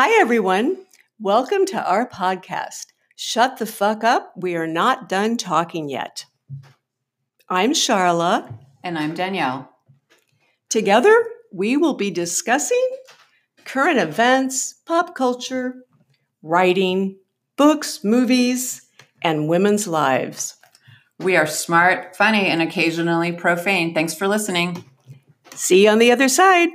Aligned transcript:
Hi, 0.00 0.20
everyone. 0.20 0.76
Welcome 1.18 1.66
to 1.66 1.84
our 1.84 2.08
podcast. 2.08 2.92
Shut 3.16 3.56
the 3.56 3.66
fuck 3.66 4.04
up. 4.04 4.32
We 4.36 4.54
are 4.54 4.64
not 4.64 5.08
done 5.08 5.36
talking 5.36 5.88
yet. 5.88 6.24
I'm 7.48 7.72
Charla. 7.72 8.60
And 8.84 8.96
I'm 8.96 9.14
Danielle. 9.14 9.68
Together, 10.68 11.12
we 11.52 11.76
will 11.76 11.94
be 11.94 12.12
discussing 12.12 12.88
current 13.64 13.98
events, 13.98 14.74
pop 14.86 15.16
culture, 15.16 15.74
writing, 16.44 17.18
books, 17.56 18.04
movies, 18.04 18.82
and 19.20 19.48
women's 19.48 19.88
lives. 19.88 20.54
We 21.18 21.34
are 21.34 21.44
smart, 21.44 22.14
funny, 22.14 22.46
and 22.46 22.62
occasionally 22.62 23.32
profane. 23.32 23.94
Thanks 23.94 24.14
for 24.14 24.28
listening. 24.28 24.84
See 25.54 25.82
you 25.82 25.90
on 25.90 25.98
the 25.98 26.12
other 26.12 26.28
side. 26.28 26.68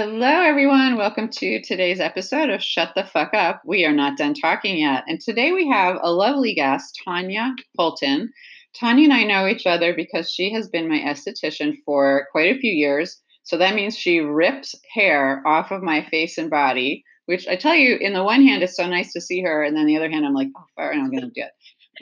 Hello, 0.00 0.28
everyone. 0.28 0.94
Welcome 0.94 1.28
to 1.28 1.60
today's 1.60 1.98
episode 1.98 2.50
of 2.50 2.62
Shut 2.62 2.92
the 2.94 3.02
Fuck 3.02 3.34
Up. 3.34 3.62
We 3.64 3.84
are 3.84 3.92
not 3.92 4.16
done 4.16 4.32
talking 4.32 4.78
yet. 4.78 5.02
And 5.08 5.20
today 5.20 5.50
we 5.50 5.68
have 5.70 5.96
a 6.00 6.12
lovely 6.12 6.54
guest, 6.54 7.00
Tanya 7.04 7.56
Polton. 7.76 8.30
Tanya 8.78 9.06
and 9.06 9.12
I 9.12 9.24
know 9.24 9.48
each 9.48 9.66
other 9.66 9.92
because 9.96 10.30
she 10.32 10.52
has 10.52 10.68
been 10.68 10.88
my 10.88 11.00
esthetician 11.00 11.78
for 11.84 12.28
quite 12.30 12.54
a 12.56 12.60
few 12.60 12.70
years. 12.70 13.20
So 13.42 13.58
that 13.58 13.74
means 13.74 13.98
she 13.98 14.20
rips 14.20 14.72
hair 14.94 15.42
off 15.44 15.72
of 15.72 15.82
my 15.82 16.04
face 16.04 16.38
and 16.38 16.48
body, 16.48 17.02
which 17.26 17.48
I 17.48 17.56
tell 17.56 17.74
you, 17.74 17.96
in 17.96 18.12
the 18.12 18.22
one 18.22 18.46
hand, 18.46 18.62
it's 18.62 18.76
so 18.76 18.86
nice 18.86 19.12
to 19.14 19.20
see 19.20 19.42
her. 19.42 19.64
And 19.64 19.76
then 19.76 19.86
the 19.86 19.96
other 19.96 20.08
hand, 20.08 20.24
I'm 20.24 20.32
like, 20.32 20.50
oh, 20.56 20.62
I'm 20.80 21.10
going 21.10 21.22
to 21.22 21.26
do 21.26 21.42
it. 21.42 21.50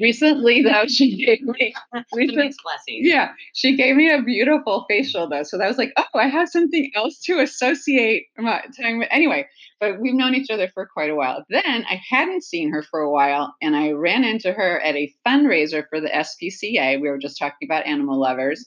Recently, 0.01 0.63
though, 0.63 0.85
she 0.89 1.25
gave 1.25 1.43
me 1.43 1.75
recent, 2.15 2.55
yeah, 2.87 3.33
she 3.55 3.77
gave 3.77 3.97
me 3.97 4.13
a 4.13 4.23
beautiful 4.23 4.85
facial 4.89 5.29
though. 5.29 5.43
So 5.43 5.59
that 5.59 5.69
was 5.69 5.79
like, 5.79 5.93
oh, 5.97 6.05
I 6.15 6.29
have 6.29 6.49
something 6.49 6.91
else 6.95 7.21
to 7.23 7.41
associate 7.41 8.27
my 8.37 8.63
time 8.81 8.99
with. 8.99 9.09
Anyway, 9.11 9.49
but 9.81 10.01
we've 10.01 10.15
known 10.15 10.35
each 10.35 10.51
other 10.51 10.69
for 10.69 10.87
quite 10.87 11.11
a 11.11 11.15
while. 11.15 11.45
Then 11.49 11.85
I 11.89 12.01
hadn't 12.09 12.45
seen 12.45 12.71
her 12.73 12.83
for 12.83 13.01
a 13.01 13.11
while, 13.11 13.55
and 13.61 13.77
I 13.77 13.93
ran 13.93 14.25
into 14.25 14.53
her 14.53 14.81
at 14.81 14.97
a 14.97 15.13
fundraiser 15.27 15.85
for 15.89 16.01
the 16.01 16.09
SPCA. 16.09 17.01
We 17.01 17.09
were 17.09 17.19
just 17.19 17.39
talking 17.39 17.69
about 17.69 17.87
animal 17.87 18.19
lovers 18.19 18.67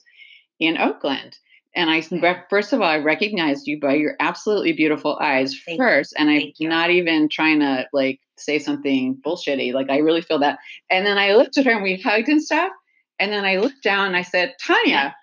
in 0.58 0.78
Oakland. 0.78 1.36
And 1.74 1.88
I 1.88 2.02
first 2.50 2.72
of 2.72 2.80
all, 2.80 2.88
I 2.88 2.98
recognized 2.98 3.68
you 3.68 3.78
by 3.78 3.94
your 3.94 4.16
absolutely 4.18 4.72
beautiful 4.72 5.16
eyes 5.20 5.56
Thank 5.64 5.78
first, 5.78 6.14
and 6.18 6.28
I'm 6.28 6.52
not 6.60 6.90
even 6.90 7.28
trying 7.28 7.60
to 7.60 7.86
like 7.92 8.20
say 8.40 8.58
something 8.58 9.20
bullshitty. 9.24 9.72
Like 9.72 9.90
I 9.90 9.98
really 9.98 10.22
feel 10.22 10.40
that. 10.40 10.58
And 10.90 11.06
then 11.06 11.18
I 11.18 11.34
looked 11.34 11.58
at 11.58 11.66
her 11.66 11.72
and 11.72 11.82
we 11.82 12.00
hugged 12.00 12.28
and 12.28 12.42
stuff. 12.42 12.72
And 13.18 13.30
then 13.32 13.44
I 13.44 13.56
looked 13.56 13.82
down 13.82 14.08
and 14.08 14.16
I 14.16 14.22
said, 14.22 14.54
Tanya, 14.64 15.14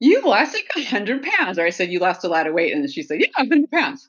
you've 0.00 0.24
lost 0.24 0.54
like 0.54 0.86
hundred 0.86 1.22
pounds. 1.22 1.58
Or 1.58 1.64
I 1.64 1.70
said, 1.70 1.90
you 1.90 2.00
lost 2.00 2.24
a 2.24 2.28
lot 2.28 2.46
of 2.46 2.54
weight. 2.54 2.74
And 2.74 2.88
she 2.90 3.02
said, 3.02 3.20
yeah, 3.20 3.28
hundred 3.36 3.70
pounds. 3.70 4.08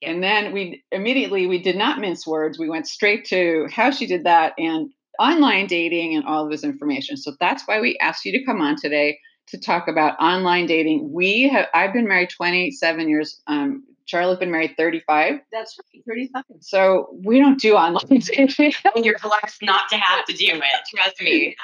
Yeah. 0.00 0.10
And 0.10 0.22
then 0.22 0.52
we 0.52 0.82
immediately 0.90 1.46
we 1.46 1.62
did 1.62 1.76
not 1.76 2.00
mince 2.00 2.26
words. 2.26 2.58
We 2.58 2.68
went 2.68 2.86
straight 2.86 3.26
to 3.26 3.68
how 3.70 3.90
she 3.90 4.06
did 4.06 4.24
that 4.24 4.54
and 4.58 4.90
online 5.18 5.66
dating 5.66 6.14
and 6.14 6.24
all 6.26 6.44
of 6.44 6.50
this 6.50 6.64
information. 6.64 7.16
So 7.16 7.32
that's 7.40 7.66
why 7.66 7.80
we 7.80 7.98
asked 7.98 8.24
you 8.24 8.32
to 8.32 8.44
come 8.44 8.60
on 8.60 8.76
today 8.76 9.18
to 9.48 9.58
talk 9.58 9.88
about 9.88 10.18
online 10.20 10.66
dating. 10.66 11.12
We 11.12 11.48
have 11.48 11.66
I've 11.72 11.92
been 11.92 12.08
married 12.08 12.30
27 12.30 13.08
years. 13.08 13.40
Um, 13.46 13.84
Charlotte's 14.06 14.38
been 14.38 14.52
married 14.52 14.74
35. 14.76 15.40
That's 15.52 15.76
right, 15.94 16.02
35. 16.06 16.44
So 16.60 17.08
we 17.24 17.40
don't 17.40 17.60
do 17.60 17.74
online 17.74 18.20
dating. 18.20 18.72
and 18.94 19.04
you're 19.04 19.18
blessed 19.18 19.62
not 19.62 19.88
to 19.90 19.96
have 19.96 20.24
to 20.26 20.32
do 20.32 20.46
it. 20.46 20.62
Trust 20.94 21.20
me. 21.20 21.56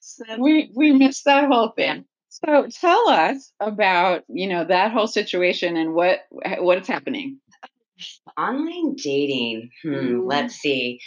So 0.00 0.24
we 0.38 0.70
we 0.74 0.92
missed 0.92 1.24
that 1.26 1.46
whole 1.46 1.70
thing. 1.76 2.04
So 2.30 2.66
tell 2.80 3.08
us 3.08 3.52
about 3.60 4.24
you 4.28 4.48
know 4.48 4.64
that 4.64 4.92
whole 4.92 5.06
situation 5.06 5.76
and 5.76 5.94
what 5.94 6.20
what 6.30 6.78
is 6.78 6.86
happening. 6.86 7.38
Online 8.38 8.94
dating. 8.96 9.70
Hmm, 9.82 9.94
mm. 9.94 10.22
Let's 10.24 10.54
see. 10.54 11.00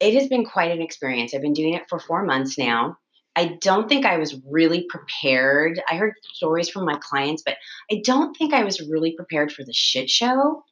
It 0.00 0.14
has 0.14 0.28
been 0.28 0.44
quite 0.44 0.72
an 0.72 0.82
experience. 0.82 1.34
I've 1.34 1.42
been 1.42 1.52
doing 1.52 1.74
it 1.74 1.84
for 1.88 2.00
four 2.00 2.24
months 2.24 2.58
now. 2.58 2.96
I 3.36 3.58
don't 3.60 3.88
think 3.88 4.04
I 4.04 4.18
was 4.18 4.36
really 4.46 4.86
prepared. 4.88 5.80
I 5.88 5.96
heard 5.96 6.14
stories 6.22 6.68
from 6.68 6.84
my 6.84 6.98
clients, 7.00 7.42
but 7.44 7.56
I 7.90 8.00
don't 8.04 8.36
think 8.36 8.52
I 8.52 8.64
was 8.64 8.80
really 8.80 9.14
prepared 9.16 9.52
for 9.52 9.64
the 9.64 9.72
shit 9.72 10.10
show. 10.10 10.64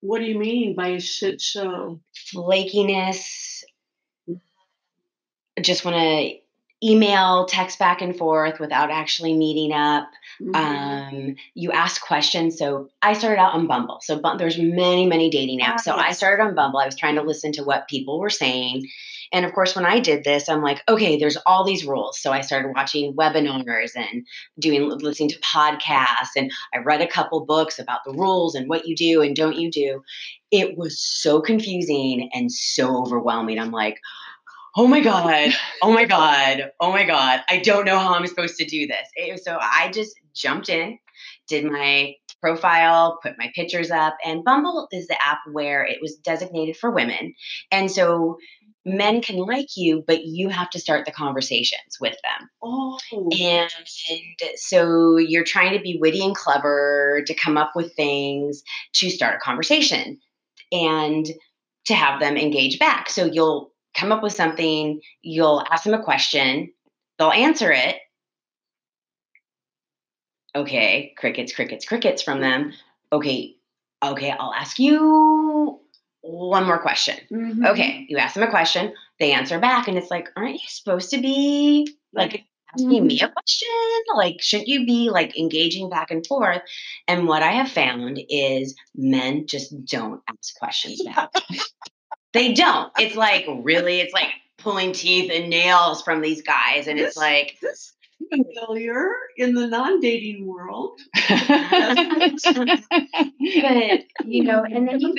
What 0.00 0.18
do 0.18 0.24
you 0.24 0.38
mean 0.38 0.74
by 0.74 0.88
a 0.88 1.00
shit 1.00 1.40
show? 1.40 2.00
Flakiness. 2.34 3.62
I 4.28 5.62
just 5.62 5.84
want 5.84 5.96
to 5.96 6.34
email, 6.82 7.46
text 7.46 7.78
back 7.78 8.02
and 8.02 8.16
forth 8.16 8.60
without 8.60 8.90
actually 8.90 9.34
meeting 9.34 9.72
up. 9.72 10.08
Mm-hmm. 10.40 10.54
Um, 10.54 11.36
you 11.54 11.72
ask 11.72 12.02
questions. 12.02 12.58
So 12.58 12.90
I 13.00 13.14
started 13.14 13.40
out 13.40 13.54
on 13.54 13.66
Bumble. 13.66 13.98
So 14.02 14.20
there's 14.38 14.58
many, 14.58 15.06
many 15.06 15.30
dating 15.30 15.60
apps. 15.60 15.80
So 15.80 15.94
I 15.94 16.12
started 16.12 16.42
on 16.42 16.54
Bumble. 16.54 16.78
I 16.78 16.86
was 16.86 16.96
trying 16.96 17.14
to 17.14 17.22
listen 17.22 17.52
to 17.52 17.64
what 17.64 17.88
people 17.88 18.18
were 18.20 18.30
saying. 18.30 18.86
And 19.32 19.44
of 19.44 19.52
course, 19.52 19.74
when 19.74 19.86
I 19.86 19.98
did 20.00 20.22
this, 20.22 20.48
I'm 20.48 20.62
like, 20.62 20.82
okay, 20.88 21.18
there's 21.18 21.36
all 21.46 21.64
these 21.64 21.84
rules. 21.84 22.20
So 22.20 22.32
I 22.32 22.42
started 22.42 22.72
watching 22.74 23.14
webinars 23.14 23.96
and 23.96 24.24
doing 24.58 24.88
listening 24.88 25.30
to 25.30 25.40
podcasts, 25.40 26.36
and 26.36 26.52
I 26.72 26.78
read 26.78 27.00
a 27.00 27.08
couple 27.08 27.44
books 27.44 27.78
about 27.78 28.00
the 28.04 28.12
rules 28.12 28.54
and 28.54 28.68
what 28.68 28.86
you 28.86 28.94
do 28.94 29.22
and 29.22 29.34
don't 29.34 29.56
you 29.56 29.70
do. 29.70 30.04
It 30.52 30.78
was 30.78 31.00
so 31.00 31.40
confusing 31.40 32.30
and 32.32 32.52
so 32.52 33.02
overwhelming. 33.02 33.58
I'm 33.58 33.72
like, 33.72 34.00
oh 34.76 34.86
my 34.86 35.00
god. 35.00 35.52
Oh 35.82 35.92
my 35.92 36.06
god. 36.06 36.70
Oh 36.80 36.90
my 36.90 37.04
god. 37.04 37.42
I 37.48 37.58
don't 37.58 37.84
know 37.84 37.98
how 37.98 38.14
i'm 38.14 38.26
supposed 38.26 38.56
to 38.56 38.64
do 38.64 38.86
this. 38.86 39.42
So 39.44 39.58
i 39.60 39.90
just 39.92 40.16
jumped 40.34 40.68
in 40.68 40.98
did 41.48 41.64
my 41.64 42.14
profile 42.40 43.18
put 43.22 43.38
my 43.38 43.50
pictures 43.54 43.90
up 43.90 44.16
and 44.24 44.44
bumble 44.44 44.88
is 44.92 45.06
the 45.06 45.16
app 45.22 45.38
where 45.50 45.84
it 45.84 45.98
was 46.00 46.16
designated 46.16 46.76
for 46.76 46.90
women. 46.90 47.34
And 47.70 47.90
so 47.90 48.36
men 48.84 49.20
can 49.20 49.36
like 49.36 49.76
you 49.76 50.04
but 50.06 50.24
you 50.24 50.48
have 50.48 50.70
to 50.70 50.78
start 50.78 51.04
the 51.06 51.12
conversations 51.12 51.98
with 52.00 52.16
them. 52.22 52.48
Oh. 52.62 52.98
And, 53.12 53.70
and 54.10 54.50
so 54.56 55.16
you're 55.16 55.44
trying 55.44 55.72
to 55.76 55.82
be 55.82 55.98
witty 56.00 56.24
and 56.24 56.36
clever 56.36 57.22
to 57.26 57.34
come 57.34 57.56
up 57.56 57.72
with 57.74 57.94
things 57.94 58.62
to 58.94 59.10
start 59.10 59.36
a 59.36 59.44
conversation 59.44 60.18
and 60.72 61.26
to 61.86 61.94
have 61.94 62.20
them 62.20 62.36
engage 62.36 62.78
back. 62.78 63.08
So 63.08 63.24
you'll 63.24 63.72
come 63.96 64.12
up 64.12 64.22
with 64.22 64.32
something, 64.32 65.00
you'll 65.22 65.64
ask 65.70 65.84
them 65.84 65.94
a 65.94 66.02
question, 66.02 66.72
they'll 67.18 67.30
answer 67.30 67.72
it. 67.72 67.96
Okay, 70.54 71.14
crickets, 71.18 71.54
crickets, 71.54 71.84
crickets 71.84 72.22
from 72.22 72.40
them. 72.40 72.72
Okay, 73.12 73.56
okay, 74.02 74.30
I'll 74.30 74.54
ask 74.54 74.78
you 74.78 75.80
one 76.22 76.66
more 76.66 76.80
question. 76.80 77.16
Mm-hmm. 77.30 77.66
Okay, 77.66 78.06
you 78.08 78.18
ask 78.18 78.34
them 78.34 78.42
a 78.42 78.50
question, 78.50 78.92
they 79.18 79.32
answer 79.32 79.58
back, 79.58 79.88
and 79.88 79.96
it's 79.96 80.10
like, 80.10 80.28
aren't 80.36 80.54
you 80.54 80.68
supposed 80.68 81.10
to 81.10 81.20
be 81.20 81.96
like 82.12 82.44
asking 82.74 82.90
mm-hmm. 82.90 83.06
me 83.06 83.20
a 83.20 83.28
question? 83.28 83.68
Like, 84.14 84.36
shouldn't 84.40 84.68
you 84.68 84.86
be 84.86 85.10
like 85.10 85.38
engaging 85.38 85.90
back 85.90 86.10
and 86.10 86.26
forth? 86.26 86.62
And 87.06 87.26
what 87.26 87.42
I 87.42 87.52
have 87.52 87.70
found 87.70 88.20
is 88.28 88.74
men 88.94 89.46
just 89.46 89.84
don't 89.84 90.22
ask 90.28 90.56
questions 90.58 91.02
back. 91.04 91.30
They 92.36 92.52
don't. 92.52 92.92
It's 92.98 93.16
like 93.16 93.46
really, 93.48 94.00
it's 94.00 94.12
like 94.12 94.28
pulling 94.58 94.92
teeth 94.92 95.30
and 95.32 95.48
nails 95.48 96.02
from 96.02 96.20
these 96.20 96.42
guys, 96.42 96.86
and 96.86 96.98
this, 96.98 97.08
it's 97.08 97.16
like 97.16 97.56
this 97.62 97.94
familiar 98.30 99.10
in 99.36 99.54
the 99.54 99.66
non-dating 99.66 100.46
world. 100.46 101.00
but 101.28 101.38
you 104.24 104.44
know, 104.44 104.64
and 104.64 104.86
then 104.88 105.00
you 105.00 105.14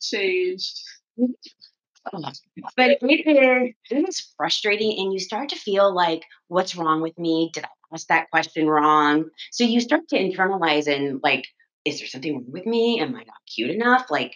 changed. 0.00 0.82
But 1.16 2.36
it 2.76 3.02
is, 3.02 3.74
it 3.90 4.08
is 4.08 4.32
frustrating, 4.36 4.98
and 4.98 5.12
you 5.12 5.18
start 5.18 5.50
to 5.50 5.56
feel 5.56 5.94
like, 5.94 6.22
what's 6.48 6.76
wrong 6.76 7.00
with 7.00 7.18
me? 7.18 7.50
Did 7.54 7.64
I 7.64 7.68
ask 7.94 8.06
that 8.08 8.30
question 8.30 8.68
wrong? 8.68 9.30
So 9.50 9.64
you 9.64 9.80
start 9.80 10.08
to 10.08 10.18
internalize 10.18 10.86
and 10.86 11.20
like, 11.22 11.46
is 11.84 11.98
there 11.98 12.08
something 12.08 12.34
wrong 12.34 12.46
with 12.48 12.66
me? 12.66 13.00
Am 13.00 13.14
I 13.14 13.20
not 13.20 13.46
cute 13.54 13.70
enough? 13.70 14.10
Like, 14.10 14.34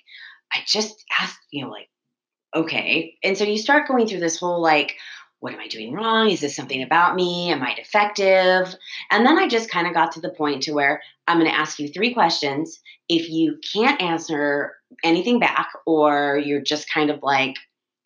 I 0.53 0.61
just 0.67 1.05
asked, 1.21 1.39
you 1.51 1.65
know, 1.65 1.71
like, 1.71 1.89
okay. 2.55 3.17
And 3.23 3.37
so 3.37 3.45
you 3.45 3.59
start 3.59 3.89
going 3.89 4.07
through 4.07 4.21
this 4.21 4.39
whole 4.39 4.61
like, 4.61 4.97
what 5.41 5.53
am 5.53 5.61
I 5.61 5.69
doing 5.69 5.93
wrong? 5.93 6.31
Is 6.31 6.41
this 6.41 6.57
something 6.57 6.83
about 6.83 7.15
me? 7.15 7.51
Am 7.51 7.63
I 7.63 7.75
defective? 7.75 8.75
And 9.11 9.27
then 9.27 9.39
I 9.39 9.47
just 9.47 9.71
kind 9.71 9.87
of 9.87 9.93
got 9.93 10.13
to 10.13 10.21
the 10.21 10.31
point 10.31 10.63
to 10.63 10.73
where 10.73 11.03
I'm 11.27 11.39
going 11.39 11.51
to 11.51 11.57
ask 11.57 11.79
you 11.79 11.89
three 11.89 12.15
questions. 12.15 12.81
If 13.11 13.29
you 13.29 13.59
can't 13.75 14.01
answer 14.01 14.73
anything 15.03 15.41
back 15.41 15.69
or 15.85 16.41
you're 16.43 16.63
just 16.63 16.91
kind 16.91 17.11
of 17.11 17.23
like 17.23 17.57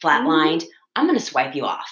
flatlined, 0.03 0.63
mm-hmm. 0.63 0.69
I'm 0.97 1.07
going 1.07 1.19
to 1.19 1.25
swipe 1.25 1.55
you 1.55 1.65
off. 1.65 1.89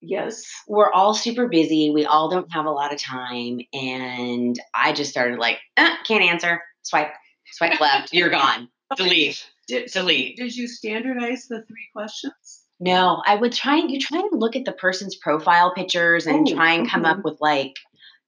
Yes. 0.00 0.44
We're 0.66 0.90
all 0.92 1.14
super 1.14 1.46
busy. 1.46 1.90
We 1.90 2.04
all 2.04 2.28
don't 2.28 2.52
have 2.52 2.66
a 2.66 2.70
lot 2.70 2.92
of 2.92 3.00
time. 3.00 3.60
And 3.72 4.58
I 4.74 4.92
just 4.92 5.10
started 5.10 5.38
like, 5.38 5.58
eh, 5.76 5.94
can't 6.04 6.24
answer, 6.24 6.62
swipe. 6.82 7.12
Swipe 7.52 7.80
left, 7.80 8.12
you're 8.12 8.30
gone. 8.30 8.68
Delete. 8.96 9.46
Did, 9.68 9.90
Delete. 9.90 10.36
did 10.36 10.54
you 10.54 10.68
standardize 10.68 11.46
the 11.48 11.62
three 11.66 11.88
questions? 11.94 12.62
No, 12.80 13.22
I 13.24 13.36
would 13.36 13.52
try 13.52 13.78
and 13.78 13.90
you 13.90 14.00
try 14.00 14.18
and 14.18 14.40
look 14.40 14.56
at 14.56 14.64
the 14.64 14.72
person's 14.72 15.16
profile 15.16 15.72
pictures 15.74 16.26
and 16.26 16.46
Oh, 16.48 16.54
try 16.54 16.72
and 16.72 16.90
come 16.90 17.04
mhm. 17.04 17.10
up 17.18 17.24
with 17.24 17.38
like 17.40 17.74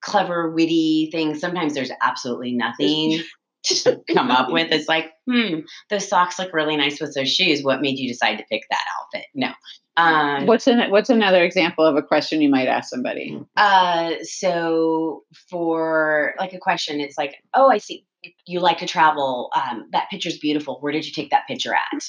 clever, 0.00 0.50
witty 0.50 1.08
things. 1.12 1.40
Sometimes 1.40 1.74
there's 1.74 1.90
absolutely 2.00 2.52
nothing 2.52 3.22
to 3.64 4.00
come 4.14 4.30
up 4.30 4.50
with. 4.52 4.70
It's 4.70 4.88
like, 4.88 5.12
hmm, 5.28 5.60
those 5.90 6.08
socks 6.08 6.38
look 6.38 6.52
really 6.52 6.76
nice 6.76 7.00
with 7.00 7.14
those 7.14 7.32
shoes. 7.32 7.62
What 7.64 7.80
made 7.80 7.98
you 7.98 8.08
decide 8.08 8.36
to 8.36 8.44
pick 8.50 8.62
that 8.70 8.84
outfit? 9.00 9.26
No. 9.34 9.50
Um, 9.98 10.44
What's 10.46 10.66
an, 10.66 10.90
what's 10.90 11.08
another 11.08 11.42
example 11.42 11.84
of 11.84 11.96
a 11.96 12.02
question 12.02 12.42
you 12.42 12.50
might 12.50 12.68
ask 12.68 12.90
somebody? 12.90 13.40
Uh, 13.56 14.12
so 14.22 15.24
for 15.48 16.34
like 16.38 16.52
a 16.52 16.58
question, 16.58 17.00
it's 17.00 17.16
like, 17.16 17.34
oh, 17.54 17.70
I 17.70 17.78
see 17.78 18.04
you 18.46 18.60
like 18.60 18.78
to 18.78 18.86
travel. 18.86 19.50
Um, 19.54 19.88
that 19.92 20.08
picture's 20.10 20.38
beautiful. 20.38 20.78
Where 20.80 20.92
did 20.92 21.06
you 21.06 21.12
take 21.12 21.30
that 21.30 21.46
picture 21.46 21.74
at? 21.74 22.04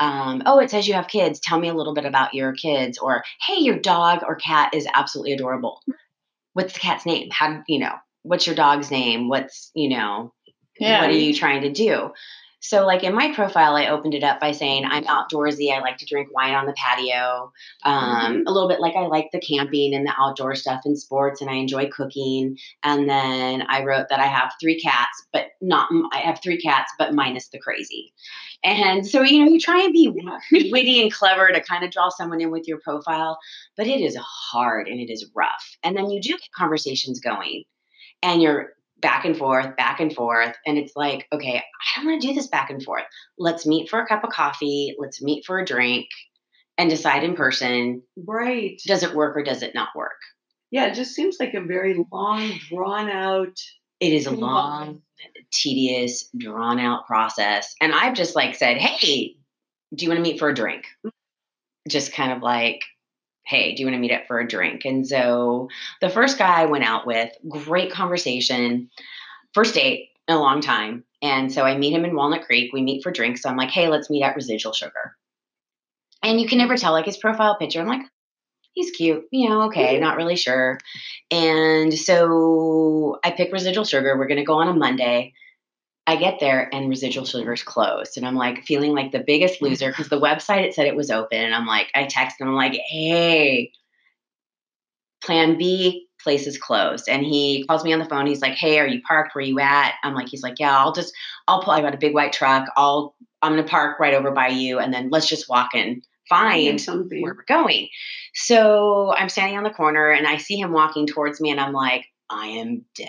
Um, 0.00 0.42
oh, 0.46 0.58
it 0.58 0.70
says 0.70 0.88
you 0.88 0.94
have 0.94 1.08
kids. 1.08 1.40
Tell 1.40 1.58
me 1.60 1.68
a 1.68 1.74
little 1.74 1.94
bit 1.94 2.04
about 2.04 2.34
your 2.34 2.52
kids. 2.52 2.98
Or, 2.98 3.22
hey, 3.46 3.60
your 3.60 3.78
dog 3.78 4.22
or 4.26 4.36
cat 4.36 4.74
is 4.74 4.86
absolutely 4.92 5.32
adorable. 5.32 5.80
What's 6.54 6.74
the 6.74 6.80
cat's 6.80 7.06
name? 7.06 7.28
How 7.30 7.62
you 7.68 7.78
know? 7.78 7.94
What's 8.22 8.46
your 8.46 8.56
dog's 8.56 8.90
name? 8.90 9.28
What's 9.28 9.70
you 9.74 9.90
know? 9.90 10.32
Yeah. 10.78 11.00
What 11.02 11.10
are 11.10 11.18
you 11.18 11.34
trying 11.34 11.62
to 11.62 11.72
do? 11.72 12.10
So, 12.64 12.86
like 12.86 13.02
in 13.02 13.12
my 13.12 13.34
profile, 13.34 13.74
I 13.74 13.88
opened 13.88 14.14
it 14.14 14.22
up 14.22 14.38
by 14.38 14.52
saying 14.52 14.84
I'm 14.84 15.02
outdoorsy. 15.04 15.72
I 15.72 15.80
like 15.80 15.96
to 15.98 16.06
drink 16.06 16.32
wine 16.32 16.54
on 16.54 16.64
the 16.64 16.72
patio. 16.74 17.52
Um, 17.82 18.44
A 18.46 18.52
little 18.52 18.68
bit 18.68 18.80
like 18.80 18.94
I 18.94 19.06
like 19.06 19.30
the 19.32 19.40
camping 19.40 19.94
and 19.94 20.06
the 20.06 20.14
outdoor 20.16 20.54
stuff 20.54 20.82
and 20.84 20.96
sports, 20.96 21.40
and 21.40 21.50
I 21.50 21.54
enjoy 21.54 21.88
cooking. 21.88 22.56
And 22.84 23.10
then 23.10 23.64
I 23.68 23.82
wrote 23.82 24.08
that 24.10 24.20
I 24.20 24.26
have 24.26 24.52
three 24.60 24.80
cats, 24.80 25.26
but 25.32 25.46
not 25.60 25.88
I 26.12 26.18
have 26.18 26.40
three 26.40 26.58
cats, 26.60 26.92
but 26.98 27.14
minus 27.14 27.48
the 27.48 27.58
crazy. 27.58 28.14
And 28.62 29.04
so, 29.04 29.22
you 29.22 29.44
know, 29.44 29.50
you 29.50 29.58
try 29.58 29.82
and 29.82 29.92
be 29.92 30.08
witty 30.70 31.02
and 31.02 31.12
clever 31.12 31.48
to 31.48 31.60
kind 31.60 31.82
of 31.84 31.90
draw 31.90 32.10
someone 32.10 32.40
in 32.40 32.52
with 32.52 32.68
your 32.68 32.78
profile, 32.78 33.40
but 33.76 33.88
it 33.88 34.00
is 34.00 34.16
hard 34.16 34.86
and 34.86 35.00
it 35.00 35.10
is 35.12 35.28
rough. 35.34 35.76
And 35.82 35.96
then 35.96 36.10
you 36.10 36.20
do 36.22 36.30
get 36.30 36.52
conversations 36.54 37.18
going, 37.18 37.64
and 38.22 38.40
you're 38.40 38.74
back 39.02 39.24
and 39.26 39.36
forth, 39.36 39.76
back 39.76 40.00
and 40.00 40.14
forth. 40.14 40.54
And 40.64 40.78
it's 40.78 40.92
like, 40.96 41.26
okay, 41.32 41.56
I 41.56 41.96
don't 41.96 42.06
want 42.06 42.22
to 42.22 42.28
do 42.28 42.34
this 42.34 42.46
back 42.46 42.70
and 42.70 42.82
forth. 42.82 43.04
Let's 43.36 43.66
meet 43.66 43.90
for 43.90 44.00
a 44.00 44.06
cup 44.06 44.24
of 44.24 44.30
coffee. 44.30 44.94
Let's 44.98 45.20
meet 45.20 45.44
for 45.44 45.58
a 45.58 45.66
drink 45.66 46.06
and 46.78 46.88
decide 46.88 47.24
in 47.24 47.34
person 47.34 48.02
Right. 48.16 48.80
does 48.86 49.02
it 49.02 49.14
work 49.14 49.36
or 49.36 49.42
does 49.42 49.62
it 49.62 49.74
not 49.74 49.88
work? 49.94 50.18
Yeah, 50.70 50.86
it 50.86 50.94
just 50.94 51.14
seems 51.14 51.36
like 51.38 51.52
a 51.52 51.60
very 51.60 52.02
long, 52.10 52.50
drawn 52.70 53.10
out. 53.10 53.58
It 54.00 54.14
is 54.14 54.26
a 54.26 54.30
long, 54.30 55.02
tedious, 55.52 56.30
drawn 56.36 56.80
out 56.80 57.06
process. 57.06 57.74
And 57.80 57.92
I've 57.92 58.14
just 58.14 58.34
like 58.34 58.54
said, 58.54 58.78
hey, 58.78 59.36
do 59.94 60.04
you 60.04 60.08
want 60.10 60.18
to 60.18 60.22
meet 60.22 60.38
for 60.38 60.48
a 60.48 60.54
drink? 60.54 60.86
Mm. 61.04 61.10
Just 61.88 62.12
kind 62.12 62.32
of 62.32 62.42
like, 62.42 62.80
hey, 63.52 63.74
do 63.74 63.82
you 63.82 63.86
want 63.86 63.96
to 63.96 64.00
meet 64.00 64.12
up 64.12 64.26
for 64.26 64.40
a 64.40 64.48
drink? 64.48 64.86
And 64.86 65.06
so 65.06 65.68
the 66.00 66.08
first 66.08 66.38
guy 66.38 66.62
I 66.62 66.66
went 66.66 66.84
out 66.84 67.06
with, 67.06 67.30
great 67.48 67.92
conversation, 67.92 68.88
first 69.52 69.74
date 69.74 70.08
in 70.26 70.34
a 70.34 70.40
long 70.40 70.62
time. 70.62 71.04
And 71.20 71.52
so 71.52 71.62
I 71.62 71.76
meet 71.76 71.92
him 71.92 72.06
in 72.06 72.16
Walnut 72.16 72.44
Creek. 72.44 72.72
We 72.72 72.82
meet 72.82 73.02
for 73.02 73.12
drinks. 73.12 73.42
So 73.42 73.50
I'm 73.50 73.58
like, 73.58 73.70
hey, 73.70 73.88
let's 73.88 74.08
meet 74.08 74.22
at 74.22 74.34
Residual 74.34 74.72
Sugar. 74.72 75.16
And 76.22 76.40
you 76.40 76.48
can 76.48 76.58
never 76.58 76.76
tell, 76.76 76.92
like 76.92 77.04
his 77.04 77.18
profile 77.18 77.56
picture. 77.58 77.80
I'm 77.80 77.86
like, 77.86 78.06
he's 78.72 78.90
cute. 78.90 79.24
You 79.30 79.50
know, 79.50 79.62
okay, 79.64 79.94
mm-hmm. 79.94 80.02
not 80.02 80.16
really 80.16 80.36
sure. 80.36 80.78
And 81.30 81.92
so 81.92 83.18
I 83.22 83.32
pick 83.32 83.52
Residual 83.52 83.84
Sugar. 83.84 84.16
We're 84.16 84.28
going 84.28 84.38
to 84.38 84.44
go 84.44 84.54
on 84.54 84.68
a 84.68 84.74
Monday. 84.74 85.34
I 86.06 86.16
get 86.16 86.40
there 86.40 86.68
and 86.74 86.88
Residual 86.88 87.24
Sugar's 87.24 87.62
closed. 87.62 88.16
And 88.16 88.26
I'm 88.26 88.34
like 88.34 88.64
feeling 88.64 88.92
like 88.92 89.12
the 89.12 89.22
biggest 89.24 89.62
loser 89.62 89.88
because 89.88 90.08
the 90.08 90.20
website, 90.20 90.64
it 90.64 90.74
said 90.74 90.86
it 90.86 90.96
was 90.96 91.10
open. 91.10 91.38
And 91.38 91.54
I'm 91.54 91.66
like, 91.66 91.88
I 91.94 92.04
text 92.04 92.40
him, 92.40 92.48
I'm 92.48 92.54
like, 92.54 92.74
hey, 92.88 93.70
plan 95.22 95.56
B, 95.56 96.08
place 96.22 96.46
is 96.46 96.58
closed. 96.58 97.08
And 97.08 97.24
he 97.24 97.64
calls 97.68 97.84
me 97.84 97.92
on 97.92 98.00
the 98.00 98.04
phone. 98.04 98.26
He's 98.26 98.42
like, 98.42 98.54
hey, 98.54 98.80
are 98.80 98.86
you 98.86 99.00
parked? 99.02 99.34
Where 99.34 99.44
you 99.44 99.60
at? 99.60 99.94
I'm 100.02 100.14
like, 100.14 100.28
he's 100.28 100.42
like, 100.42 100.58
yeah, 100.58 100.76
I'll 100.76 100.92
just, 100.92 101.14
I'll 101.46 101.62
pull, 101.62 101.72
I 101.72 101.80
got 101.80 101.94
a 101.94 101.98
big 101.98 102.14
white 102.14 102.32
truck. 102.32 102.68
I'll, 102.76 103.14
I'm 103.40 103.52
going 103.52 103.64
to 103.64 103.70
park 103.70 104.00
right 104.00 104.14
over 104.14 104.32
by 104.32 104.48
you. 104.48 104.80
And 104.80 104.92
then 104.92 105.08
let's 105.10 105.28
just 105.28 105.48
walk 105.48 105.70
and 105.74 106.02
find 106.28 106.80
something. 106.80 107.22
where 107.22 107.34
we're 107.34 107.44
going. 107.44 107.88
So 108.34 109.14
I'm 109.14 109.28
standing 109.28 109.56
on 109.56 109.64
the 109.64 109.70
corner 109.70 110.10
and 110.10 110.26
I 110.26 110.38
see 110.38 110.58
him 110.58 110.72
walking 110.72 111.06
towards 111.06 111.40
me 111.40 111.50
and 111.50 111.60
I'm 111.60 111.72
like, 111.72 112.06
I 112.30 112.46
am 112.48 112.84
dead. 112.96 113.08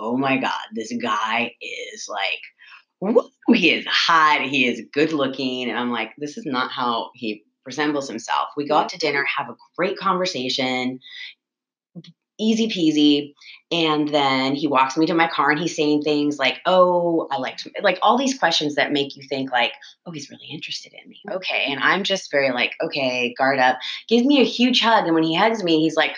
Oh 0.00 0.16
my 0.16 0.38
God, 0.38 0.52
this 0.72 0.92
guy 1.00 1.52
is 1.60 2.08
like, 2.08 2.40
woo, 3.00 3.30
he 3.54 3.70
is 3.70 3.86
hot. 3.86 4.40
He 4.42 4.66
is 4.66 4.82
good 4.92 5.12
looking. 5.12 5.68
And 5.68 5.78
I'm 5.78 5.92
like, 5.92 6.12
this 6.18 6.38
is 6.38 6.46
not 6.46 6.70
how 6.70 7.10
he 7.14 7.44
resembles 7.66 8.08
himself. 8.08 8.48
We 8.56 8.66
go 8.66 8.76
out 8.76 8.88
to 8.90 8.98
dinner, 8.98 9.24
have 9.24 9.50
a 9.50 9.56
great 9.76 9.98
conversation, 9.98 11.00
easy 12.38 12.68
peasy. 12.68 13.34
And 13.70 14.08
then 14.08 14.54
he 14.54 14.66
walks 14.66 14.96
me 14.96 15.06
to 15.06 15.14
my 15.14 15.28
car 15.28 15.50
and 15.50 15.60
he's 15.60 15.76
saying 15.76 16.02
things 16.02 16.38
like, 16.38 16.60
oh, 16.64 17.28
I 17.30 17.36
like 17.36 17.58
to, 17.58 17.70
like 17.82 17.98
all 18.02 18.16
these 18.16 18.38
questions 18.38 18.74
that 18.76 18.92
make 18.92 19.16
you 19.16 19.22
think 19.28 19.52
like, 19.52 19.72
oh, 20.06 20.10
he's 20.10 20.30
really 20.30 20.48
interested 20.50 20.92
in 20.94 21.08
me. 21.08 21.20
Okay. 21.30 21.66
And 21.68 21.80
I'm 21.80 22.02
just 22.02 22.30
very 22.30 22.50
like, 22.50 22.72
okay, 22.82 23.34
guard 23.36 23.58
up. 23.58 23.78
Gives 24.08 24.24
me 24.24 24.40
a 24.40 24.44
huge 24.44 24.80
hug. 24.80 25.04
And 25.04 25.14
when 25.14 25.22
he 25.22 25.36
hugs 25.36 25.62
me, 25.62 25.80
he's 25.80 25.96
like 25.96 26.16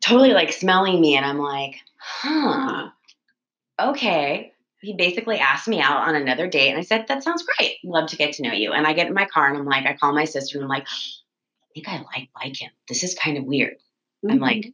totally 0.00 0.32
like 0.32 0.52
smelling 0.52 1.00
me. 1.00 1.16
And 1.16 1.24
I'm 1.26 1.38
like, 1.38 1.76
huh, 1.98 2.88
okay. 3.80 4.52
He 4.80 4.94
basically 4.94 5.38
asked 5.38 5.68
me 5.68 5.80
out 5.80 6.08
on 6.08 6.14
another 6.14 6.48
date. 6.48 6.70
And 6.70 6.78
I 6.78 6.82
said, 6.82 7.06
that 7.08 7.22
sounds 7.22 7.44
great. 7.58 7.76
Love 7.84 8.08
to 8.10 8.16
get 8.16 8.32
to 8.34 8.42
know 8.42 8.52
you. 8.52 8.72
And 8.72 8.86
I 8.86 8.94
get 8.94 9.08
in 9.08 9.14
my 9.14 9.26
car 9.26 9.48
and 9.48 9.58
I'm 9.58 9.66
like, 9.66 9.84
I 9.84 9.94
call 9.94 10.14
my 10.14 10.24
sister 10.24 10.56
and 10.56 10.64
I'm 10.64 10.70
like, 10.70 10.86
I 10.86 11.68
think 11.74 11.88
I 11.88 11.98
like 11.98 12.30
like 12.34 12.56
him. 12.56 12.70
This 12.88 13.04
is 13.04 13.14
kind 13.14 13.36
of 13.36 13.44
weird. 13.44 13.74
I'm 14.28 14.38
Mhm. 14.38 14.42
like, 14.42 14.72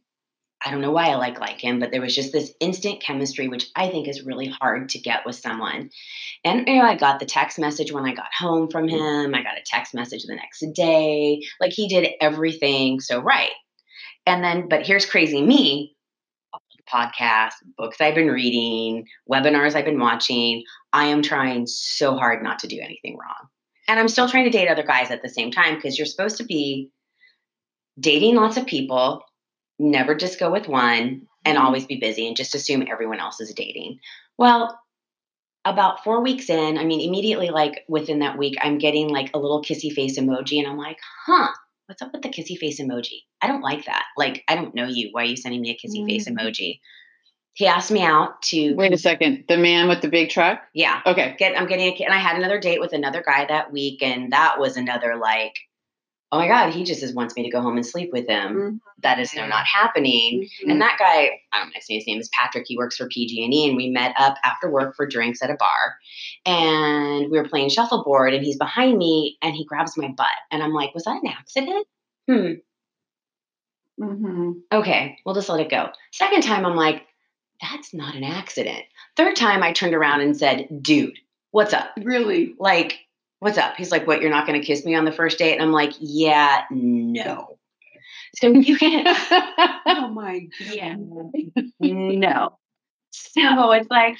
I 0.65 0.71
don't 0.71 0.81
know 0.81 0.91
why 0.91 1.09
I 1.09 1.15
like 1.15 1.39
like 1.39 1.59
him, 1.59 1.79
but 1.79 1.91
there 1.91 2.01
was 2.01 2.15
just 2.15 2.31
this 2.31 2.53
instant 2.59 3.01
chemistry, 3.01 3.47
which 3.47 3.67
I 3.75 3.89
think 3.89 4.07
is 4.07 4.23
really 4.23 4.47
hard 4.47 4.89
to 4.89 4.99
get 4.99 5.25
with 5.25 5.35
someone. 5.35 5.91
And 6.43 6.67
you 6.67 6.75
know, 6.75 6.85
I 6.85 6.95
got 6.95 7.19
the 7.19 7.25
text 7.25 7.59
message 7.59 7.91
when 7.91 8.05
I 8.05 8.13
got 8.13 8.33
home 8.37 8.69
from 8.69 8.87
him. 8.87 9.35
I 9.35 9.43
got 9.43 9.57
a 9.57 9.63
text 9.65 9.93
message 9.93 10.23
the 10.23 10.35
next 10.35 10.63
day. 10.73 11.41
Like 11.61 11.73
he 11.73 11.87
did 11.87 12.09
everything 12.21 12.99
so 13.01 13.19
right. 13.19 13.51
And 14.27 14.43
then, 14.43 14.67
but 14.69 14.85
here's 14.85 15.05
crazy 15.05 15.41
me. 15.41 15.95
Podcasts, 16.93 17.55
books 17.77 17.99
I've 17.99 18.15
been 18.15 18.29
reading, 18.29 19.05
webinars 19.29 19.75
I've 19.75 19.85
been 19.85 19.99
watching. 19.99 20.63
I 20.93 21.05
am 21.05 21.21
trying 21.21 21.65
so 21.67 22.15
hard 22.15 22.43
not 22.43 22.59
to 22.59 22.67
do 22.67 22.79
anything 22.79 23.17
wrong. 23.17 23.49
And 23.87 23.99
I'm 23.99 24.07
still 24.07 24.29
trying 24.29 24.45
to 24.45 24.49
date 24.49 24.69
other 24.69 24.83
guys 24.83 25.11
at 25.11 25.21
the 25.21 25.29
same 25.29 25.51
time 25.51 25.75
because 25.75 25.97
you're 25.97 26.05
supposed 26.05 26.37
to 26.37 26.45
be 26.45 26.91
dating 27.99 28.35
lots 28.35 28.57
of 28.57 28.65
people, 28.65 29.23
never 29.79 30.15
just 30.15 30.39
go 30.39 30.51
with 30.51 30.67
one 30.67 31.27
and 31.45 31.57
Mhm. 31.57 31.61
always 31.61 31.85
be 31.85 31.97
busy 31.97 32.27
and 32.27 32.37
just 32.37 32.55
assume 32.55 32.85
everyone 32.89 33.19
else 33.19 33.39
is 33.41 33.53
dating. 33.53 33.99
Well, 34.37 34.79
about 35.65 36.03
four 36.03 36.21
weeks 36.21 36.49
in, 36.49 36.77
I 36.77 36.85
mean, 36.85 37.01
immediately, 37.01 37.49
like 37.49 37.83
within 37.89 38.19
that 38.19 38.37
week, 38.37 38.55
I'm 38.61 38.77
getting 38.77 39.09
like 39.09 39.31
a 39.33 39.39
little 39.39 39.61
kissy 39.61 39.91
face 39.91 40.17
emoji, 40.17 40.59
and 40.59 40.67
I'm 40.67 40.77
like, 40.77 40.99
huh, 41.25 41.49
what's 41.87 42.01
up 42.01 42.11
with 42.13 42.21
the 42.21 42.29
kissy 42.29 42.57
face 42.57 42.79
emoji? 42.81 43.21
I 43.41 43.47
don't 43.47 43.61
like 43.61 43.85
that. 43.85 44.03
Like, 44.17 44.43
I 44.47 44.55
don't 44.55 44.75
know 44.75 44.85
you. 44.87 45.09
Why 45.11 45.21
are 45.23 45.25
you 45.25 45.37
sending 45.37 45.61
me 45.61 45.71
a 45.71 45.75
kissy 45.75 46.05
face 46.05 46.27
Mhm. 46.27 46.37
emoji? 46.37 46.79
He 47.53 47.65
asked 47.65 47.89
me 47.91 48.03
out 48.03 48.41
to, 48.43 48.73
Wait 48.75 48.93
a 48.93 48.97
second. 48.97 49.45
The 49.47 49.57
man 49.57 49.87
with 49.87 50.01
the 50.01 50.09
big 50.09 50.29
truck? 50.29 50.61
yeah, 50.73 51.01
Okay. 51.07 51.35
get 51.39 51.59
I'm 51.59 51.65
getting 51.67 51.87
a 51.87 51.95
kid. 51.95 52.03
And 52.05 52.13
I 52.13 52.17
had 52.19 52.37
another 52.37 52.59
date 52.59 52.79
with 52.79 52.93
another 52.93 53.23
guy 53.25 53.45
that 53.45 53.71
week, 53.71 54.03
and 54.03 54.31
that 54.31 54.59
was 54.59 54.77
another 54.77 55.15
like, 55.15 55.53
oh 56.31 56.39
my 56.39 56.47
god, 56.47 56.73
he 56.73 56.83
just 56.83 57.03
is, 57.03 57.13
wants 57.13 57.35
me 57.35 57.43
to 57.43 57.49
go 57.49 57.61
home 57.61 57.77
and 57.77 57.85
sleep 57.85 58.11
with 58.11 58.27
him. 58.27 58.55
Mhm. 58.55 58.79
That 59.03 59.19
is 59.19 59.33
no 59.33 59.47
not 59.47 59.65
happening. 59.65 60.49
Mhm. 60.65 60.71
And 60.71 60.81
that 60.81 60.97
guy, 60.99 61.39
I 61.53 61.59
don't 61.59 61.67
know, 61.69 61.79
his 61.87 62.05
name 62.07 62.19
is 62.19 62.29
Patrick. 62.29 62.65
He 62.67 62.77
works 62.77 62.97
for 62.97 63.07
PG&E, 63.07 63.67
and 63.67 63.77
we 63.77 63.89
met 63.89 64.13
up 64.17 64.35
after 64.43 64.69
work 64.69 64.95
for 64.95 65.05
drinks 65.07 65.41
at 65.41 65.49
a 65.49 65.55
bar, 65.55 65.97
and 66.45 67.31
we 67.31 67.37
were 67.37 67.47
playing 67.47 67.69
shuffleboard. 67.69 68.33
And 68.33 68.43
he's 68.43 68.57
behind 68.57 68.97
me, 68.97 69.37
and 69.41 69.55
he 69.55 69.65
grabs 69.65 69.97
my 69.97 70.09
butt, 70.09 70.27
and 70.51 70.61
I'm 70.61 70.73
like, 70.73 70.93
was 70.93 71.05
that 71.05 71.21
an 71.23 71.29
accident? 71.29 71.87
Hmm. 72.27 72.53
Mhm. 73.99 74.61
Okay, 74.71 75.17
we'll 75.25 75.35
just 75.35 75.49
let 75.49 75.59
it 75.59 75.69
go. 75.69 75.89
Second 76.11 76.43
time, 76.43 76.65
I'm 76.65 76.75
like, 76.75 77.03
that's 77.61 77.93
not 77.93 78.15
an 78.15 78.23
accident. 78.23 78.83
Third 79.15 79.35
time, 79.35 79.63
I 79.63 79.71
turned 79.71 79.95
around 79.95 80.21
and 80.21 80.37
said, 80.37 80.67
dude, 80.83 81.17
what's 81.51 81.73
up? 81.73 81.89
Really? 82.03 82.53
Like, 82.59 82.99
what's 83.39 83.57
up? 83.57 83.75
He's 83.75 83.91
like, 83.91 84.07
what? 84.07 84.21
You're 84.21 84.31
not 84.31 84.47
going 84.47 84.59
to 84.59 84.65
kiss 84.65 84.85
me 84.85 84.95
on 84.95 85.05
the 85.05 85.11
first 85.11 85.37
date? 85.37 85.53
And 85.53 85.61
I'm 85.61 85.71
like, 85.71 85.93
yeah, 85.99 86.63
no. 86.71 87.57
So 88.35 88.47
you 88.53 88.77
can't. 88.77 89.07
Oh 89.85 90.09
my 90.09 90.39
god. 90.39 90.49
Yeah. 90.59 90.95
no. 91.79 92.57
So 93.11 93.71
it's 93.71 93.89
like, 93.89 94.17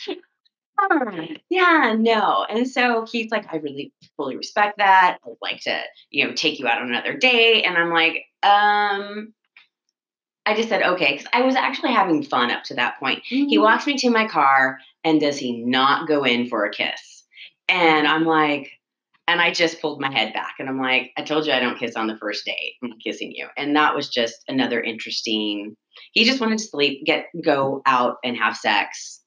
"Hmm, 0.80 1.24
yeah, 1.50 1.96
no. 1.98 2.46
And 2.50 2.68
so 2.68 3.06
he's 3.12 3.32
like, 3.32 3.52
I 3.52 3.58
really 3.58 3.94
fully 4.16 4.38
respect 4.38 4.78
that. 4.78 5.18
I'd 5.26 5.34
like 5.42 5.62
to, 5.62 5.82
you 6.10 6.26
know, 6.28 6.34
take 6.34 6.60
you 6.60 6.68
out 6.68 6.82
on 6.82 6.90
another 6.90 7.16
date. 7.18 7.64
And 7.64 7.78
I'm 7.78 7.92
like, 7.92 8.26
um, 8.44 9.34
I 10.46 10.56
just 10.56 10.70
said, 10.70 10.82
okay. 10.82 11.18
Cause 11.18 11.28
I 11.34 11.42
was 11.42 11.56
actually 11.56 11.92
having 11.94 12.24
fun 12.24 12.52
up 12.52 12.64
to 12.66 12.76
that 12.76 13.00
point. 13.00 13.24
He 13.26 13.58
Mhm. 13.58 13.62
walks 13.62 13.86
me 13.86 13.98
to 13.98 14.10
my 14.10 14.28
car 14.28 14.80
and 15.04 15.20
does 15.20 15.38
he 15.38 15.58
not 15.64 16.08
go 16.08 16.24
in 16.24 16.48
for 16.48 16.66
a 16.66 16.72
kiss? 16.72 17.24
And 17.68 18.08
I'm 18.08 18.24
like, 18.26 18.72
and 19.28 19.42
I 19.42 19.52
just 19.52 19.82
pulled 19.82 20.00
my 20.00 20.12
head 20.12 20.34
back 20.34 20.56
and 20.60 20.70
I'm 20.70 20.80
like, 20.80 21.12
I 21.18 21.22
told 21.24 21.46
you 21.46 21.54
I 21.54 21.60
don't 21.60 21.78
kiss 21.78 21.96
on 21.96 22.08
the 22.08 22.18
first 22.18 22.46
date. 22.46 22.76
I'm 22.82 22.90
not 22.90 23.00
kissing 23.04 23.32
you. 23.34 23.48
And 23.58 23.76
that 23.76 23.96
was 23.96 24.10
just 24.10 24.38
another 24.48 24.82
interesting. 24.82 25.76
He 26.14 26.24
just 26.24 26.40
wanted 26.40 26.60
to 26.60 26.64
sleep, 26.66 27.06
get 27.06 27.26
go 27.44 27.82
out 27.86 28.18
and 28.24 28.38
have 28.38 28.56
sex. 28.56 29.22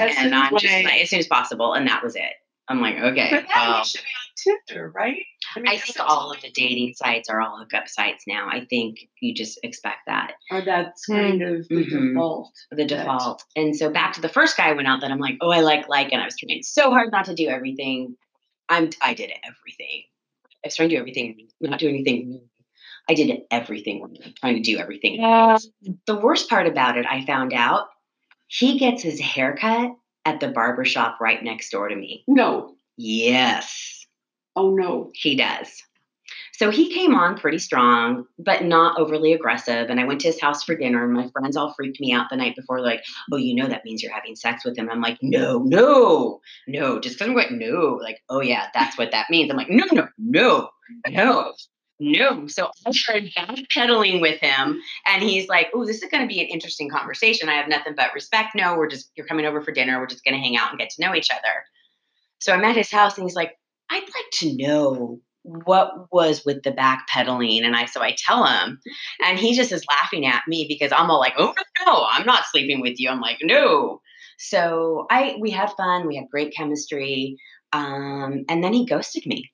As 0.00 0.14
and 0.16 0.34
I'm 0.34 0.56
just 0.58 0.84
like, 0.84 1.02
as 1.02 1.10
soon 1.10 1.18
as 1.18 1.26
possible. 1.26 1.74
And 1.74 1.86
that 1.88 2.02
was 2.02 2.16
it. 2.16 2.32
I'm 2.68 2.80
like, 2.80 2.96
okay. 2.96 3.28
But 3.30 3.44
that 3.48 3.68
well, 3.68 3.84
should 3.84 4.00
be 4.46 4.52
on 4.54 4.58
Tinder, 4.68 4.92
right? 4.94 5.22
mean, 5.56 5.68
I 5.68 5.76
think 5.76 5.96
all 6.00 6.32
of 6.32 6.40
the 6.40 6.50
dating 6.50 6.94
sites 6.94 7.28
are 7.28 7.40
all 7.40 7.58
hookup 7.58 7.88
sites 7.88 8.24
now. 8.26 8.48
I 8.48 8.64
think 8.70 8.96
you 9.20 9.34
just 9.34 9.58
expect 9.62 9.98
that. 10.06 10.34
or 10.50 10.62
that's 10.62 11.04
kind 11.06 11.42
of 11.42 11.68
the 11.68 11.74
Mhm. 11.84 12.12
default. 12.14 12.52
the 12.70 12.76
Right. 12.82 12.88
default. 12.88 13.44
And 13.56 13.76
so 13.76 13.90
back 13.90 14.12
to 14.14 14.20
the 14.20 14.28
first 14.28 14.56
guy 14.56 14.68
I 14.68 14.72
went 14.72 14.88
out 14.88 15.00
that 15.02 15.10
I'm 15.10 15.18
like, 15.18 15.36
oh, 15.40 15.50
I 15.50 15.60
like 15.60 15.88
like, 15.88 16.12
and 16.12 16.22
I 16.22 16.24
was 16.24 16.36
trying 16.38 16.62
so 16.62 16.90
hard 16.90 17.10
not 17.12 17.26
to 17.26 17.34
do 17.34 17.48
everything. 17.48 18.16
I'm 18.68 18.90
I 19.00 19.14
did 19.14 19.30
everything. 19.44 20.04
I 20.64 20.68
was 20.68 20.76
trying 20.76 20.88
to 20.90 20.94
do 20.96 21.00
everything, 21.00 21.48
not 21.60 21.78
do 21.80 21.88
anything. 21.88 22.42
I 23.08 23.14
did 23.14 23.42
everything, 23.50 24.16
trying 24.40 24.54
to 24.56 24.62
do 24.62 24.78
everything. 24.78 25.16
Yeah. 25.16 25.58
The 26.06 26.14
worst 26.20 26.48
part 26.48 26.66
about 26.68 26.96
it, 26.98 27.04
I 27.04 27.24
found 27.24 27.52
out, 27.52 27.88
he 28.46 28.78
gets 28.78 29.02
his 29.02 29.18
haircut 29.18 29.90
at 30.24 30.38
the 30.38 30.48
barber 30.48 30.84
shop 30.84 31.18
right 31.20 31.42
next 31.42 31.70
door 31.70 31.88
to 31.88 31.96
me. 31.96 32.22
No. 32.28 32.76
Yes, 32.96 34.06
Oh 34.54 34.74
no. 34.74 35.10
he 35.14 35.34
does. 35.34 35.82
So 36.62 36.70
he 36.70 36.94
came 36.94 37.12
on 37.12 37.36
pretty 37.36 37.58
strong, 37.58 38.24
but 38.38 38.62
not 38.62 38.96
overly 38.96 39.32
aggressive. 39.32 39.90
And 39.90 39.98
I 39.98 40.04
went 40.04 40.20
to 40.20 40.28
his 40.28 40.40
house 40.40 40.62
for 40.62 40.76
dinner, 40.76 41.02
and 41.02 41.12
my 41.12 41.28
friends 41.30 41.56
all 41.56 41.74
freaked 41.74 41.98
me 41.98 42.12
out 42.12 42.30
the 42.30 42.36
night 42.36 42.54
before, 42.54 42.80
like, 42.80 43.02
oh, 43.32 43.36
you 43.36 43.56
know, 43.56 43.66
that 43.66 43.84
means 43.84 44.00
you're 44.00 44.14
having 44.14 44.36
sex 44.36 44.64
with 44.64 44.78
him. 44.78 44.88
I'm 44.88 45.00
like, 45.00 45.18
no, 45.20 45.58
no, 45.64 46.40
no. 46.68 47.00
Just 47.00 47.18
because 47.18 47.30
I'm 47.30 47.34
like, 47.34 47.50
no, 47.50 47.98
like, 48.00 48.20
oh, 48.28 48.42
yeah, 48.42 48.68
that's 48.74 48.96
what 48.96 49.10
that 49.10 49.28
means. 49.28 49.50
I'm 49.50 49.56
like, 49.56 49.70
no, 49.70 49.86
no, 49.90 50.06
no, 50.16 50.70
no, 51.08 51.52
no. 51.98 52.46
So 52.46 52.70
I 52.86 52.92
started 52.92 53.32
backpedaling 53.36 54.20
with 54.20 54.38
him, 54.40 54.80
and 55.08 55.20
he's 55.20 55.48
like, 55.48 55.66
oh, 55.74 55.84
this 55.84 56.00
is 56.00 56.10
going 56.12 56.22
to 56.22 56.32
be 56.32 56.40
an 56.42 56.46
interesting 56.46 56.88
conversation. 56.88 57.48
I 57.48 57.54
have 57.54 57.66
nothing 57.66 57.94
but 57.96 58.14
respect. 58.14 58.54
No, 58.54 58.76
we're 58.76 58.88
just, 58.88 59.10
you're 59.16 59.26
coming 59.26 59.46
over 59.46 59.62
for 59.62 59.72
dinner. 59.72 59.98
We're 59.98 60.06
just 60.06 60.22
going 60.22 60.36
to 60.36 60.40
hang 60.40 60.56
out 60.56 60.70
and 60.70 60.78
get 60.78 60.90
to 60.90 61.04
know 61.04 61.12
each 61.12 61.32
other. 61.32 61.64
So 62.38 62.52
I'm 62.52 62.62
at 62.62 62.76
his 62.76 62.92
house, 62.92 63.18
and 63.18 63.26
he's 63.26 63.34
like, 63.34 63.58
I'd 63.90 64.02
like 64.02 64.30
to 64.34 64.56
know 64.56 65.18
what 65.44 65.92
was 66.12 66.44
with 66.44 66.62
the 66.62 66.70
backpedaling 66.72 67.64
and 67.64 67.74
i 67.76 67.84
so 67.84 68.00
i 68.02 68.14
tell 68.16 68.44
him 68.46 68.78
and 69.24 69.38
he 69.38 69.54
just 69.56 69.72
is 69.72 69.84
laughing 69.88 70.24
at 70.26 70.42
me 70.46 70.66
because 70.68 70.92
i'm 70.92 71.10
all 71.10 71.18
like 71.18 71.34
oh 71.38 71.52
no 71.84 72.06
i'm 72.12 72.24
not 72.26 72.44
sleeping 72.46 72.80
with 72.80 72.98
you 73.00 73.10
i'm 73.10 73.20
like 73.20 73.38
no 73.42 74.00
so 74.38 75.06
i 75.10 75.36
we 75.40 75.50
had 75.50 75.70
fun 75.76 76.06
we 76.06 76.16
had 76.16 76.26
great 76.30 76.54
chemistry 76.56 77.36
um, 77.74 78.44
and 78.50 78.62
then 78.62 78.72
he 78.72 78.84
ghosted 78.86 79.24
me 79.26 79.50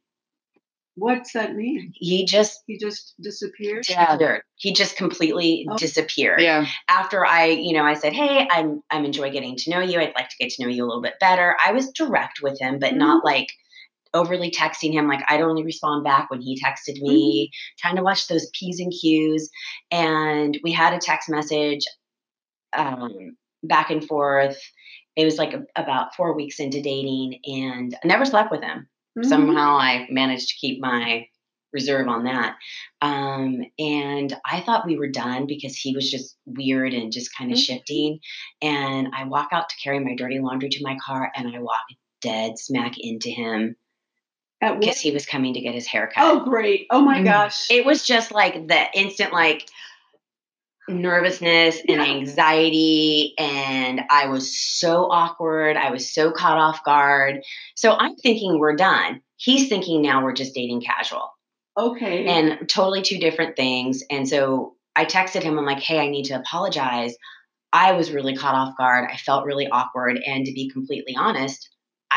What's 0.97 1.33
that 1.35 1.54
mean? 1.54 1.92
he 1.95 2.25
just 2.26 2.64
He 2.66 2.76
just 2.76 3.14
disappeared? 3.23 3.85
Yeah, 3.88 4.38
he 4.57 4.73
just 4.73 4.97
completely 4.97 5.64
Oh. 5.71 5.76
disappeared 5.76 6.40
Yeah. 6.40 6.66
after 6.88 7.25
I, 7.25 7.45
you 7.50 7.73
know, 7.73 7.85
I 7.85 7.95
said, 7.95 8.12
"Hey, 8.14 8.49
I'm 8.50 8.83
I'm 8.90 9.04
enjoy 9.04 9.30
getting 9.30 9.54
to 9.59 9.71
know 9.71 9.78
you. 9.78 10.00
I'd 10.00 10.14
like 10.16 10.28
to 10.28 10.37
get 10.40 10.50
to 10.50 10.62
know 10.64 10.68
you 10.68 10.85
a 10.85 10.88
little 10.88 11.00
bit 11.00 11.14
better." 11.21 11.57
I 11.64 11.71
was 11.71 11.92
direct 11.92 12.40
with 12.42 12.59
him, 12.61 12.80
but 12.80 12.97
not 12.97 13.25
like 13.25 13.47
overly 14.15 14.50
texting 14.50 14.93
him. 14.93 15.09
Like 15.09 15.23
I'd 15.29 15.41
only 15.41 15.65
respond 15.65 16.05
back 16.05 16.31
when 16.31 16.41
he 16.41 16.61
texted 16.61 17.00
me, 17.00 17.50
trying 17.79 17.97
to 17.97 18.03
watch 18.03 18.29
those 18.29 18.50
p's 18.53 18.81
and 18.81 18.93
q's. 18.93 19.50
And 19.91 20.59
we 20.62 20.73
had 20.73 20.93
a 20.95 20.99
text 20.99 21.29
message 21.29 21.85
um, 22.77 23.37
back 23.62 23.91
and 23.91 24.05
forth. 24.07 24.59
It 25.17 25.25
was 25.25 25.37
like 25.38 25.53
a, 25.53 25.65
about 25.77 26.15
four 26.15 26.35
weeks 26.35 26.61
into 26.61 26.81
dating, 26.81 27.41
and 27.45 27.97
I 28.03 28.07
never 28.07 28.25
slept 28.25 28.50
with 28.50 28.62
him 28.62 28.88
Mhm. 29.19 29.27
somehow 29.27 29.77
I 29.79 30.07
managed 30.11 30.49
to 30.49 30.57
keep 30.61 30.81
my 30.81 31.27
reserve 31.73 32.09
on 32.09 32.25
that. 32.25 32.57
Um, 33.03 33.61
and 33.79 34.35
I 34.45 34.61
thought 34.61 34.87
we 34.87 34.97
were 34.97 35.11
done 35.11 35.47
because 35.47 35.77
he 35.77 35.95
was 35.95 36.11
just 36.11 36.37
weird 36.47 36.95
and 36.95 37.12
just 37.12 37.37
kind 37.37 37.53
of 37.53 37.59
Mhm. 37.59 37.62
shifting. 37.62 38.21
And 38.62 39.09
I 39.15 39.25
walk 39.25 39.49
out 39.53 39.69
to 39.69 39.77
carry 39.83 39.99
my 40.00 40.15
dirty 40.15 40.38
laundry 40.38 40.71
to 40.71 40.83
my 40.83 40.97
car 41.05 41.31
and 41.35 41.55
I 41.55 41.59
walk 41.59 41.83
dead 42.21 42.59
smack 42.59 42.95
into 42.99 43.31
him? 43.31 43.77
Because 44.61 44.99
he 44.99 45.12
was 45.12 45.27
coming 45.27 45.55
to 45.55 45.61
get 45.61 45.75
his 45.75 45.87
hair 45.87 46.11
cut. 46.12 46.25
Oh, 46.25 46.45
great. 46.45 46.87
Oh 46.91 47.00
my 47.00 47.21
Mm. 47.21 47.25
gosh. 47.25 47.71
It 47.71 47.85
was 47.87 48.05
just 48.05 48.33
like 48.33 48.67
the 48.67 48.87
instant 48.95 49.33
like 49.33 49.69
nervousness 50.88 51.81
and 51.87 52.00
Yeah. 52.00 52.05
anxiety 52.05 53.35
and 53.38 54.00
I 54.11 54.29
was 54.29 54.59
so 54.59 55.11
awkward. 55.11 55.77
I 55.77 55.91
was 55.91 56.12
so 56.12 56.31
caught 56.31 56.59
off 56.59 56.83
guard. 56.83 57.43
So 57.75 57.93
I'm 57.93 58.17
thinking 58.17 58.59
we're 58.59 58.77
done. 58.77 59.21
He's 59.37 59.69
thinking 59.69 60.00
now 60.03 60.25
we're 60.25 60.33
just 60.33 60.55
dating 60.55 60.81
casual 60.81 61.31
okay. 61.77 62.27
and 62.27 62.69
totally 62.69 63.03
two 63.03 63.19
different 63.19 63.55
things. 63.55 64.03
And 64.11 64.29
so 64.29 64.77
I 64.97 65.05
texted 65.05 65.43
him, 65.43 65.59
I'm 65.59 65.67
like, 65.67 65.81
hey, 65.81 66.00
I 66.00 66.09
need 66.09 66.25
to 66.25 66.35
apologize. 66.35 67.15
I 67.73 67.93
was 67.93 68.11
really 68.11 68.35
caught 68.35 68.55
off 68.55 68.77
guard. 68.77 69.09
I 69.12 69.17
felt 69.19 69.45
really 69.45 69.69
awkward. 69.69 70.19
And 70.27 70.47
to 70.47 70.53
be 70.53 70.71
completely 70.71 71.15
honest, 71.15 71.69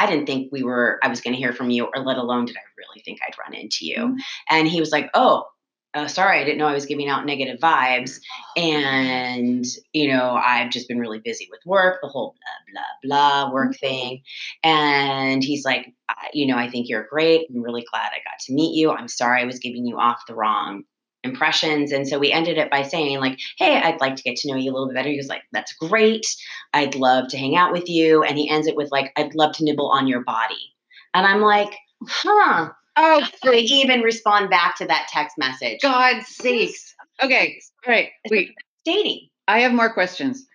I 0.02 0.08
didn't 0.10 0.26
think 0.26 0.52
we 0.52 0.64
were, 0.64 1.00
I 1.04 1.08
was 1.08 1.22
going 1.22 1.34
to 1.34 1.40
hear 1.40 1.54
from 1.54 1.70
you, 1.70 1.86
or 1.86 2.04
let 2.04 2.18
alone 2.18 2.46
did 2.46 2.58
I 2.58 2.66
really 2.78 3.02
think 3.04 3.20
I'd 3.22 3.38
run 3.38 3.54
into 3.54 3.86
you. 3.86 3.98
Mhm. 3.98 4.16
And 4.50 4.68
he 4.68 4.80
was 4.80 4.92
like, 4.92 5.10
oh, 5.14 5.46
uh, 5.94 6.08
sorry, 6.08 6.40
I 6.40 6.46
didn't 6.46 6.58
know 6.58 6.68
I 6.68 6.74
was 6.74 6.86
giving 6.86 7.10
out 7.10 7.26
negative 7.26 7.60
vibes. 7.60 8.20
And, 8.56 9.66
you 9.92 10.08
know, 10.08 10.32
I've 10.32 10.72
just 10.72 10.88
been 10.88 11.00
really 11.00 11.20
busy 11.20 11.48
with 11.52 11.60
work, 11.66 12.00
the 12.02 12.08
whole 12.08 12.34
blah, 12.74 12.84
blah, 13.04 13.44
blah 13.44 13.54
work 13.54 13.76
thing. 13.78 14.22
And 14.64 15.44
he's 15.44 15.66
like, 15.66 15.94
you 16.34 16.48
know, 16.48 16.58
I 16.58 16.70
think 16.70 16.88
you're 16.88 17.08
great. 17.10 17.48
I'm 17.50 17.62
really 17.62 17.86
glad 17.92 18.12
I 18.14 18.24
got 18.24 18.40
to 18.46 18.54
meet 18.54 18.74
you. 18.76 18.92
I'm 18.92 19.10
sorry 19.10 19.42
I 19.42 19.46
was 19.46 19.60
giving 19.60 19.86
you 19.86 20.00
off 20.00 20.24
the 20.28 20.36
wrong 20.36 20.84
impressions. 21.24 21.92
And 21.92 22.08
so 22.08 22.18
we 22.20 22.32
ended 22.32 22.58
it 22.58 22.72
by 22.72 22.84
saying, 22.84 23.20
like, 23.20 23.40
hey, 23.58 23.78
I'd 23.78 24.02
like 24.02 24.16
to 24.16 24.24
get 24.24 24.38
to 24.38 24.50
know 24.50 24.56
you 24.56 24.72
a 24.72 24.74
little 24.74 24.88
bit 24.88 24.96
better. 24.96 25.10
He 25.10 25.18
was 25.18 25.28
like, 25.28 25.44
that's 25.52 25.74
great. 25.74 26.26
I'd 26.74 26.96
love 26.96 27.28
to 27.30 27.38
hang 27.38 27.56
out 27.56 27.72
with 27.72 27.90
you. 27.90 28.24
And 28.24 28.38
he 28.38 28.50
ends 28.50 28.68
it 28.68 28.76
with, 28.76 28.92
like, 28.92 29.12
I'd 29.16 29.36
love 29.36 29.56
to 29.58 29.64
nibble 29.64 29.90
on 29.90 30.08
your 30.08 30.24
body. 30.24 30.74
And 31.14 31.26
I'm 31.26 31.42
like, 31.42 31.74
huh. 32.08 32.70
Oh, 32.98 33.28
I 33.46 33.54
even 33.54 34.02
respond 34.02 34.50
back 34.50 34.78
to 34.78 34.86
that 34.86 35.08
text 35.10 35.38
message? 35.38 35.80
God's 35.82 36.28
sakes. 36.28 36.94
Okay. 37.24 37.60
All 37.88 37.94
right. 37.94 38.10
Wait. 38.30 38.52
Dating. 38.84 39.30
I 39.48 39.60
have 39.60 39.72
more 39.72 39.94
questions. 39.94 40.46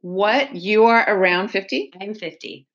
What 0.00 0.54
you 0.54 0.84
are 0.84 1.04
around 1.08 1.48
50? 1.48 1.92
I'm 2.00 2.14
50. 2.14 2.66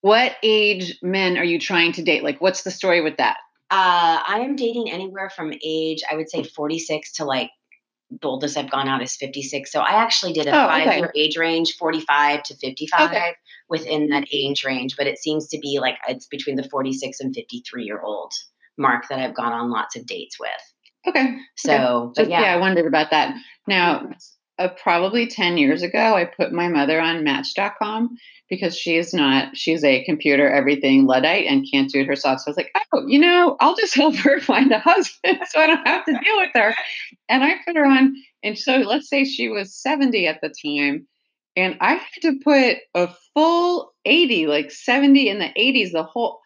What 0.00 0.36
age 0.42 0.98
men 1.02 1.38
are 1.38 1.44
you 1.44 1.58
trying 1.58 1.92
to 1.92 2.02
date? 2.02 2.24
Like, 2.24 2.40
what's 2.40 2.62
the 2.62 2.70
story 2.70 3.00
with 3.00 3.16
that? 3.18 3.36
Uh, 3.70 4.22
I 4.26 4.40
am 4.40 4.56
dating 4.56 4.90
anywhere 4.90 5.28
from 5.30 5.52
age, 5.62 6.02
I 6.10 6.16
would 6.16 6.30
say 6.30 6.42
46 6.42 7.12
to 7.14 7.24
like 7.24 7.50
the 8.10 8.26
oldest 8.26 8.56
I've 8.56 8.70
gone 8.70 8.88
out 8.88 9.02
is 9.02 9.16
56. 9.16 9.70
So 9.70 9.80
I 9.80 9.90
actually 10.02 10.32
did 10.32 10.46
a 10.46 10.50
Oh, 10.50 10.66
five 10.68 10.86
okay. 10.86 10.98
year 10.98 11.12
age 11.14 11.36
range, 11.36 11.76
45 11.76 12.42
to 12.44 12.56
55 12.56 13.10
Okay. 13.10 13.32
within 13.68 14.08
that 14.08 14.26
age 14.32 14.64
range. 14.64 14.96
But 14.96 15.06
it 15.06 15.18
seems 15.18 15.48
to 15.48 15.58
be 15.58 15.78
like 15.80 15.96
it's 16.08 16.26
between 16.26 16.56
the 16.56 16.66
46 16.70 17.20
and 17.20 17.34
53 17.34 17.84
year 17.84 18.00
old 18.00 18.32
mark 18.78 19.08
that 19.08 19.18
I've 19.18 19.34
gone 19.34 19.52
on 19.52 19.70
lots 19.70 19.94
of 19.96 20.06
dates 20.06 20.40
with. 20.40 20.48
Okay. 21.06 21.36
So, 21.56 22.12
Just, 22.16 22.26
but 22.28 22.30
yeah. 22.30 22.40
yeah. 22.42 22.54
I 22.54 22.56
wondered 22.56 22.86
about 22.86 23.10
that. 23.10 23.34
Now, 23.66 24.08
uh, 24.58 24.68
probably 24.68 25.26
10 25.26 25.56
years 25.58 25.82
ago, 25.82 26.14
I 26.16 26.24
put 26.24 26.52
my 26.52 26.68
mother 26.68 27.00
on 27.00 27.24
Match.com 27.24 28.16
because 28.48 28.76
she's 28.76 29.12
not, 29.12 29.56
she's 29.56 29.84
a 29.84 30.04
computer 30.04 30.50
everything 30.50 31.06
Luddite 31.06 31.46
and 31.46 31.66
can't 31.70 31.90
do 31.90 32.00
it 32.00 32.06
herself. 32.06 32.40
So 32.40 32.48
I 32.48 32.50
was 32.50 32.56
like, 32.56 32.72
oh, 32.92 33.06
you 33.06 33.18
know, 33.18 33.56
I'll 33.60 33.76
just 33.76 33.94
help 33.96 34.16
her 34.16 34.40
find 34.40 34.72
a 34.72 34.78
husband 34.78 35.40
so 35.48 35.60
I 35.60 35.66
don't 35.66 35.86
have 35.86 36.04
to 36.06 36.12
deal 36.12 36.36
with 36.38 36.50
her. 36.54 36.74
And 37.28 37.44
I 37.44 37.54
put 37.66 37.76
her 37.76 37.86
on. 37.86 38.14
And 38.42 38.58
so 38.58 38.78
let's 38.78 39.08
say 39.08 39.24
she 39.24 39.48
was 39.48 39.74
70 39.74 40.26
at 40.26 40.40
the 40.40 40.48
time. 40.48 41.06
And 41.56 41.76
I 41.80 41.94
had 41.94 42.22
to 42.22 42.38
put 42.42 42.76
a 42.94 43.08
full 43.34 43.92
80, 44.04 44.46
like 44.46 44.70
70 44.70 45.28
in 45.28 45.38
the 45.40 45.52
80s, 45.58 45.92
the 45.92 46.04
whole, 46.04 46.40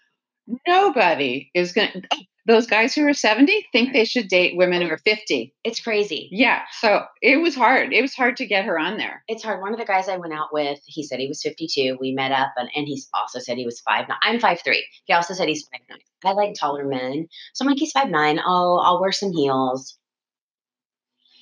nobody 0.66 1.50
is 1.54 1.72
going 1.72 1.90
to, 1.92 2.02
those 2.46 2.66
guys 2.66 2.94
who 2.94 3.06
are 3.06 3.14
70 3.14 3.66
think 3.72 3.92
they 3.92 4.04
should 4.04 4.28
date 4.28 4.56
women 4.56 4.82
who 4.82 4.88
are 4.88 4.98
50. 4.98 5.54
It's 5.62 5.80
crazy. 5.80 6.28
Yeah. 6.32 6.62
So 6.80 7.04
it 7.20 7.40
was 7.40 7.54
hard. 7.54 7.92
It 7.92 8.02
was 8.02 8.14
hard 8.14 8.36
to 8.38 8.46
get 8.46 8.64
her 8.64 8.78
on 8.78 8.96
there. 8.96 9.22
It's 9.28 9.44
hard. 9.44 9.60
One 9.60 9.72
of 9.72 9.78
the 9.78 9.84
guys 9.84 10.08
I 10.08 10.16
went 10.16 10.32
out 10.32 10.48
with, 10.52 10.80
he 10.86 11.04
said 11.04 11.20
he 11.20 11.28
was 11.28 11.40
52. 11.42 11.98
We 12.00 12.12
met 12.12 12.32
up 12.32 12.52
and, 12.56 12.68
and 12.74 12.86
he 12.86 13.00
also 13.14 13.38
said 13.38 13.58
he 13.58 13.64
was 13.64 13.80
5'9. 13.88 14.08
I'm 14.22 14.40
5'3. 14.40 14.58
He 15.04 15.12
also 15.12 15.34
said 15.34 15.46
he's 15.48 15.68
5'9. 15.68 15.96
I 16.24 16.32
like 16.32 16.54
taller 16.54 16.84
men. 16.84 17.28
So 17.54 17.64
I'm 17.64 17.68
like, 17.68 17.78
he's 17.78 17.92
5'9. 17.92 18.40
Oh, 18.44 18.80
I'll 18.82 19.00
wear 19.00 19.12
some 19.12 19.32
heels. 19.32 19.96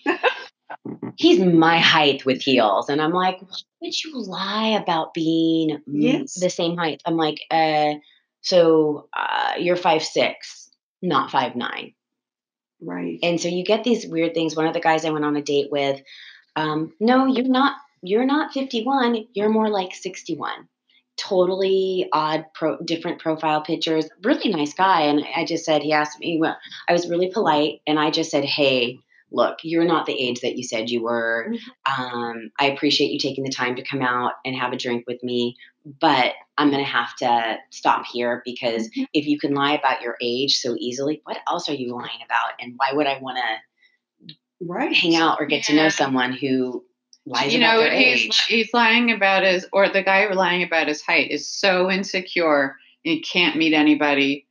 he's 1.17 1.41
my 1.41 1.79
height 1.79 2.25
with 2.25 2.43
heels. 2.43 2.89
And 2.89 3.01
I'm 3.01 3.13
like, 3.13 3.41
why 3.41 3.59
would 3.83 4.05
you 4.05 4.13
lie 4.23 4.79
about 4.83 5.15
being 5.15 5.81
Yes. 5.87 6.35
the 6.35 6.51
same 6.51 6.77
height? 6.77 7.03
I'm 7.07 7.17
like, 7.17 7.41
uh, 7.51 7.95
so 8.43 9.09
uh, 9.17 9.53
you're 9.59 9.77
5'6, 9.77 10.33
not 11.03 11.31
five 11.31 11.57
nine. 11.57 11.95
right. 12.83 13.19
And 13.23 13.41
so 13.41 13.49
you 13.49 13.65
get 13.65 13.85
these 13.85 14.07
weird 14.07 14.35
things. 14.35 14.57
One 14.57 14.67
of 14.67 14.75
the 14.75 14.81
guys 14.81 15.05
I 15.05 15.11
went 15.11 15.25
on 15.25 15.37
a 15.37 15.43
date 15.43 15.71
with, 15.71 16.01
um, 16.57 16.93
no, 17.01 17.27
you're 17.27 17.49
not 17.49 17.77
you're 18.03 18.25
not 18.25 18.53
51, 18.53 19.27
you're 19.35 19.51
more 19.51 19.69
like 19.69 19.95
61. 19.95 20.69
Totally 21.17 22.09
odd, 22.13 22.47
pro, 22.55 22.79
different 22.79 23.21
profile 23.21 23.61
pictures. 23.61 24.09
Really 24.25 24.51
nice 24.51 24.73
guy. 24.73 25.03
And 25.03 25.23
I 25.37 25.45
just 25.45 25.67
said, 25.67 25.83
he 25.83 25.93
asked 25.93 26.19
me, 26.19 26.39
well, 26.39 26.57
I 26.89 26.95
was 26.95 27.11
really 27.11 27.31
polite. 27.31 27.83
And 27.87 27.99
I 27.99 28.11
just 28.11 28.31
said, 28.31 28.45
hey, 28.45 29.01
look, 29.33 29.59
you're 29.63 29.85
not 29.85 30.07
the 30.07 30.13
age 30.21 30.41
that 30.41 30.57
you 30.57 30.65
said 30.65 30.91
you 30.91 31.03
were. 31.03 31.49
Mm-hmm. 31.51 32.03
Um, 32.05 32.51
I 32.59 32.67
appreciate 32.67 33.11
you 33.13 33.19
taking 33.19 33.45
the 33.45 33.51
time 33.53 33.77
to 33.77 33.83
come 33.83 34.03
out 34.03 34.33
and 34.45 34.57
have 34.57 34.73
a 34.73 34.77
drink 34.77 35.05
with 35.07 35.23
me, 35.23 35.57
but 36.01 36.33
I'm 36.59 36.71
going 36.71 36.85
to 36.85 36.91
have 36.91 37.15
to 37.17 37.57
stop 37.71 38.05
here 38.07 38.43
because 38.45 38.89
Mhm. 38.91 39.07
if 39.15 39.27
you 39.27 39.39
can 39.39 39.55
lie 39.55 39.73
about 39.75 40.03
your 40.03 40.17
age 40.21 40.57
so 40.59 40.77
easily, 40.79 41.21
what 41.25 41.39
else 41.49 41.69
are 41.69 41.75
you 41.75 41.95
lying 41.95 42.23
about? 42.25 42.55
And 42.61 42.75
why 42.77 42.93
would 42.93 43.07
I 43.07 43.19
want 43.19 43.39
to 43.39 44.35
Right. 44.63 44.95
hang 44.95 45.17
out 45.17 45.39
or 45.41 45.47
get 45.47 45.65
to 45.65 45.75
know 45.75 45.89
someone 45.89 46.33
who 46.33 46.85
lies 47.25 47.53
you 47.55 47.61
about 47.61 47.77
know 47.77 47.81
their 47.83 47.93
he's 47.93 48.25
age? 48.27 48.45
he's 48.47 48.75
lying 48.75 49.11
about 49.11 49.43
his 49.43 49.67
or 49.73 49.89
the 49.89 50.03
guy 50.03 50.31
lying 50.33 50.63
about 50.63 50.89
his 50.89 51.01
height 51.03 51.31
is 51.31 51.49
so 51.49 51.91
insecure 51.91 52.77
and 53.05 53.15
he 53.15 53.21
can't 53.23 53.57
meet 53.57 53.73
anybody 53.73 54.47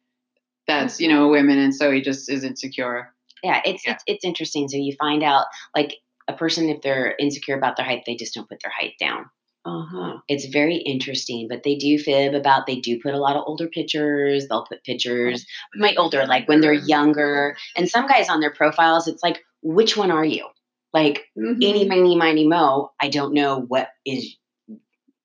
that's 0.65 0.99
you 0.99 1.07
know 1.09 1.27
women. 1.27 1.59
and 1.59 1.75
so 1.75 1.91
he 1.91 2.01
just 2.01 2.29
is 2.29 2.43
insecure 2.43 3.13
Yeah, 3.43 3.61
it's 3.65 3.85
Yeah. 3.85 3.93
it's 3.93 4.03
it's 4.07 4.25
interesting. 4.25 4.67
So 4.69 4.77
you 4.77 4.95
find 4.99 5.23
out 5.23 5.45
like 5.75 5.95
a 6.27 6.33
person 6.33 6.69
if 6.69 6.81
they're 6.81 7.15
insecure 7.19 7.57
about 7.57 7.75
their 7.77 7.85
height, 7.85 8.03
they 8.05 8.15
just 8.15 8.33
don't 8.33 8.47
put 8.49 8.59
their 8.61 8.71
height 8.71 8.93
down. 8.99 9.25
Uh 9.65 9.83
huh. 9.91 10.17
It's 10.27 10.45
very 10.45 10.77
interesting, 10.77 11.47
but 11.49 11.63
they 11.63 11.75
do 11.75 11.97
fib 11.99 12.33
about 12.33 12.65
they 12.65 12.77
do 12.79 12.99
put 13.01 13.13
a 13.13 13.17
lot 13.19 13.35
of 13.35 13.43
older 13.45 13.67
pictures. 13.67 14.47
They'll 14.47 14.65
put 14.65 14.83
pictures 14.83 15.45
my 15.75 15.93
older, 15.97 16.25
like 16.25 16.47
when 16.47 16.61
they're 16.61 16.73
younger. 16.73 17.57
And 17.75 17.89
some 17.89 18.07
guys 18.07 18.29
on 18.29 18.39
their 18.39 18.53
profiles, 18.53 19.07
it's 19.07 19.21
like, 19.21 19.41
which 19.61 19.97
one 19.97 20.11
are 20.11 20.25
you? 20.25 20.47
Like 20.93 21.25
Mm-hmm. 21.37 21.61
any 21.61 21.87
miny 21.87 22.15
miny 22.15 22.47
mo, 22.47 22.91
I 23.01 23.09
don't 23.09 23.33
know 23.33 23.59
what 23.67 23.89
is 24.05 24.35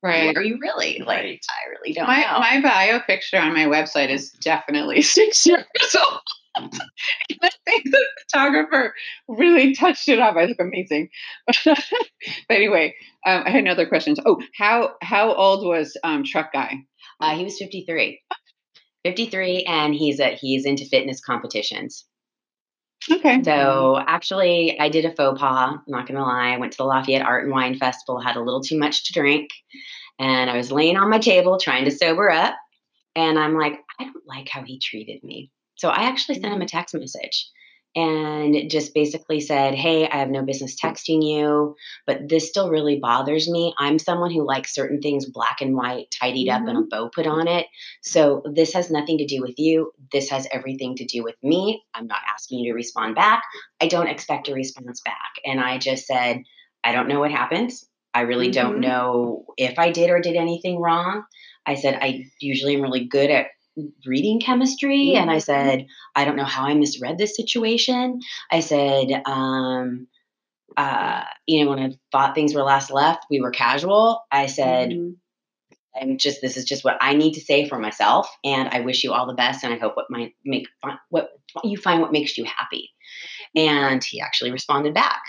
right 0.02 0.36
are 0.36 0.42
you 0.42 0.58
really? 0.60 0.98
Like 0.98 1.06
Right. 1.22 1.40
I 1.48 1.70
really 1.70 1.94
don't 1.94 2.06
my 2.06 2.20
know. 2.20 2.38
my 2.40 2.60
bio 2.60 3.00
picture 3.00 3.38
on 3.38 3.54
my 3.54 3.64
website 3.66 4.10
is 4.10 4.30
definitely 4.30 5.00
six 5.18 5.46
years 5.46 5.64
old 5.96 6.20
I 6.56 7.50
think 7.66 7.84
the 7.84 8.06
photographer 8.22 8.94
really 9.28 9.74
touched 9.74 10.08
it 10.08 10.18
up. 10.18 10.36
I 10.36 10.44
look 10.44 10.60
amazing. 10.60 11.10
but 11.64 11.84
anyway, 12.50 12.94
um, 13.26 13.42
I 13.46 13.50
had 13.50 13.60
another 13.60 13.86
question. 13.86 14.16
Oh, 14.24 14.40
how 14.56 14.94
how 15.02 15.32
old 15.34 15.66
was 15.66 15.96
um, 16.04 16.24
Truck 16.24 16.52
Guy? 16.52 16.84
uh, 17.20 17.36
he 17.36 17.44
was 17.44 17.58
53. 17.58 18.20
53 19.04 19.64
and 19.64 19.94
he's 19.94 20.20
a, 20.20 20.34
he's 20.34 20.64
into 20.64 20.86
fitness 20.86 21.20
competitions. 21.20 22.04
Okay. 23.10 23.42
So 23.42 23.98
actually, 24.06 24.78
I 24.80 24.88
did 24.88 25.04
a 25.04 25.14
faux 25.14 25.38
pas. 25.38 25.74
I'm 25.74 25.82
not 25.86 26.06
gonna 26.06 26.22
lie. 26.22 26.54
I 26.54 26.56
went 26.56 26.72
to 26.72 26.78
the 26.78 26.84
Lafayette 26.84 27.24
Art 27.24 27.44
and 27.44 27.52
Wine 27.52 27.76
Festival, 27.76 28.18
had 28.18 28.36
a 28.36 28.42
little 28.42 28.62
too 28.62 28.78
much 28.78 29.04
to 29.04 29.12
drink, 29.12 29.50
and 30.18 30.48
I 30.48 30.56
was 30.56 30.72
laying 30.72 30.96
on 30.96 31.10
my 31.10 31.18
table 31.18 31.58
trying 31.58 31.84
to 31.84 31.90
sober 31.90 32.30
up. 32.30 32.54
And 33.14 33.38
I'm 33.38 33.58
like, 33.58 33.78
I 34.00 34.04
don't 34.04 34.26
like 34.26 34.48
how 34.48 34.62
he 34.62 34.80
treated 34.80 35.22
me. 35.22 35.50
So 35.76 35.88
I 35.88 36.04
actually 36.04 36.40
sent 36.40 36.54
him 36.54 36.62
a 36.62 36.66
text 36.66 36.94
message 36.94 37.48
and 37.96 38.68
just 38.70 38.92
basically 38.92 39.40
said, 39.40 39.74
Hey, 39.74 40.08
I 40.08 40.16
have 40.16 40.28
no 40.30 40.42
business 40.42 40.74
texting 40.80 41.22
you, 41.22 41.76
but 42.06 42.28
this 42.28 42.48
still 42.48 42.68
really 42.70 42.98
bothers 42.98 43.48
me. 43.48 43.72
I'm 43.78 43.98
someone 44.00 44.32
who 44.32 44.46
likes 44.46 44.74
certain 44.74 45.00
things 45.00 45.26
black 45.26 45.60
and 45.60 45.76
white, 45.76 46.06
tidied 46.10 46.48
up, 46.48 46.66
and 46.66 46.76
a 46.76 46.82
bow 46.82 47.08
put 47.08 47.26
on 47.26 47.46
it. 47.46 47.66
So 48.02 48.42
this 48.52 48.72
has 48.72 48.90
nothing 48.90 49.18
to 49.18 49.26
do 49.26 49.40
with 49.42 49.54
you. 49.58 49.92
This 50.12 50.30
has 50.30 50.48
everything 50.50 50.96
to 50.96 51.04
do 51.04 51.22
with 51.22 51.36
me. 51.42 51.84
I'm 51.94 52.06
not 52.08 52.20
asking 52.32 52.60
you 52.60 52.72
to 52.72 52.76
respond 52.76 53.14
back. 53.14 53.44
I 53.80 53.86
don't 53.86 54.08
expect 54.08 54.48
a 54.48 54.54
response 54.54 55.00
back. 55.04 55.14
And 55.44 55.60
I 55.60 55.78
just 55.78 56.06
said, 56.06 56.42
I 56.82 56.92
don't 56.92 57.08
know 57.08 57.20
what 57.20 57.30
happened. 57.30 57.70
I 58.12 58.22
really 58.22 58.50
don't 58.50 58.76
Mhm. 58.76 58.80
know 58.80 59.46
if 59.56 59.78
I 59.78 59.90
did 59.90 60.10
or 60.10 60.20
did 60.20 60.36
anything 60.36 60.78
wrong. 60.80 61.24
I 61.66 61.74
said, 61.74 61.98
I 62.00 62.24
usually 62.40 62.74
am 62.74 62.82
really 62.82 63.04
good 63.06 63.30
at 63.30 63.48
reading 64.06 64.40
chemistry. 64.40 65.14
And 65.14 65.30
I 65.30 65.36
Mhm. 65.36 65.42
said, 65.42 65.86
I 66.14 66.24
don't 66.24 66.36
know 66.36 66.44
how 66.44 66.64
I 66.64 66.74
misread 66.74 67.18
this 67.18 67.36
situation. 67.36 68.20
I 68.50 68.60
said, 68.60 69.22
um, 69.26 70.06
uh, 70.76 71.24
you 71.46 71.64
know, 71.64 71.70
when 71.70 71.78
I 71.78 71.92
thought 72.12 72.34
things 72.34 72.54
were 72.54 72.62
last 72.62 72.90
left, 72.90 73.26
we 73.30 73.40
were 73.40 73.50
casual. 73.50 74.24
I 74.30 74.46
said, 74.46 74.90
Mhm. 74.90 75.16
I'm 76.00 76.18
just 76.18 76.40
this 76.40 76.56
is 76.56 76.64
just 76.64 76.84
what 76.84 76.98
I 77.00 77.14
need 77.14 77.34
to 77.34 77.40
say 77.40 77.68
for 77.68 77.78
myself, 77.78 78.28
and 78.44 78.68
I 78.68 78.80
wish 78.80 79.04
you 79.04 79.12
all 79.12 79.26
the 79.26 79.34
best, 79.34 79.64
and 79.64 79.72
I 79.72 79.78
hope 79.78 79.96
what 79.96 80.10
might 80.10 80.34
make 80.44 80.66
what 81.10 81.30
you 81.62 81.76
find 81.78 82.00
what 82.00 82.12
makes 82.12 82.36
you 82.36 82.44
happy. 82.44 82.90
And 83.54 84.02
he 84.02 84.20
actually 84.20 84.50
responded 84.50 84.94
back, 84.94 85.22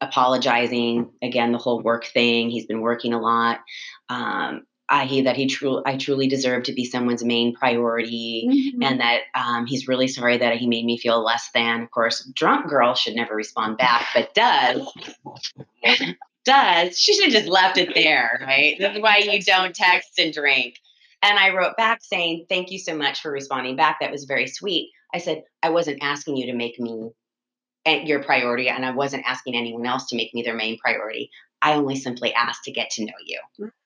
apologizing 0.00 1.10
again 1.22 1.52
the 1.52 1.58
whole 1.58 1.82
work 1.82 2.06
thing. 2.06 2.50
He's 2.50 2.66
been 2.66 2.80
working 2.80 3.14
a 3.14 3.20
lot. 3.20 3.60
Um, 4.08 4.62
I 4.92 5.06
he 5.06 5.22
that 5.22 5.36
he 5.36 5.46
truly 5.46 5.82
I 5.86 5.96
truly 5.96 6.28
deserve 6.28 6.64
to 6.64 6.72
be 6.74 6.84
someone's 6.84 7.24
main 7.24 7.54
priority. 7.54 8.46
Mhm. 8.46 8.84
And 8.84 9.00
that 9.00 9.22
um, 9.34 9.66
he's 9.66 9.88
really 9.88 10.06
sorry 10.06 10.36
that 10.36 10.58
he 10.58 10.66
made 10.66 10.84
me 10.84 10.98
feel 10.98 11.24
less 11.24 11.50
than. 11.54 11.82
Of 11.82 11.90
course, 11.90 12.30
drunk 12.34 12.68
girl 12.68 12.94
should 12.94 13.14
never 13.14 13.34
respond 13.34 13.78
back, 13.78 14.06
but 14.14 14.34
does 14.34 14.86
does. 16.44 16.98
She 16.98 17.14
should 17.14 17.24
have 17.24 17.32
just 17.32 17.48
left 17.48 17.78
it 17.78 17.94
there, 17.94 18.38
right? 18.42 18.76
That's 18.78 19.00
why 19.00 19.18
you 19.18 19.40
don't 19.42 19.74
text 19.74 20.18
and 20.18 20.32
drink. 20.32 20.78
And 21.22 21.38
I 21.38 21.54
wrote 21.54 21.76
back 21.76 22.00
saying, 22.02 22.46
Thank 22.48 22.70
you 22.70 22.78
so 22.78 22.94
much 22.94 23.20
for 23.20 23.30
responding 23.30 23.76
back. 23.76 23.98
That 24.00 24.10
was 24.10 24.24
very 24.24 24.46
sweet. 24.46 24.90
I 25.14 25.18
said, 25.18 25.44
I 25.62 25.70
wasn't 25.70 26.02
asking 26.02 26.36
you 26.36 26.46
to 26.46 26.52
make 26.52 26.78
me 26.78 27.10
at 27.86 28.06
your 28.06 28.22
priority, 28.22 28.68
and 28.68 28.84
I 28.84 28.90
wasn't 28.90 29.24
asking 29.26 29.56
anyone 29.56 29.86
else 29.86 30.06
to 30.08 30.16
make 30.16 30.34
me 30.34 30.42
their 30.42 30.54
main 30.54 30.78
priority. 30.78 31.30
I 31.62 31.74
only 31.74 31.96
simply 31.96 32.34
asked 32.34 32.64
to 32.64 32.72
get 32.72 32.90
to 32.90 33.04
know 33.04 33.12
you. 33.24 33.40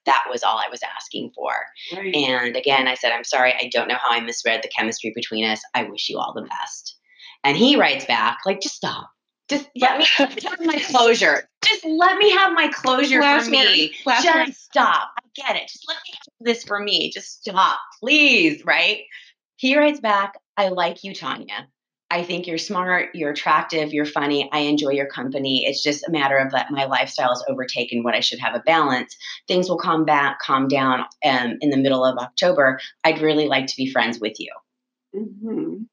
That 0.07 0.25
was 0.31 0.43
all 0.43 0.59
I 0.59 0.71
was 0.71 0.81
asking 0.83 1.33
for. 1.35 1.53
Right. 1.95 2.15
And 2.15 2.57
again, 2.57 2.89
I 2.89 2.95
said, 2.95 3.13
I'm 3.13 3.25
sorry, 3.25 3.53
I 3.53 3.69
don't 3.73 3.89
know 3.89 3.99
how 4.03 4.11
I 4.11 4.21
misread 4.21 4.63
the 4.63 4.71
chemistry 4.77 5.13
between 5.15 5.45
us. 5.45 5.61
I 5.75 5.85
wish 5.85 6.09
you 6.09 6.19
all 6.19 6.33
the 6.35 6.43
best. 6.43 6.97
And 7.45 7.57
he 7.57 7.77
writes 7.77 8.07
back, 8.07 8.39
like, 8.47 8.61
just 8.61 8.77
stop. 8.77 9.11
Just 9.49 9.69
let 9.77 9.99
me 9.99 10.07
have 10.17 10.35
my 10.65 10.79
closure. 10.91 11.49
Just 11.63 11.85
let 11.85 12.19
me 12.19 12.31
have 12.31 12.53
my 12.53 12.69
closure 12.69 13.21
Last 13.21 13.45
for 13.45 13.51
me. 13.51 13.95
word. 14.05 14.17
Just 14.23 14.65
stop. 14.65 15.11
I 15.19 15.29
get 15.35 15.57
it. 15.57 15.69
Just 15.69 15.85
let 15.87 15.97
me 15.97 16.15
have 16.15 16.47
this 16.47 16.65
for 16.65 16.81
me. 16.81 17.11
Just 17.13 17.43
stop, 17.43 17.79
please. 18.01 18.65
Right? 18.65 19.03
He 19.57 19.77
writes 19.77 20.01
back, 20.01 20.35
I 20.57 20.69
like 20.69 21.05
you, 21.05 21.15
Tanya. 21.15 21.69
I 22.11 22.23
think 22.23 22.47
you're 22.47 22.59
smart, 22.59 23.09
you're 23.15 23.31
attractive, 23.33 23.93
you're 23.93 24.05
funny. 24.05 24.49
I 24.53 24.61
enjoy 24.61 24.91
your 24.91 25.07
company. 25.09 25.67
It's 25.67 25.83
just 25.83 26.07
a 26.07 26.11
matter 26.13 26.37
of 26.37 26.53
that 26.53 26.71
my 26.71 26.85
lifestyle 26.85 27.31
has 27.31 27.43
overtaken 27.49 28.05
what 28.05 28.15
I 28.15 28.21
should 28.21 28.39
have 28.39 28.55
a 28.55 28.61
balance. 28.61 29.17
Things 29.49 29.69
will 29.69 29.79
calm 29.79 30.05
back, 30.05 30.39
calm 30.39 30.69
down 30.69 31.01
um, 31.25 31.59
in 31.61 31.71
the 31.71 31.77
middle 31.77 32.05
of 32.05 32.17
October. 32.19 32.79
I'd 33.03 33.21
really 33.21 33.49
like 33.49 33.67
to 33.67 33.77
be 33.77 33.91
friends 33.91 34.21
with 34.21 34.39
you. 34.39 34.53
Mhm. 35.15 35.87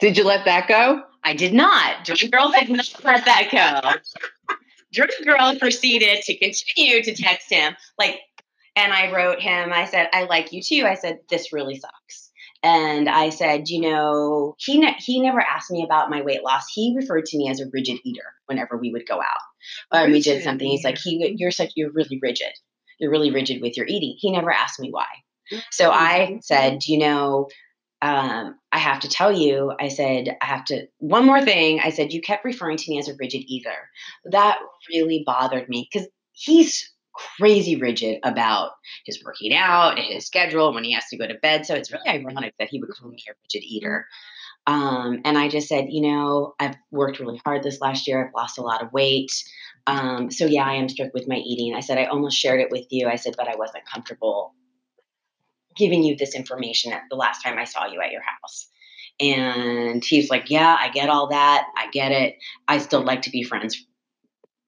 Did 0.00 0.16
you 0.16 0.24
let 0.24 0.44
that 0.44 0.68
go? 0.68 1.02
I 1.24 1.34
did 1.34 1.54
not. 1.54 2.04
Drunk 2.04 2.30
Girl 2.30 2.50
did 2.50 2.68
not 2.68 2.88
let 3.04 3.24
that 3.24 3.48
go. 3.50 4.54
Drunk 4.92 5.12
Girl 5.24 5.58
proceeded 5.58 6.22
to 6.22 6.36
continue 6.38 7.02
to 7.02 7.14
text 7.14 7.50
him. 7.50 7.74
Like, 7.98 8.20
and 8.76 8.92
I 8.92 9.10
wrote 9.12 9.40
him, 9.40 9.72
I 9.72 9.86
said, 9.86 10.08
I 10.12 10.24
like 10.24 10.52
you 10.52 10.62
too. 10.62 10.84
I 10.86 10.94
said, 10.94 11.18
this 11.30 11.52
really 11.52 11.80
sucks. 11.80 12.25
And 12.66 13.08
I 13.08 13.30
said, 13.30 13.68
you 13.68 13.80
know, 13.80 14.56
he 14.58 14.78
ne- 14.78 14.96
he 14.98 15.20
never 15.20 15.40
asked 15.40 15.70
me 15.70 15.84
about 15.84 16.10
my 16.10 16.22
weight 16.22 16.42
loss. 16.42 16.64
He 16.74 16.94
referred 16.96 17.24
to 17.26 17.38
me 17.38 17.48
as 17.48 17.60
a 17.60 17.66
rigid 17.72 17.98
eater 18.04 18.34
whenever 18.46 18.76
we 18.76 18.90
would 18.90 19.06
go 19.06 19.20
out 19.20 19.94
or 19.94 20.10
we 20.10 20.20
did 20.20 20.42
something. 20.42 20.68
He's 20.68 20.82
like, 20.82 20.98
he, 20.98 21.36
you're 21.38 21.52
such, 21.52 21.70
you're 21.76 21.92
really 21.92 22.18
rigid. 22.20 22.52
You're 22.98 23.12
really 23.12 23.30
rigid 23.30 23.62
with 23.62 23.76
your 23.76 23.86
eating. 23.86 24.16
He 24.18 24.32
never 24.32 24.50
asked 24.50 24.80
me 24.80 24.90
why. 24.90 25.06
So 25.70 25.92
I 25.92 26.40
said, 26.42 26.80
you 26.86 26.98
know, 26.98 27.46
um, 28.02 28.56
I 28.72 28.78
have 28.78 28.98
to 29.00 29.08
tell 29.08 29.30
you, 29.30 29.72
I 29.78 29.86
said, 29.86 30.36
I 30.42 30.46
have 30.46 30.64
to, 30.64 30.88
one 30.98 31.24
more 31.24 31.42
thing. 31.42 31.78
I 31.78 31.90
said, 31.90 32.12
you 32.12 32.20
kept 32.20 32.44
referring 32.44 32.78
to 32.78 32.90
me 32.90 32.98
as 32.98 33.06
a 33.06 33.14
rigid 33.16 33.44
eater. 33.46 33.88
That 34.24 34.58
really 34.92 35.22
bothered 35.24 35.68
me 35.68 35.88
because 35.88 36.08
he's 36.32 36.92
crazy 37.38 37.76
rigid 37.76 38.18
about 38.22 38.72
his 39.04 39.22
working 39.24 39.54
out 39.54 39.98
and 39.98 40.06
his 40.06 40.26
schedule 40.26 40.72
when 40.72 40.84
he 40.84 40.92
has 40.92 41.06
to 41.08 41.16
go 41.16 41.26
to 41.26 41.34
bed. 41.34 41.66
So 41.66 41.74
it's 41.74 41.92
really 41.92 42.08
ironic 42.08 42.54
that 42.58 42.68
he 42.68 42.80
would 42.80 42.90
call 42.90 43.10
me 43.10 43.22
a 43.28 43.32
rigid 43.44 43.66
eater. 43.66 44.06
Um, 44.66 45.20
and 45.24 45.38
I 45.38 45.48
just 45.48 45.68
said, 45.68 45.86
you 45.90 46.02
know, 46.02 46.54
I've 46.58 46.76
worked 46.90 47.20
really 47.20 47.40
hard 47.44 47.62
this 47.62 47.80
last 47.80 48.08
year. 48.08 48.26
I've 48.26 48.34
lost 48.34 48.58
a 48.58 48.62
lot 48.62 48.82
of 48.82 48.92
weight. 48.92 49.30
Um, 49.86 50.30
so 50.30 50.46
yeah, 50.46 50.64
I 50.64 50.74
am 50.74 50.88
strict 50.88 51.14
with 51.14 51.28
my 51.28 51.36
eating. 51.36 51.74
I 51.74 51.80
said, 51.80 51.98
I 51.98 52.06
almost 52.06 52.36
shared 52.36 52.60
it 52.60 52.70
with 52.70 52.86
you. 52.90 53.06
I 53.08 53.16
said, 53.16 53.34
but 53.36 53.48
I 53.48 53.56
wasn't 53.56 53.86
comfortable 53.86 54.54
giving 55.76 56.02
you 56.02 56.16
this 56.16 56.34
information 56.34 56.92
at 56.92 57.02
the 57.10 57.16
last 57.16 57.42
time 57.42 57.58
I 57.58 57.64
saw 57.64 57.86
you 57.86 58.00
at 58.00 58.10
your 58.10 58.22
house. 58.22 58.66
And 59.20 60.04
he's 60.04 60.30
like, 60.30 60.50
Yeah, 60.50 60.76
I 60.78 60.90
get 60.90 61.08
all 61.08 61.28
that. 61.28 61.66
I 61.76 61.88
get 61.90 62.12
it. 62.12 62.36
I 62.68 62.78
still 62.78 63.02
like 63.02 63.22
to 63.22 63.30
be 63.30 63.42
friends 63.42 63.86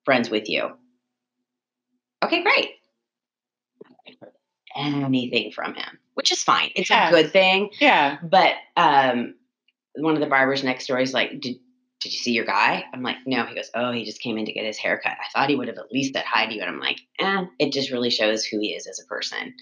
friends 0.05 0.29
with 0.29 0.49
you. 0.49 0.71
Okay, 2.23 2.43
great. 2.43 2.69
I 4.05 4.11
heard 4.21 4.33
Anything 4.75 5.51
from 5.51 5.73
him, 5.73 5.97
which 6.13 6.31
is 6.31 6.43
fine. 6.43 6.69
It's 6.75 6.89
Yeah. 6.89 7.07
a 7.09 7.11
good 7.11 7.31
thing. 7.31 7.69
Yeah. 7.79 8.17
But 8.23 8.53
um, 8.77 9.35
one 9.95 10.13
of 10.13 10.19
the 10.21 10.27
barbers 10.27 10.63
next 10.63 10.87
door 10.87 10.99
is 10.99 11.13
like, 11.13 11.31
Did 11.41 11.57
did 12.01 12.13
you 12.13 12.19
see 12.19 12.31
your 12.31 12.45
guy? 12.45 12.85
I'm 12.93 13.03
like, 13.03 13.17
no. 13.25 13.45
He 13.45 13.53
goes, 13.55 13.69
oh, 13.75 13.91
he 13.91 14.05
just 14.05 14.21
came 14.21 14.37
in 14.37 14.45
to 14.45 14.53
get 14.53 14.63
his 14.65 14.77
haircut. 14.77 15.17
I 15.19 15.27
thought 15.33 15.49
he 15.49 15.57
would 15.57 15.67
have 15.67 15.77
at 15.77 15.91
least 15.91 16.13
said 16.13 16.23
hi 16.25 16.45
to 16.45 16.53
you. 16.53 16.61
And 16.61 16.69
I'm 16.69 16.79
like, 16.79 17.01
eh, 17.19 17.43
it 17.59 17.73
just 17.73 17.91
really 17.91 18.09
shows 18.09 18.45
who 18.45 18.57
he 18.61 18.67
is 18.73 18.87
as 18.87 19.01
a 19.03 19.07
person. 19.07 19.53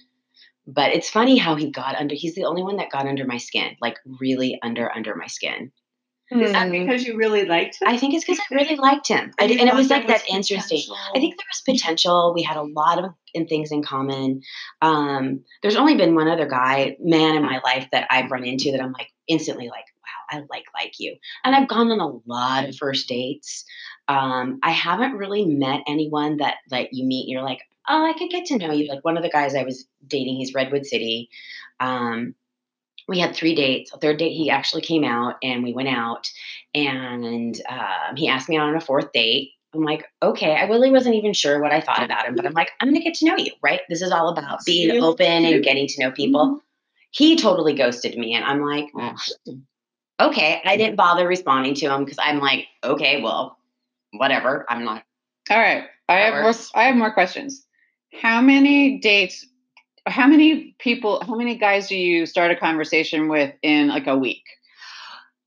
But 0.68 0.92
it's 0.94 1.10
funny 1.10 1.38
how 1.38 1.56
he 1.56 1.72
got 1.72 1.96
under, 1.96 2.14
he's 2.14 2.36
the 2.36 2.44
only 2.46 2.62
one 2.62 2.76
that 2.78 2.92
got 2.92 3.08
under 3.08 3.26
my 3.26 3.38
skin, 3.38 3.76
like 3.82 3.98
really 4.20 4.60
under, 4.62 4.92
under 4.96 5.16
my 5.16 5.26
skin. 5.26 5.72
Is 6.30 6.52
that 6.52 6.68
Mm. 6.68 6.86
because 6.86 7.06
you 7.06 7.16
really 7.16 7.46
liked 7.46 7.82
him? 7.82 7.88
I 7.88 7.98
think 7.98 8.14
it's 8.14 8.26
because 8.26 8.40
I 8.40 8.54
really 8.56 8.76
liked 8.90 9.08
him. 9.08 9.32
I, 9.40 9.44
And 9.46 9.60
and 9.62 9.70
it 9.70 9.76
was 9.76 9.90
like 9.90 10.08
that 10.08 10.24
was 10.24 10.36
interesting. 10.36 10.78
potential? 10.80 10.96
I 11.16 11.20
think 11.20 11.38
there 11.38 11.46
was 11.50 11.62
potential. 11.62 12.34
We 12.36 12.44
had 12.44 12.58
a 12.58 12.64
lot 12.64 13.00
of 13.04 13.12
in 13.34 13.48
things 13.48 13.72
in 13.72 13.82
common. 13.84 14.42
Um, 14.82 15.42
there's 15.62 15.76
only 15.78 15.96
been 15.96 16.16
one 16.16 16.28
other 16.28 16.46
guy, 16.48 16.98
man, 17.00 17.36
in 17.36 17.44
my 17.44 17.62
life 17.64 17.88
that 17.92 18.08
I've 18.10 18.30
run 18.32 18.44
into 18.44 18.72
that 18.72 18.82
I'm 18.82 18.92
like 18.92 19.08
instantly 19.28 19.70
like, 19.70 19.86
wow, 20.04 20.38
I 20.40 20.44
like 20.50 20.66
like 20.74 21.00
you. 21.00 21.16
And 21.44 21.56
I've 21.56 21.68
gone 21.70 21.92
on 21.92 22.00
a 22.00 22.30
lot 22.30 22.68
of 22.68 22.76
first 22.76 23.08
dates. 23.08 23.64
Um, 24.10 24.60
I 24.64 24.72
haven't 24.72 25.14
really 25.14 25.46
met 25.46 25.82
anyone 25.88 26.38
that 26.38 26.56
that 26.70 26.94
you 26.94 27.06
meet 27.06 27.24
and 27.24 27.32
you're 27.32 27.44
like, 27.44 27.60
oh, 27.90 28.06
I 28.06 28.14
could 28.18 28.30
get 28.30 28.46
to 28.48 28.58
know 28.58 28.72
you. 28.74 28.90
Like 28.90 29.06
one 29.06 29.16
of 29.18 29.24
the 29.24 29.30
guys 29.30 29.56
I 29.56 29.64
was 29.64 29.88
dating, 30.06 30.36
he's 30.38 30.54
Redwood 30.54 30.86
City. 30.86 31.30
Um, 31.80 32.36
we 33.08 33.20
had 33.20 33.36
three 33.36 33.56
dates. 33.56 33.94
A 33.94 33.98
third 33.98 34.18
date, 34.18 34.34
he 34.34 34.50
actually 34.50 34.82
came 34.82 35.04
out 35.04 35.36
and 35.42 35.64
we 35.64 35.74
went 35.74 35.90
out, 35.90 36.30
and 36.76 37.60
um, 37.70 38.16
he 38.16 38.28
asked 38.28 38.50
me 38.50 38.58
out 38.58 38.70
on 38.70 38.76
a 38.76 38.82
fourth 38.82 39.12
date. 39.14 39.52
I'm 39.74 39.84
like, 39.84 40.06
okay. 40.24 40.56
I 40.56 40.64
really 40.64 40.92
wasn't 40.92 41.16
even 41.16 41.34
sure 41.34 41.62
what 41.62 41.72
I 41.72 41.82
thought 41.82 42.04
about 42.04 42.26
him, 42.26 42.36
but 42.36 42.46
I'm 42.46 42.54
like, 42.54 42.72
I'm 42.80 42.90
gonna 42.90 43.04
get 43.04 43.16
to 43.16 43.26
know 43.26 43.38
you, 43.38 43.52
right? 43.62 43.82
This 43.90 44.02
is 44.02 44.12
all 44.12 44.30
about 44.30 44.60
being 44.66 45.02
open 45.04 45.46
and 45.46 45.64
getting 45.64 45.88
to 45.88 46.02
know 46.02 46.12
people. 46.12 46.62
He 47.12 47.36
totally 47.36 47.74
ghosted 47.74 48.18
me, 48.18 48.34
and 48.34 48.44
I'm 48.44 48.62
like, 48.62 48.90
okay. 50.20 50.62
I 50.66 50.78
didn't 50.78 50.96
bother 50.96 51.28
responding 51.28 51.76
to 51.76 51.88
him 51.88 52.06
because 52.06 52.20
I'm 52.22 52.40
like, 52.40 52.68
okay, 52.84 53.22
well, 53.22 53.58
whatever. 54.12 54.66
I'm 54.70 54.84
not. 54.84 55.04
All 55.50 55.58
right. 55.58 55.86
I 56.10 56.16
have 56.16 56.34
more. 56.34 56.54
I 56.76 56.84
have 56.86 56.96
more 56.96 57.14
questions. 57.14 57.66
How 58.22 58.42
many 58.42 59.00
dates 59.00 59.46
how 60.08 60.28
many 60.28 60.76
people 60.80 61.22
how 61.26 61.36
many 61.36 61.58
guys 61.58 61.88
do 61.88 61.96
you 61.96 62.26
start 62.26 62.52
a 62.52 62.56
conversation 62.56 63.28
with 63.30 63.54
in 63.62 63.88
like 63.90 64.08
a 64.08 64.18
week? 64.18 64.44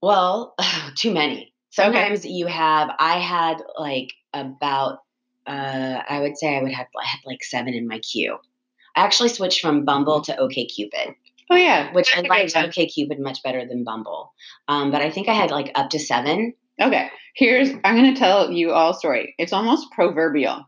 Well, 0.03 0.55
too 0.97 1.13
many. 1.13 1.53
Sometimes 1.71 2.25
you 2.25 2.47
have. 2.47 2.91
I 2.99 3.19
had 3.19 3.63
like 3.79 4.13
about. 4.33 4.99
Uh, 5.47 6.03
I 6.09 6.21
would 6.21 6.37
say 6.37 6.57
I 6.57 6.63
would 6.63 6.73
have 6.73 6.87
I 7.01 7.07
had 7.07 7.21
like 7.25 7.43
seven 7.43 7.75
in 7.75 7.89
my 7.89 7.99
queue. 8.01 8.37
I 8.97 9.05
actually 9.05 9.31
switched 9.31 9.61
from 9.61 9.85
Bumble 9.85 10.21
to 10.23 10.37
OKCupid, 10.37 11.15
Oh 11.51 11.57
yeah. 11.57 11.93
which 11.93 12.15
I 12.15 12.21
Okay, 12.21 12.29
liked. 12.29 12.55
OKCupid 12.55 13.19
much 13.19 13.43
better 13.43 13.65
than 13.67 13.85
Bumble. 13.85 14.33
Um, 14.69 14.91
but 14.91 15.01
I 15.01 15.11
think 15.11 15.29
I 15.29 15.33
had 15.33 15.51
like 15.51 15.71
up 15.77 15.91
to 15.91 15.99
seven. 15.99 16.55
Okay. 16.81 17.09
Here's 17.35 17.71
I'm 17.85 17.95
gonna 17.97 18.17
tell 18.17 18.51
you 18.53 18.73
all 18.73 18.91
a 18.91 18.95
story. 18.95 19.35
It's 19.39 19.53
almost 19.53 19.91
proverbial. 19.93 20.65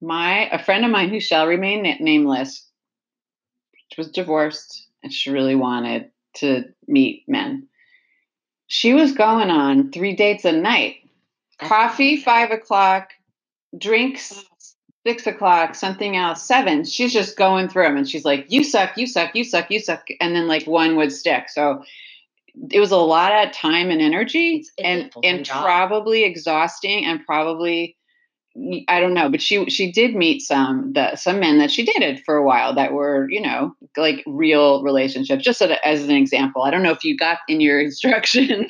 My 0.00 0.48
a 0.50 0.62
friend 0.62 0.84
of 0.84 0.90
mine 0.90 1.10
who 1.10 1.20
shall 1.20 1.46
remain 1.46 1.82
na- 1.82 1.94
nameless 2.00 2.66
was 3.98 4.10
divorced 4.10 4.86
and 5.02 5.12
she 5.12 5.30
really 5.30 5.54
wanted 5.54 6.10
to 6.36 6.64
meet 6.86 7.24
men. 7.28 7.66
She 8.66 8.94
was 8.94 9.12
going 9.12 9.50
on 9.50 9.90
three 9.90 10.14
dates 10.14 10.44
a 10.44 10.52
night. 10.52 10.96
Coffee, 11.58 12.16
five 12.16 12.50
o'clock, 12.50 13.10
drinks, 13.76 14.44
six 15.06 15.26
o'clock, 15.26 15.74
something 15.74 16.16
else, 16.16 16.42
seven. 16.46 16.84
She's 16.84 17.12
just 17.12 17.36
going 17.36 17.68
through 17.68 17.84
them 17.84 17.96
and 17.96 18.08
she's 18.08 18.24
like, 18.24 18.46
You 18.48 18.62
suck, 18.64 18.96
you 18.96 19.06
suck, 19.06 19.34
you 19.34 19.44
suck, 19.44 19.70
you 19.70 19.80
suck. 19.80 20.06
And 20.20 20.34
then 20.34 20.46
like 20.46 20.66
one 20.66 20.96
would 20.96 21.12
stick. 21.12 21.48
So 21.48 21.84
it 22.70 22.80
was 22.80 22.90
a 22.92 22.96
lot 22.96 23.46
of 23.46 23.52
time 23.52 23.90
and 23.90 24.00
energy 24.00 24.56
It's- 24.56 24.70
it's 24.78 25.16
and 25.16 25.24
and 25.24 25.44
job. 25.44 25.62
probably 25.64 26.24
exhausting 26.24 27.04
and 27.06 27.24
probably 27.26 27.96
I 28.88 28.98
don't 28.98 29.14
know, 29.14 29.28
but 29.30 29.40
she 29.40 29.70
she 29.70 29.92
did 29.92 30.16
meet 30.16 30.42
some 30.42 30.92
the 30.92 31.14
some 31.14 31.38
men 31.38 31.58
that 31.58 31.70
she 31.70 31.84
dated 31.84 32.22
for 32.24 32.36
a 32.36 32.44
while 32.44 32.74
that 32.74 32.92
were 32.92 33.30
you 33.30 33.40
know 33.40 33.76
like 33.96 34.24
real 34.26 34.82
relationships. 34.82 35.44
Just 35.44 35.62
as, 35.62 35.70
as 35.84 36.02
an 36.04 36.10
example, 36.16 36.62
I 36.62 36.70
don't 36.72 36.82
know 36.82 36.90
if 36.90 37.04
you 37.04 37.16
got 37.16 37.38
in 37.46 37.60
your 37.60 37.80
instruction. 37.86 38.68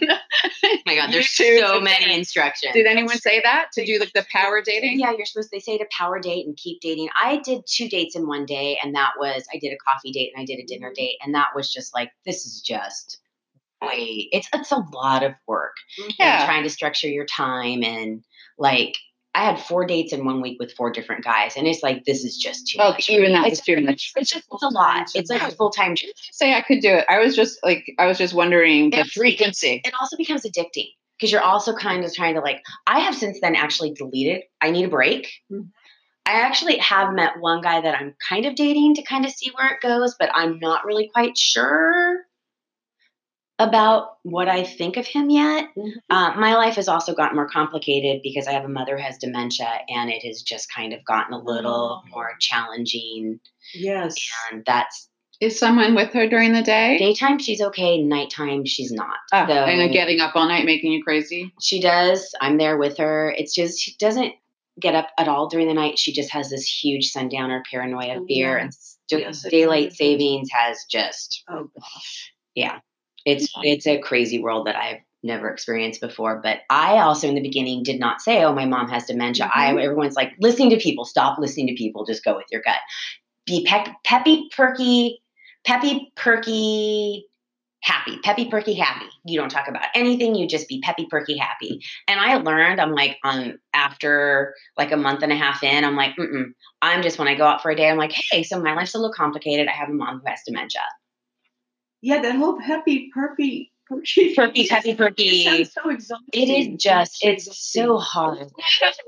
Oh 0.64 0.76
my 0.84 0.96
God, 0.96 1.12
there's 1.12 1.26
YouTube, 1.28 1.60
so 1.60 1.74
okay. 1.76 1.84
many 1.84 2.14
instructions. 2.14 2.74
Did 2.74 2.86
anyone 2.86 3.16
say 3.18 3.40
that 3.42 3.68
to 3.72 3.84
do 3.86 3.98
like 3.98 4.12
the 4.12 4.26
power 4.30 4.60
dating? 4.62 5.00
Yeah, 5.00 5.12
you're 5.16 5.24
supposed. 5.24 5.50
They 5.50 5.60
say 5.60 5.78
to 5.78 5.86
power 5.96 6.20
date 6.20 6.46
and 6.46 6.54
keep 6.56 6.80
dating. 6.82 7.08
I 7.20 7.38
did 7.38 7.62
two 7.66 7.88
dates 7.88 8.14
in 8.16 8.26
one 8.26 8.44
day, 8.44 8.78
and 8.84 8.94
that 8.94 9.12
was 9.18 9.46
I 9.52 9.58
did 9.58 9.72
a 9.72 9.78
coffee 9.78 10.12
date 10.12 10.32
and 10.34 10.42
I 10.42 10.44
did 10.44 10.58
a 10.58 10.66
dinner 10.66 10.92
date, 10.94 11.16
and 11.24 11.34
that 11.34 11.48
was 11.54 11.72
just 11.72 11.94
like 11.94 12.10
this 12.26 12.44
is 12.44 12.60
just 12.60 13.18
wait. 13.82 14.28
It's 14.32 14.48
it's 14.52 14.72
a 14.72 14.84
lot 14.92 15.22
of 15.22 15.32
work. 15.46 15.76
and 16.04 16.12
Yeah. 16.18 16.44
trying 16.44 16.64
to 16.64 16.70
structure 16.70 17.08
your 17.08 17.24
time 17.24 17.82
and 17.82 18.22
like 18.58 18.94
I 19.34 19.44
had 19.44 19.60
four 19.60 19.86
dates 19.86 20.12
in 20.12 20.24
one 20.24 20.40
week 20.42 20.58
with 20.58 20.72
four 20.72 20.90
different 20.90 21.22
guys, 21.24 21.56
and 21.56 21.66
it's 21.66 21.82
like 21.82 22.04
this 22.04 22.24
is 22.24 22.36
just 22.36 22.66
too 22.68 22.78
Oh, 22.80 22.90
much. 22.90 23.08
even 23.08 23.32
that 23.32 23.46
it's, 23.46 23.60
too 23.60 23.80
much. 23.80 24.12
it's 24.16 24.30
just 24.30 24.44
it's 24.50 24.62
a 24.62 24.68
lot. 24.68 25.08
It's 25.14 25.30
like 25.30 25.42
a 25.42 25.52
full 25.54 25.70
time 25.70 25.94
job. 25.94 26.10
Say 26.32 26.54
I 26.54 26.62
could 26.62 26.80
do 26.80 26.88
it. 26.90 27.04
I 27.08 27.18
was 27.20 27.36
just 27.36 27.58
like 27.64 27.84
I 27.98 28.06
was 28.06 28.18
just 28.18 28.34
wondering 28.34 28.90
the 28.90 29.04
frequency. 29.04 29.80
It 29.84 29.94
also 30.00 30.16
becomes 30.16 30.42
addicting 30.42 30.88
because 31.16 31.30
you're 31.30 31.42
also 31.42 31.74
kind 31.74 32.04
of 32.04 32.12
trying 32.12 32.34
to 32.34 32.40
like. 32.40 32.60
I 32.88 33.00
have 33.00 33.14
since 33.14 33.38
then 33.40 33.54
actually 33.54 33.92
deleted. 33.92 34.42
I 34.60 34.70
need 34.72 34.86
a 34.86 34.88
break. 34.88 35.30
Mhm. 35.52 35.68
I 36.26 36.32
actually 36.42 36.76
have 36.78 37.12
met 37.14 37.40
one 37.40 37.60
guy 37.60 37.80
that 37.80 37.94
I'm 37.98 38.14
kind 38.28 38.46
of 38.46 38.54
dating 38.54 38.94
to 38.96 39.02
kind 39.02 39.24
of 39.24 39.30
see 39.32 39.50
where 39.54 39.68
it 39.74 39.80
goes, 39.80 40.16
but 40.18 40.30
I'm 40.34 40.58
not 40.60 40.84
really 40.84 41.08
quite 41.12 41.36
sure 41.36 42.18
about 43.68 44.16
what 44.22 44.48
I 44.48 44.64
think 44.64 44.96
of 44.96 45.06
him 45.06 45.30
yet. 45.30 45.68
Mhm. 45.76 45.92
Uh, 46.08 46.34
my 46.36 46.54
life 46.56 46.76
has 46.76 46.88
also 46.88 47.14
gotten 47.14 47.36
more 47.36 47.48
complicated 47.48 48.20
because 48.22 48.46
I 48.48 48.52
have 48.52 48.64
a 48.64 48.68
mother 48.68 48.96
who 48.96 49.02
has 49.02 49.18
dementia, 49.18 49.68
and 49.88 50.10
it 50.10 50.24
has 50.24 50.42
just 50.42 50.72
kind 50.72 50.92
of 50.92 51.04
gotten 51.04 51.32
a 51.34 51.38
little 51.42 52.02
Oh. 52.04 52.08
more 52.10 52.32
challenging. 52.40 53.40
Yes. 53.74 54.14
And 54.50 54.64
that's 54.64 55.08
Is 55.40 55.58
someone 55.58 55.94
with 55.94 56.12
her 56.12 56.26
during 56.28 56.52
the 56.52 56.62
day? 56.62 56.98
daytime 56.98 57.38
she's 57.38 57.60
okay, 57.62 57.96
nighttime 58.02 58.64
she's 58.66 58.92
not. 58.92 59.16
Oh, 59.32 59.46
So- 59.46 59.52
and 59.52 59.90
getting 59.92 60.20
up 60.20 60.36
all 60.36 60.46
night 60.46 60.64
making 60.66 60.92
you 60.92 61.02
crazy. 61.02 61.50
She 61.62 61.80
does. 61.80 62.34
I'm 62.42 62.58
there 62.58 62.76
with 62.76 62.98
her. 62.98 63.30
It's 63.38 63.54
just 63.54 63.78
she 63.80 63.94
doesn't 63.98 64.34
get 64.78 64.94
up 64.94 65.08
at 65.18 65.28
all 65.28 65.48
during 65.48 65.66
the 65.68 65.74
night. 65.74 65.98
She 65.98 66.12
just 66.12 66.30
has 66.32 66.50
this 66.50 66.64
huge 66.66 67.10
sundowner 67.10 67.62
paranoia 67.70 68.16
Oh, 68.20 68.26
fear, 68.26 68.56
yeah. 68.58 68.64
and 68.64 68.74
st- 68.74 69.22
Yes, 69.22 69.42
daylight 69.50 69.92
savings 69.92 70.48
has 70.52 70.84
just 70.90 71.42
Oh 71.48 71.68
gosh. 71.78 72.32
yeah. 72.54 72.78
It's 73.24 73.50
it's 73.62 73.86
a 73.86 73.98
crazy 73.98 74.40
world 74.40 74.66
that 74.66 74.76
I've 74.76 75.00
never 75.22 75.50
experienced 75.50 76.00
before. 76.00 76.40
But 76.42 76.58
I 76.70 76.98
also 76.98 77.28
in 77.28 77.34
the 77.34 77.42
beginning 77.42 77.82
did 77.82 78.00
not 78.00 78.20
say, 78.20 78.44
"Oh, 78.44 78.52
my 78.52 78.64
mom 78.64 78.88
has 78.88 79.06
dementia." 79.06 79.50
I 79.54 79.70
everyone's 79.70 80.16
like 80.16 80.32
listening 80.40 80.70
to 80.70 80.76
people. 80.78 81.04
Stop 81.04 81.38
listening 81.38 81.68
to 81.68 81.74
people. 81.74 82.04
Just 82.04 82.24
go 82.24 82.36
with 82.36 82.46
your 82.50 82.62
gut. 82.62 82.78
Be 83.46 83.64
pep- 83.66 83.94
peppy, 84.04 84.48
perky, 84.56 85.22
peppy, 85.64 86.12
perky, 86.16 87.26
happy. 87.82 88.18
Peppy, 88.22 88.48
perky, 88.48 88.74
happy. 88.74 89.06
You 89.24 89.38
don't 89.38 89.50
talk 89.50 89.68
about 89.68 89.86
anything. 89.94 90.34
You 90.34 90.46
just 90.46 90.68
be 90.68 90.80
peppy, 90.80 91.06
perky, 91.10 91.36
happy. 91.36 91.80
And 92.08 92.20
I 92.20 92.36
learned. 92.36 92.80
I'm 92.80 92.92
like, 92.92 93.18
um, 93.24 93.58
after 93.74 94.54
like 94.76 94.92
a 94.92 94.96
month 94.96 95.22
and 95.22 95.32
a 95.32 95.36
half 95.36 95.62
in, 95.62 95.84
I'm 95.84 95.96
like, 95.96 96.14
mm 96.16 96.52
I'm 96.82 97.02
just 97.02 97.18
when 97.18 97.28
I 97.28 97.34
go 97.34 97.44
out 97.44 97.60
for 97.62 97.70
a 97.70 97.76
day, 97.76 97.90
I'm 97.90 97.98
like, 97.98 98.12
hey, 98.30 98.42
so 98.42 98.58
my 98.58 98.74
life's 98.74 98.94
a 98.94 98.98
little 98.98 99.12
complicated. 99.12 99.68
I 99.68 99.72
have 99.72 99.90
a 99.90 99.92
mom 99.92 100.20
who 100.20 100.30
has 100.30 100.40
dementia. 100.46 100.80
Yeah, 102.02 102.20
that 102.22 102.36
whole 102.36 102.58
peppy, 102.58 103.10
perky, 103.12 103.72
perky, 103.88 104.34
Perky, 104.34 104.66
peppy, 104.68 104.94
perky. 104.94 105.42
It 105.42 105.44
sounds 105.44 105.72
so 105.74 105.90
exhausting. 105.90 106.28
It 106.32 106.48
is 106.48 106.82
just, 106.82 107.18
it's 107.24 107.44
so 107.72 107.96
exhausting. 107.96 107.98
hard. 108.00 108.38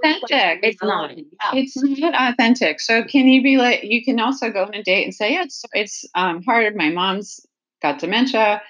authentic. 0.05 0.61
It's 0.65 0.83
not. 0.83 1.17
Yeah. 1.17 1.25
It's 1.55 1.77
not 1.77 2.15
authentic. 2.33 2.81
So 2.81 3.05
can 3.05 3.29
you 3.29 3.43
be 3.43 3.57
like 3.59 3.81
you 3.85 4.05
can 4.05 4.19
also 4.21 4.51
go 4.51 4.65
on 4.65 4.75
a 4.75 4.83
date 4.83 5.05
and 5.05 5.15
say, 5.15 5.35
yeah, 5.35 5.45
it's 5.45 5.63
it's 5.73 6.05
um 6.15 6.43
hard. 6.43 6.75
My 6.77 6.91
mom's 6.91 7.41
got 7.81 7.99
dementia. 7.99 8.61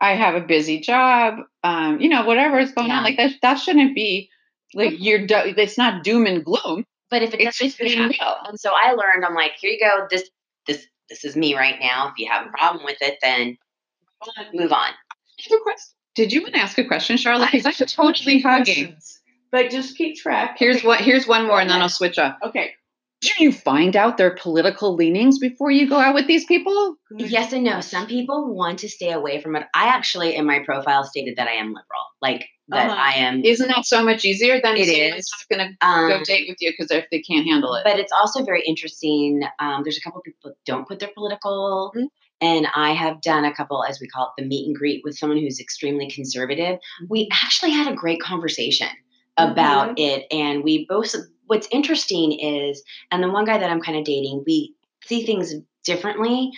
I 0.00 0.12
have 0.14 0.36
a 0.36 0.40
busy 0.40 0.78
job. 0.80 1.40
Um, 1.64 2.00
you 2.00 2.08
know, 2.08 2.24
whatever 2.24 2.58
is 2.60 2.70
going 2.72 2.88
Yeah. 2.88 2.98
on. 2.98 3.02
Like 3.04 3.16
that 3.16 3.32
that 3.42 3.54
shouldn't 3.56 3.94
be 3.94 4.30
like 4.74 4.94
you're 4.98 5.26
do- 5.26 5.42
it's 5.56 5.76
not 5.76 6.04
doom 6.04 6.26
and 6.26 6.44
gloom. 6.44 6.84
But 7.10 7.22
if 7.22 7.32
it 7.34 7.40
It's 7.40 7.58
doesn't 7.58 7.66
just 7.68 7.78
being 7.78 8.08
real. 8.10 8.36
and 8.46 8.60
so 8.60 8.70
I 8.76 8.92
learned, 8.92 9.24
I'm 9.24 9.34
like, 9.34 9.52
here 9.58 9.70
you 9.70 9.80
go. 9.80 10.06
This, 10.10 10.28
this, 10.66 10.86
this 11.08 11.24
is 11.24 11.36
me 11.36 11.54
right 11.54 11.76
now. 11.80 12.08
If 12.08 12.14
you 12.18 12.30
have 12.30 12.46
a 12.46 12.50
problem 12.50 12.84
with 12.84 12.98
it, 13.00 13.18
then 13.22 13.56
move 14.52 14.72
on. 14.72 14.90
Did 16.14 16.32
you 16.32 16.42
want 16.42 16.54
to 16.54 16.60
ask 16.60 16.76
a 16.78 16.84
question, 16.84 17.16
Charlotte? 17.16 17.50
Because 17.52 17.80
I'm 17.80 17.86
totally 17.86 18.40
hugging. 18.40 18.96
But 19.50 19.70
just 19.70 19.96
keep 19.96 20.16
track. 20.16 20.56
Here's 20.58 20.78
Okay. 20.78 20.86
what 20.86 21.00
here's 21.00 21.26
one 21.26 21.46
more 21.46 21.60
and 21.60 21.70
then 21.70 21.80
I'll 21.80 21.88
switch 21.88 22.18
up. 22.18 22.38
Okay. 22.42 22.72
Do 23.20 23.30
you 23.40 23.50
find 23.50 23.96
out 23.96 24.16
their 24.16 24.30
political 24.36 24.94
leanings 24.94 25.38
before 25.40 25.72
you 25.72 25.88
go 25.88 25.98
out 25.98 26.14
with 26.14 26.28
these 26.28 26.44
people? 26.44 26.94
Yes 27.16 27.52
and 27.52 27.64
no. 27.64 27.80
Some 27.80 28.06
people 28.06 28.54
want 28.54 28.78
to 28.80 28.88
stay 28.88 29.10
away 29.10 29.40
from 29.42 29.56
it. 29.56 29.64
I 29.74 29.88
actually, 29.88 30.36
in 30.36 30.46
my 30.46 30.60
profile, 30.64 31.02
stated 31.02 31.34
that 31.36 31.48
I 31.48 31.54
am 31.54 31.68
liberal. 31.68 31.82
like 32.22 32.46
that 32.68 32.90
Uh-huh. 32.90 32.96
I 32.96 33.14
am. 33.14 33.42
Isn't 33.44 33.68
that 33.68 33.86
so 33.86 34.04
much 34.04 34.24
easier 34.24 34.60
than 34.62 34.76
it 34.76 34.88
is 34.88 35.28
not 35.50 35.58
going 35.58 35.68
to 35.80 35.86
um, 35.86 36.08
go 36.10 36.22
date 36.22 36.46
with 36.48 36.58
you 36.60 36.70
because 36.70 36.90
if 36.92 37.06
they 37.10 37.20
can't 37.20 37.44
handle 37.46 37.74
it? 37.74 37.82
but 37.84 37.98
it's 37.98 38.12
also 38.12 38.44
very 38.44 38.62
interesting. 38.66 39.42
Um, 39.58 39.82
there's 39.82 39.98
a 39.98 40.00
couple 40.02 40.20
people 40.22 40.50
that 40.50 40.56
don't 40.64 40.86
put 40.86 41.00
their 41.00 41.10
political, 41.16 41.92
Mhm. 41.96 42.06
and 42.40 42.68
I 42.74 42.92
have 42.92 43.20
done 43.22 43.44
a 43.44 43.54
couple, 43.54 43.82
as 43.84 43.98
we 44.00 44.06
call 44.06 44.26
it, 44.36 44.40
the 44.42 44.46
meet 44.46 44.66
and 44.66 44.76
greet 44.76 45.00
with 45.02 45.16
someone 45.18 45.38
who's 45.38 45.58
extremely 45.58 46.08
conservative. 46.10 46.78
We 47.08 47.28
actually 47.32 47.70
had 47.72 47.90
a 47.90 47.96
great 47.96 48.20
conversation 48.20 48.88
about 49.38 49.98
it, 49.98 50.26
and 50.30 50.62
we 50.62 50.86
both. 50.88 51.14
What's 51.48 51.68
interesting 51.72 52.38
is, 52.38 52.82
and 53.10 53.22
the 53.22 53.30
one 53.30 53.44
guy 53.46 53.58
that 53.58 53.70
I'm 53.70 53.80
kind 53.80 53.98
of 53.98 54.04
dating, 54.04 54.44
we 54.46 54.74
see 55.04 55.24
things 55.24 55.54
differently. 55.84 56.50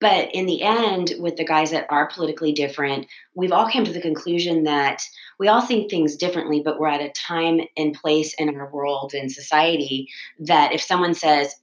But 0.00 0.34
in 0.34 0.46
the 0.46 0.62
end, 0.62 1.14
with 1.18 1.36
the 1.36 1.44
guys 1.44 1.70
that 1.70 1.86
are 1.90 2.08
politically 2.08 2.52
different, 2.52 3.06
we've 3.34 3.52
all 3.52 3.70
come 3.70 3.84
to 3.84 3.92
the 3.92 4.00
conclusion 4.00 4.64
that 4.64 5.02
we 5.38 5.48
all 5.48 5.62
see 5.62 5.88
things 5.88 6.16
differently, 6.16 6.62
but 6.64 6.78
we're 6.78 6.88
at 6.88 7.00
a 7.00 7.10
time 7.10 7.60
and 7.76 7.94
place 7.94 8.34
in 8.38 8.54
our 8.54 8.70
world 8.70 9.14
and 9.14 9.30
society 9.30 10.08
that 10.40 10.72
if 10.72 10.80
someone 10.82 11.14
says, 11.14 11.54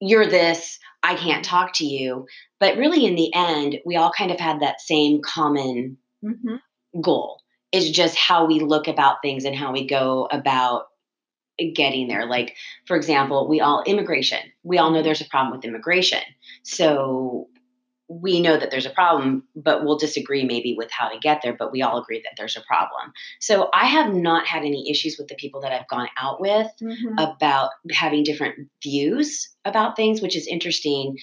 You're 0.00 0.26
this, 0.26 0.78
I 1.02 1.14
can't 1.14 1.44
talk 1.44 1.74
to 1.74 1.84
you. 1.84 2.26
But 2.60 2.76
really, 2.76 3.06
in 3.06 3.14
the 3.14 3.32
end, 3.34 3.78
we 3.84 3.96
all 3.96 4.12
kind 4.16 4.30
of 4.30 4.40
had 4.40 4.60
that 4.60 4.80
same 4.80 5.20
common 5.22 5.98
Mhm. 6.22 6.60
goal. 7.00 7.40
It's 7.72 7.90
just 7.90 8.16
how 8.16 8.46
we 8.46 8.60
look 8.60 8.88
about 8.88 9.22
things 9.22 9.44
and 9.44 9.54
how 9.56 9.72
we 9.72 9.86
go 9.86 10.28
about 10.30 10.86
getting 11.74 12.08
there. 12.08 12.26
Like, 12.26 12.56
for 12.86 12.96
example, 12.96 13.48
we 13.48 13.60
all 13.60 13.82
immigration. 13.86 14.40
We 14.62 14.78
all 14.78 14.90
know 14.90 15.02
there's 15.02 15.20
a 15.20 15.26
problem 15.26 15.54
with 15.54 15.64
immigration. 15.64 16.22
So 16.62 17.48
we 18.08 18.40
know 18.40 18.58
that 18.58 18.70
there's 18.70 18.86
a 18.86 18.90
problem, 18.90 19.44
but 19.56 19.84
we'll 19.84 19.96
disagree 19.96 20.44
maybe 20.44 20.74
with 20.76 20.90
how 20.90 21.08
to 21.08 21.18
get 21.18 21.40
there, 21.42 21.56
but 21.58 21.72
we 21.72 21.80
all 21.80 21.98
agree 21.98 22.20
that 22.22 22.34
there's 22.36 22.56
a 22.56 22.60
problem. 22.62 23.12
So 23.40 23.70
I 23.72 23.86
have 23.86 24.12
not 24.12 24.46
had 24.46 24.62
any 24.62 24.90
issues 24.90 25.16
with 25.18 25.28
the 25.28 25.36
people 25.36 25.62
that 25.62 25.72
I've 25.72 25.88
gone 25.88 26.08
out 26.18 26.40
with 26.40 26.70
Mhm. 26.82 27.14
about 27.18 27.70
having 27.92 28.22
different 28.22 28.68
views 28.82 29.48
about 29.64 29.96
things, 29.96 30.20
which 30.20 30.36
is 30.36 30.46
interesting 30.46 31.16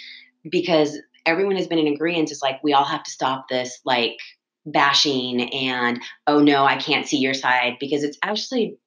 because 0.50 1.00
everyone 1.26 1.56
has 1.56 1.68
been 1.68 1.78
in 1.78 1.94
agreement. 1.94 2.32
It's 2.32 2.42
like 2.42 2.64
we 2.64 2.74
all 2.74 2.84
have 2.84 3.04
to 3.04 3.12
stop 3.12 3.48
this 3.48 3.80
like 3.86 4.18
bashing 4.66 5.54
and 5.54 6.02
oh 6.28 6.40
no, 6.40 6.66
I 6.66 6.78
can't 6.78 7.08
see 7.08 7.18
your 7.18 7.34
side 7.34 7.78
because 7.80 8.04
it's 8.04 8.18
actually 8.24 8.78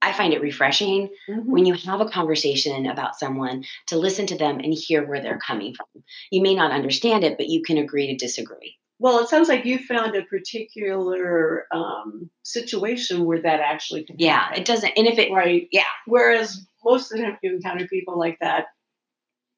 I 0.00 0.12
find 0.12 0.32
it 0.32 0.40
refreshing 0.40 1.10
Mhm. 1.28 1.44
when 1.44 1.66
you 1.66 1.74
have 1.74 2.00
a 2.00 2.08
conversation 2.08 2.86
about 2.86 3.18
someone 3.18 3.64
to 3.88 3.96
listen 3.98 4.26
to 4.28 4.38
them 4.38 4.60
and 4.60 4.72
hear 4.72 5.04
where 5.06 5.20
they're 5.20 5.38
coming 5.38 5.74
from. 5.74 5.86
You 6.30 6.40
may 6.42 6.54
not 6.54 6.70
understand 6.70 7.24
it, 7.24 7.36
but 7.36 7.48
you 7.48 7.62
can 7.62 7.78
agree 7.78 8.06
to 8.08 8.16
disagree. 8.16 8.76
Well, 9.00 9.20
it 9.20 9.28
sounds 9.28 9.48
like 9.48 9.64
you 9.64 9.78
found 9.78 10.16
a 10.16 10.22
particular 10.22 11.66
um, 11.72 12.30
situation 12.42 13.24
where 13.24 13.40
that 13.42 13.60
actually 13.60 14.04
can 14.04 14.16
Yeah, 14.18 14.38
happen. 14.40 14.58
it 14.60 14.64
doesn't 14.64 14.92
and 14.96 15.06
if 15.06 15.18
it 15.18 15.32
right. 15.32 15.68
yeah. 15.72 15.84
Whereas 16.06 16.66
most 16.84 17.12
of 17.12 17.18
the 17.18 17.24
time 17.24 17.38
you 17.42 17.54
encounter 17.54 17.86
people 17.86 18.18
like 18.18 18.38
that, 18.40 18.66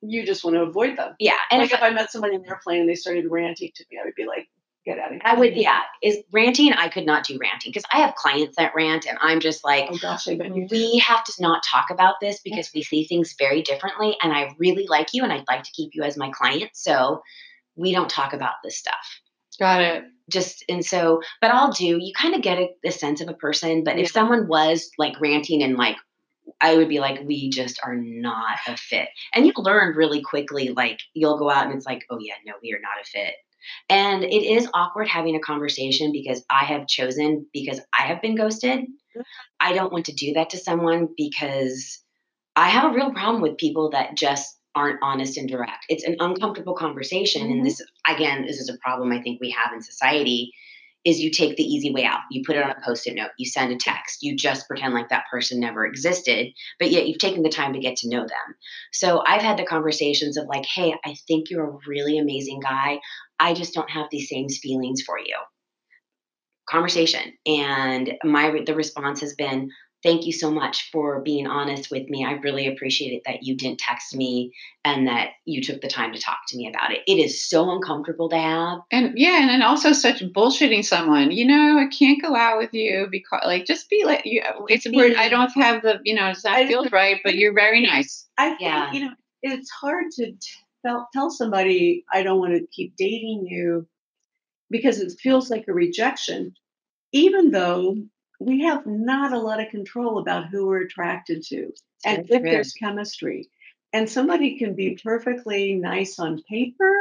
you 0.03 0.25
just 0.25 0.45
want 0.45 0.57
to 0.57 0.63
avoid 0.63 0.97
them. 0.97 1.15
yeah, 1.19 1.37
and 1.51 1.61
like 1.61 1.71
if 1.71 1.77
if 1.79 1.83
I 1.83 1.91
met 1.91 2.11
somebody 2.11 2.35
in 2.35 2.43
an 2.43 2.49
airplane 2.49 2.81
and 2.81 2.89
they 2.89 2.95
started 2.95 3.27
ranting 3.31 3.71
to 3.75 3.85
me, 3.91 3.99
I 4.01 4.05
would 4.05 4.15
be 4.15 4.25
like, 4.27 4.49
"Get 4.85 4.99
out 4.99 5.07
of 5.07 5.13
here!" 5.13 5.21
I 5.25 5.35
would, 5.35 5.57
yeah. 5.57 5.81
Is 6.03 6.19
ranting? 6.33 6.73
I 6.73 6.89
could 6.89 7.07
not 7.07 7.25
do 7.25 7.39
ranting 7.41 7.71
because 7.71 7.85
I 7.93 7.99
have 8.01 8.15
clients 8.15 8.57
that 8.57 8.73
rant, 8.75 9.07
and 9.07 9.19
I'm 9.21 9.41
just 9.41 9.65
like, 9.65 9.87
Oh 9.91 9.99
gosh, 9.99 10.29
I 10.29 10.37
bet 10.37 10.55
you. 10.55 10.67
we 10.71 10.99
have 10.99 11.25
to 11.25 11.33
not 11.41 11.63
talk 11.63 11.91
about 11.91 12.15
this 12.21 12.41
because 12.43 12.71
we 12.75 12.83
see 12.83 13.05
things 13.05 13.35
very 13.39 13.63
differently. 13.63 14.17
And 14.23 14.33
I 14.33 14.55
really 14.59 14.87
like 14.87 15.09
you, 15.13 15.23
and 15.25 15.33
I'd 15.33 15.45
like 15.49 15.65
to 15.65 15.73
keep 15.73 15.91
you 15.95 16.03
as 16.03 16.17
my 16.17 16.31
client. 16.31 16.71
So 16.75 17.23
we 17.77 17.93
don't 17.93 18.11
talk 18.11 18.33
about 18.33 18.55
this 18.65 18.77
stuff. 18.79 19.21
Got 19.59 19.83
it. 19.83 20.05
Just 20.31 20.65
and 20.69 20.85
so, 20.85 21.21
but 21.41 21.51
I'll 21.51 21.73
do. 21.73 21.99
You 22.01 22.13
kind 22.17 22.35
of 22.35 22.41
get 22.43 22.59
a, 22.59 22.69
a 22.85 22.91
sense 22.93 23.21
of 23.21 23.29
a 23.29 23.35
person. 23.35 23.85
But 23.85 23.97
Yeah. 23.97 24.05
if 24.05 24.11
someone 24.13 24.47
was 24.49 24.91
like 24.97 25.21
ranting 25.21 25.63
and 25.63 25.77
like, 25.77 25.97
I 26.61 26.77
would 26.77 26.89
be 26.89 27.01
like, 27.01 27.21
we 27.27 27.51
just 27.51 27.81
are 27.83 27.97
not 27.97 28.59
a 28.67 28.77
fit. 28.77 29.09
And 29.35 29.47
you 29.47 29.53
learn 29.57 29.97
really 29.97 30.23
quickly. 30.23 30.69
Like 30.71 31.01
you'll 31.15 31.39
go 31.39 31.51
out 31.51 31.67
and 31.67 31.75
it's 31.75 31.85
like, 31.87 32.05
oh 32.11 32.19
yeah, 32.21 32.35
no, 32.47 32.55
we 32.63 32.73
are 32.73 32.81
not 32.81 33.03
a 33.03 33.05
fit. 33.05 33.35
And 33.89 34.25
it 34.25 34.45
is 34.45 34.69
awkward 34.75 35.09
having 35.09 35.37
a 35.37 35.41
conversation 35.41 36.13
because 36.13 36.45
I 36.51 36.65
have 36.65 36.87
chosen 36.87 37.47
because 37.53 37.81
I 37.99 38.05
have 38.05 38.23
been 38.23 38.37
ghosted. 38.37 38.87
I 39.59 39.73
don't 39.73 39.93
want 39.93 40.07
to 40.07 40.13
do 40.13 40.35
that 40.35 40.51
to 40.51 40.59
someone 40.59 41.09
because 41.17 42.03
I 42.57 42.69
have 42.69 42.91
a 42.91 42.95
real 42.95 43.13
problem 43.13 43.43
with 43.43 43.57
people 43.59 43.91
that 43.91 44.17
just 44.17 44.57
aren't 44.75 45.01
honest 45.03 45.37
and 45.37 45.49
direct. 45.49 45.85
It's 45.89 46.05
an 46.05 46.17
uncomfortable 46.21 46.75
conversation. 46.75 47.49
Mhm. 47.49 47.53
And 47.53 47.67
this, 47.67 47.83
again, 48.07 48.47
this 48.47 48.59
is 48.61 48.69
a 48.69 48.79
problem 48.79 49.13
I 49.13 49.21
think 49.21 49.41
we 49.41 49.51
have 49.51 49.73
in 49.73 49.83
society 49.83 50.53
is 51.05 51.19
you 51.19 51.31
take 51.31 51.57
the 51.57 51.65
easy 51.65 51.91
way 51.91 52.05
out. 52.05 52.21
You 52.31 52.43
put 52.45 52.57
it 52.57 52.63
on 52.63 52.71
a 52.71 52.81
post-it 52.85 53.15
note, 53.15 53.31
you 53.39 53.47
send 53.47 53.73
a 53.73 53.77
text, 53.77 54.23
you 54.23 54.37
just 54.37 54.69
pretend 54.69 54.93
like 54.93 55.09
that 55.09 55.25
person 55.31 55.59
never 55.59 55.87
existed, 55.87 56.49
but 56.79 56.91
yet 56.91 57.09
you've 57.09 57.19
taken 57.19 57.43
the 57.43 57.49
time 57.49 57.73
to 57.73 57.79
get 57.79 57.97
to 57.97 58.09
know 58.11 58.21
them. 58.21 58.55
So 58.93 59.23
I've 59.27 59.41
had 59.41 59.59
the 59.59 59.65
conversations 59.65 60.37
of 60.37 60.47
like, 60.47 60.67
hey, 60.67 60.95
I 61.05 61.15
think 61.27 61.49
you're 61.49 61.71
a 61.71 61.79
really 61.87 62.19
amazing 62.19 62.61
guy. 62.61 62.99
I 63.41 63.55
just 63.55 63.75
don't 63.75 63.91
have 63.91 64.07
these 64.11 64.29
same 64.29 64.49
feelings 64.49 65.03
for 65.03 65.19
you. 65.19 65.37
Conversation. 66.69 67.33
And 67.47 68.13
my 68.23 68.63
the 68.65 68.75
response 68.75 69.21
has 69.23 69.35
been, 69.35 69.71
thank 70.03 70.25
you 70.25 70.33
so 70.33 70.51
much 70.51 70.91
for 70.93 71.21
being 71.23 71.47
honest 71.47 71.91
with 71.91 72.09
me. 72.09 72.25
I 72.25 72.33
really 72.33 72.69
appreciate 72.69 73.13
it 73.13 73.23
that 73.27 73.43
you 73.43 73.57
didn't 73.57 73.79
text 73.79 74.15
me 74.15 74.53
and 74.85 75.09
that 75.09 75.31
you 75.47 75.63
took 75.63 75.81
the 75.81 75.89
time 75.89 76.13
to 76.13 76.21
talk 76.21 76.39
to 76.49 76.57
me 76.57 76.69
about 76.69 76.93
it. 76.93 77.01
It 77.07 77.17
is 77.17 77.49
so 77.49 77.71
uncomfortable 77.71 78.29
to 78.29 78.39
have. 78.39 78.79
And 78.93 79.13
yeah, 79.17 79.41
and 79.41 79.51
then 79.51 79.63
also 79.63 79.93
such 79.93 80.23
bullshitting 80.23 80.85
someone. 80.85 81.33
You 81.33 81.47
know, 81.47 81.79
I 81.79 81.87
can't 81.87 82.23
go 82.23 82.37
out 82.37 82.59
with 82.59 82.73
you 82.73 83.09
because, 83.11 83.41
like, 83.45 83.67
just 83.67 83.91
be 83.91 84.05
like, 84.05 84.23
you. 84.25 84.43
Uh, 84.43 84.65
it's 84.69 84.85
Just 84.85 84.95
weird. 84.95 85.17
I 85.17 85.29
don't 85.29 85.51
have 85.53 85.83
the, 85.83 85.99
you 86.05 86.15
know, 86.15 86.29
it's 86.29 86.45
I 86.45 86.61
not 86.61 86.69
feels 86.69 86.93
right, 86.93 87.19
but 87.25 87.35
you're 87.35 87.55
very 87.55 87.83
nice. 87.85 88.29
I 88.39 88.51
think 88.51 88.61
Yeah. 88.61 88.93
you 88.93 89.01
know 89.01 89.11
it's 89.43 89.71
hard 89.71 90.07
to 90.13 90.33
tell 90.85 91.09
tell 91.13 91.31
somebody 91.31 92.05
I 92.13 92.23
don't 92.23 92.39
want 92.39 92.55
to 92.55 92.67
keep 92.67 92.97
dating 92.97 93.47
you 93.47 93.87
because 94.71 95.01
it 95.01 95.19
feels 95.21 95.51
like 95.51 95.67
a 95.69 95.73
rejection, 95.73 96.55
even 97.13 97.51
though 97.51 97.97
we 98.39 98.63
have 98.63 98.87
not 98.87 99.33
a 99.33 99.39
lot 99.39 99.61
of 99.61 99.69
control 99.69 100.19
about 100.19 100.49
who 100.49 100.67
we're 100.67 100.83
attracted 100.83 101.45
to 101.45 101.73
and 102.05 102.27
Very 102.27 102.37
if 102.37 102.43
true. 102.43 102.51
there's 102.51 102.73
chemistry. 102.73 103.51
And 103.93 104.09
somebody 104.09 104.57
can 104.57 104.75
be 104.75 104.99
perfectly 105.03 105.75
nice 105.75 106.19
on 106.21 106.43
paper 106.49 106.95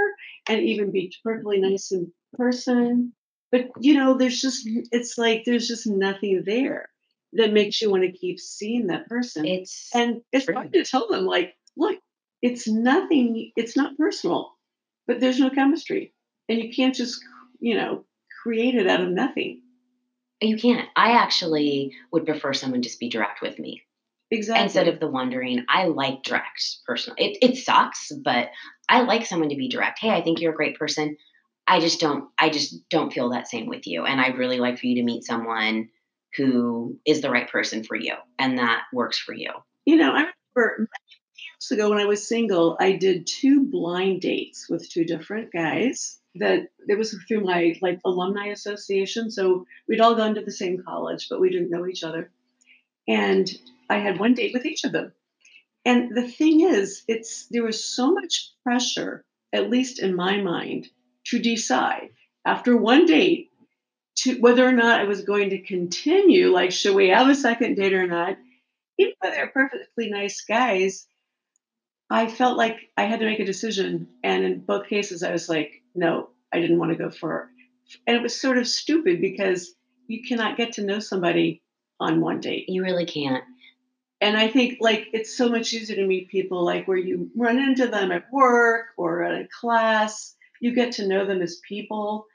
and 0.48 0.62
even 0.62 0.92
be 0.92 1.13
perfectly 1.24 1.60
mm-hmm. 1.60 1.72
nice 1.72 1.92
in 1.92 2.12
person. 2.36 3.13
But 3.52 3.70
you 3.80 3.94
know, 3.94 4.18
there's 4.18 4.42
just 4.42 4.68
it's 4.92 5.18
like 5.18 5.44
there's 5.46 5.68
just 5.68 5.88
nothing 5.88 6.44
there 6.46 6.89
that 7.34 7.54
makes 7.54 7.82
you 7.82 7.92
want 7.92 8.04
to 8.04 8.12
keep 8.12 8.39
seeing 8.39 8.88
that 8.88 9.08
person. 9.08 9.46
It's 9.46 9.89
And 9.94 10.22
it's 10.32 10.46
True. 10.46 10.56
hard 10.56 10.74
to 10.74 10.84
tell 10.84 11.08
them, 11.08 11.26
like, 11.26 11.56
look, 11.78 12.00
it's 12.41 12.67
nothing, 12.67 13.52
it's 13.56 13.75
not 13.75 13.97
personal, 13.97 14.54
but 15.08 15.19
there's 15.19 15.39
no 15.39 15.49
chemistry. 15.49 16.13
And 16.47 16.60
you 16.62 16.71
can't 16.73 16.95
just, 16.95 17.21
you 17.60 17.75
know, 17.75 18.06
create 18.43 18.75
it 18.75 18.88
out 18.88 19.02
of 19.02 19.10
nothing. 19.10 19.62
you 20.41 20.58
can't. 20.58 20.88
I 20.95 21.12
actually 21.12 21.93
would 22.12 22.25
prefer 22.25 22.54
someone 22.54 22.82
just 22.82 22.99
be 22.99 23.10
direct 23.10 23.41
with 23.41 23.60
me. 23.60 23.84
Exactly. 24.32 24.63
instead 24.63 24.88
of 24.88 24.99
the 24.99 25.08
wondering. 25.08 25.65
I 25.69 25.86
like 25.86 26.21
direct 26.23 26.63
personally. 26.86 27.21
It, 27.41 27.52
it 27.52 27.58
sucks, 27.58 28.12
but 28.23 28.49
I 28.88 29.02
like 29.02 29.25
someone 29.25 29.49
to 29.49 29.56
be 29.56 29.69
direct. 29.69 29.99
Hey, 29.99 30.12
I 30.12 30.21
think 30.21 30.39
you're 30.39 30.54
a 30.54 30.56
great 30.56 30.78
person. 30.78 31.17
I 31.67 31.80
just 31.80 31.99
don't. 31.99 32.30
I 32.38 32.49
just 32.49 32.88
don't 32.89 33.12
feel 33.12 33.30
that 33.32 33.47
same 33.47 33.65
with 33.67 33.88
you, 33.88 34.06
and 34.06 34.21
I'd 34.21 34.38
really 34.38 34.60
like 34.60 34.78
for 34.80 34.86
you 34.88 34.95
to 34.95 35.04
meet 35.04 35.23
someone 35.23 35.89
who 36.38 36.97
is 37.06 37.21
the 37.21 37.30
right 37.32 37.49
person 37.49 37.84
for 37.84 37.95
you, 37.95 38.13
and 38.38 38.58
that 38.60 38.84
works 38.93 39.17
for 39.19 39.34
you. 39.34 39.52
you 39.86 39.95
know, 39.95 40.12
I 40.12 40.25
remember 40.56 40.88
years 41.60 41.72
ago 41.72 41.89
when 41.89 42.00
I 42.00 42.06
was 42.06 42.28
single, 42.28 42.78
I 42.80 42.93
did 42.93 43.28
two 43.28 43.65
blind 43.65 44.22
dates 44.22 44.69
with 44.69 44.89
two 44.89 45.04
different 45.04 45.52
guys. 45.52 46.17
That 46.36 46.67
it 46.88 46.98
was 46.98 47.15
through 47.28 47.43
my 47.43 47.76
like 47.82 48.00
alumni 48.06 48.48
association. 48.48 49.32
So 49.32 49.65
we'd 49.88 50.00
all 50.00 50.15
gone 50.15 50.36
to 50.36 50.41
the 50.41 50.52
same 50.52 50.84
college, 50.84 51.28
but 51.30 51.41
we 51.41 51.50
didn't 51.50 51.72
know 51.72 51.88
each 51.88 52.04
other. 52.04 52.32
And 53.08 53.50
I 53.89 53.98
had 53.98 54.19
one 54.19 54.36
date 54.36 54.54
with 54.54 54.65
each 54.65 54.84
of 54.84 54.91
them. 54.91 55.12
And 55.86 56.15
the 56.15 56.28
thing 56.28 56.62
is, 56.62 57.04
it's 57.08 57.48
there 57.48 57.63
was 57.63 57.84
so 57.84 58.12
much 58.12 58.52
pressure, 58.63 59.26
at 59.52 59.69
least 59.69 60.00
in 60.00 60.15
my 60.15 60.39
mind, 60.41 60.88
to 61.26 61.39
decide 61.39 62.10
after 62.45 62.78
one 62.78 63.06
date 63.06 63.50
to 64.17 64.39
whether 64.39 64.65
or 64.67 64.74
not 64.74 65.00
I 65.00 65.06
was 65.06 65.24
going 65.24 65.50
to 65.50 65.62
continue. 65.62 66.52
Like, 66.52 66.72
should 66.72 66.95
we 66.95 67.10
have 67.10 67.28
a 67.28 67.36
second 67.36 67.76
date 67.76 67.93
or 67.93 68.06
not? 68.06 68.38
Even 69.00 69.13
though 69.22 69.32
they're 69.32 69.48
perfectly 69.48 70.10
nice 70.10 70.41
guys, 70.41 71.08
I 72.10 72.28
felt 72.28 72.58
like 72.58 72.78
I 72.98 73.04
had 73.04 73.19
to 73.19 73.26
make 73.26 73.39
a 73.39 73.45
decision. 73.45 74.08
And 74.24 74.43
in 74.43 74.60
both 74.62 74.88
cases, 74.88 75.24
I 75.24 75.32
was 75.32 75.50
like, 75.50 75.84
no, 75.95 76.30
I 76.54 76.60
didn't 76.60 76.80
want 76.80 76.91
to 76.91 76.98
go 76.98 77.10
for 77.12 77.41
it. 77.43 77.50
And 78.08 78.17
it 78.17 78.24
was 78.24 78.39
sort 78.39 78.58
of 78.58 78.67
stupid 78.67 79.22
because 79.22 79.74
you 80.08 80.24
cannot 80.28 80.58
get 80.58 80.74
to 80.74 80.84
know 80.86 81.00
somebody 81.00 81.63
on 82.00 82.22
one 82.22 82.39
date. 82.41 82.65
You 82.69 82.84
really 82.84 83.06
can't. 83.06 83.43
And 84.22 84.38
I 84.38 84.48
think 84.50 84.78
like 84.82 85.08
it's 85.13 85.38
so 85.38 85.50
much 85.50 85.74
easier 85.74 85.95
to 85.98 86.08
meet 86.08 86.30
people 86.30 86.65
like 86.65 86.88
where 86.88 86.98
you 86.98 87.30
run 87.36 87.60
into 87.60 87.88
them 87.88 88.12
at 88.12 88.26
work 88.32 88.88
or 88.98 89.24
at 89.24 89.41
a 89.41 89.48
class. 89.62 90.36
You 90.62 90.76
get 90.76 90.93
to 90.93 91.08
know 91.08 91.26
them 91.26 91.41
as 91.41 91.62
people. 91.67 92.26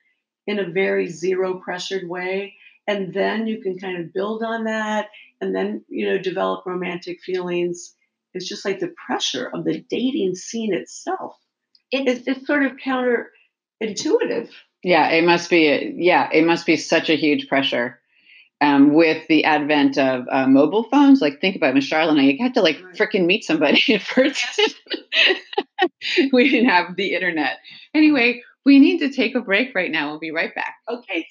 in 0.46 0.58
a 0.58 0.70
very 0.70 1.08
zero 1.08 1.60
pressured 1.60 2.08
way. 2.08 2.54
And 2.86 3.14
then 3.14 3.46
you 3.46 3.62
can 3.62 3.78
kind 3.78 3.98
of 3.98 4.12
build 4.12 4.42
on 4.42 4.64
that 4.64 5.08
and 5.40 5.54
then, 5.54 5.84
you 5.88 6.06
know, 6.06 6.18
develop 6.18 6.66
romantic 6.66 7.20
feelings. 7.22 7.94
It's 8.34 8.48
just 8.48 8.64
like 8.64 8.80
the 8.80 8.92
pressure 9.06 9.50
of 9.52 9.64
the 9.64 9.84
dating 9.88 10.34
scene 10.34 10.74
itself. 10.74 11.36
It's, 11.90 12.26
it's 12.26 12.46
sort 12.46 12.64
of 12.64 12.72
counterintuitive. 12.84 14.50
Yeah, 14.82 15.08
it 15.10 15.24
must 15.24 15.48
be. 15.48 15.94
Yeah, 15.96 16.28
it 16.32 16.44
must 16.44 16.66
be 16.66 16.76
such 16.76 17.08
a 17.08 17.16
huge 17.16 17.48
pressure 17.48 18.00
um, 18.60 18.92
with 18.94 19.26
the 19.28 19.44
advent 19.44 19.96
of 19.96 20.26
uh, 20.30 20.46
mobile 20.46 20.84
phones. 20.84 21.20
Like, 21.20 21.40
think 21.40 21.56
about 21.56 21.70
it, 21.70 21.74
Miss 21.74 21.84
Charlotte 21.84 22.12
and 22.12 22.20
I, 22.20 22.24
you 22.24 22.38
had 22.42 22.54
to 22.54 22.62
like 22.62 22.82
Right. 22.82 22.94
freaking 22.94 23.26
meet 23.26 23.44
somebody 23.44 23.82
in 23.88 24.00
person. 24.00 24.74
we 26.32 26.50
didn't 26.50 26.68
have 26.68 26.96
the 26.96 27.14
internet. 27.14 27.58
Anyway, 27.94 28.42
we 28.64 28.78
need 28.78 28.98
to 28.98 29.10
take 29.10 29.34
a 29.34 29.40
break 29.40 29.74
right 29.74 29.90
now. 29.90 30.10
We'll 30.10 30.18
be 30.18 30.32
right 30.32 30.54
back. 30.54 30.74
Okay. 30.88 31.26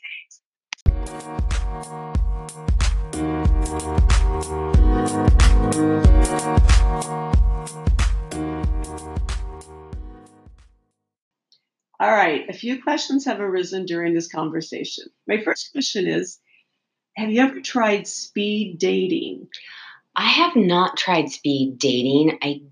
All 11.99 12.11
right. 12.11 12.49
A 12.49 12.53
few 12.53 12.83
questions 12.83 13.25
have 13.25 13.39
arisen 13.39 13.85
during 13.85 14.13
this 14.13 14.27
conversation. 14.27 15.05
My 15.27 15.41
first 15.41 15.71
question 15.71 16.05
is 16.05 16.39
Have 17.15 17.31
you 17.31 17.41
ever 17.41 17.61
tried 17.61 18.07
speed 18.07 18.77
dating? 18.77 19.47
I 20.15 20.27
have 20.27 20.55
not 20.55 20.97
tried 20.97 21.29
speed 21.29 21.77
dating. 21.77 22.39
I 22.41 22.63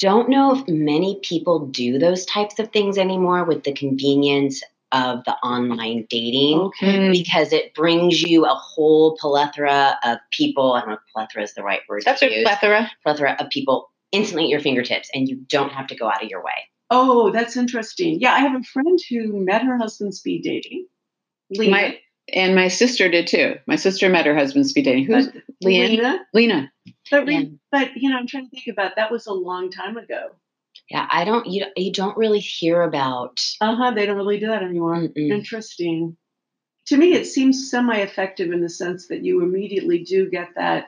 don't 0.00 0.28
know 0.28 0.56
if 0.56 0.66
many 0.66 1.20
people 1.22 1.66
do 1.66 1.98
those 1.98 2.26
types 2.26 2.58
of 2.58 2.72
things 2.72 2.98
anymore 2.98 3.44
with 3.44 3.62
the 3.62 3.72
convenience 3.72 4.62
of 4.92 5.24
the 5.24 5.34
online 5.44 6.06
dating 6.10 6.58
Okay. 6.58 7.10
because 7.10 7.52
it 7.52 7.74
brings 7.74 8.20
you 8.22 8.44
a 8.44 8.54
whole 8.54 9.16
plethora 9.16 9.98
of 10.04 10.18
people. 10.30 10.72
I 10.72 10.80
don't 10.80 10.88
know 10.90 10.94
if 10.94 11.00
plethora 11.14 11.42
is 11.42 11.54
the 11.54 11.62
right 11.62 11.80
word 11.88 12.02
That's 12.04 12.20
to 12.20 12.26
a 12.26 12.34
use. 12.38 12.42
plethora. 12.44 12.90
plethora 13.02 13.36
of 13.38 13.50
people 13.50 13.90
instantly 14.12 14.44
at 14.44 14.50
your 14.50 14.60
fingertips 14.60 15.08
and 15.14 15.28
you 15.28 15.36
don't 15.48 15.70
have 15.72 15.86
to 15.88 15.94
go 15.96 16.08
out 16.08 16.22
of 16.22 16.28
your 16.28 16.42
way. 16.42 16.66
Oh, 16.90 17.30
that's 17.30 17.56
interesting. 17.56 18.18
Yeah, 18.20 18.32
I 18.32 18.40
have 18.40 18.60
a 18.60 18.64
friend 18.64 18.98
who 19.08 19.44
met 19.44 19.62
her 19.62 19.78
husband 19.78 20.14
speed 20.14 20.42
dating. 20.42 20.86
Lena. 21.50 21.70
My 21.70 21.98
and 22.32 22.54
my 22.54 22.68
sister 22.68 23.08
did 23.08 23.26
too. 23.26 23.56
My 23.66 23.76
sister 23.76 24.08
met 24.08 24.26
her 24.26 24.34
husband 24.36 24.66
speed 24.68 24.84
dating. 24.84 25.04
Who's 25.06 25.26
but, 25.28 25.42
Leanne? 25.64 25.88
Lena. 25.90 26.18
Lena? 26.34 26.72
But, 27.10 27.26
re- 27.26 27.36
Yeah. 27.36 27.44
but 27.72 27.96
you 27.96 28.10
know, 28.10 28.16
I'm 28.18 28.26
trying 28.26 28.44
to 28.44 28.50
think 28.50 28.66
about 28.68 28.96
that 28.96 29.10
was 29.12 29.26
a 29.26 29.32
long 29.32 29.70
time 29.70 29.96
ago. 29.96 30.30
Yeah, 30.90 31.06
I 31.10 31.24
don't 31.24 31.46
you 31.46 31.66
you 31.76 31.92
don't 31.92 32.16
really 32.16 32.40
hear 32.40 32.82
about 32.82 33.40
Uh 33.60 33.76
huh. 33.76 33.90
They 33.92 34.06
don't 34.06 34.16
really 34.16 34.40
do 34.40 34.48
that 34.48 34.62
anymore. 34.62 34.96
Mm-mm. 34.96 35.30
Interesting. 35.30 36.16
To 36.86 36.96
me, 36.96 37.12
it 37.12 37.26
seems 37.26 37.70
semi-effective 37.70 38.50
in 38.50 38.62
the 38.62 38.68
sense 38.68 39.06
that 39.08 39.24
you 39.24 39.42
immediately 39.42 40.02
do 40.02 40.28
get 40.28 40.48
that. 40.56 40.86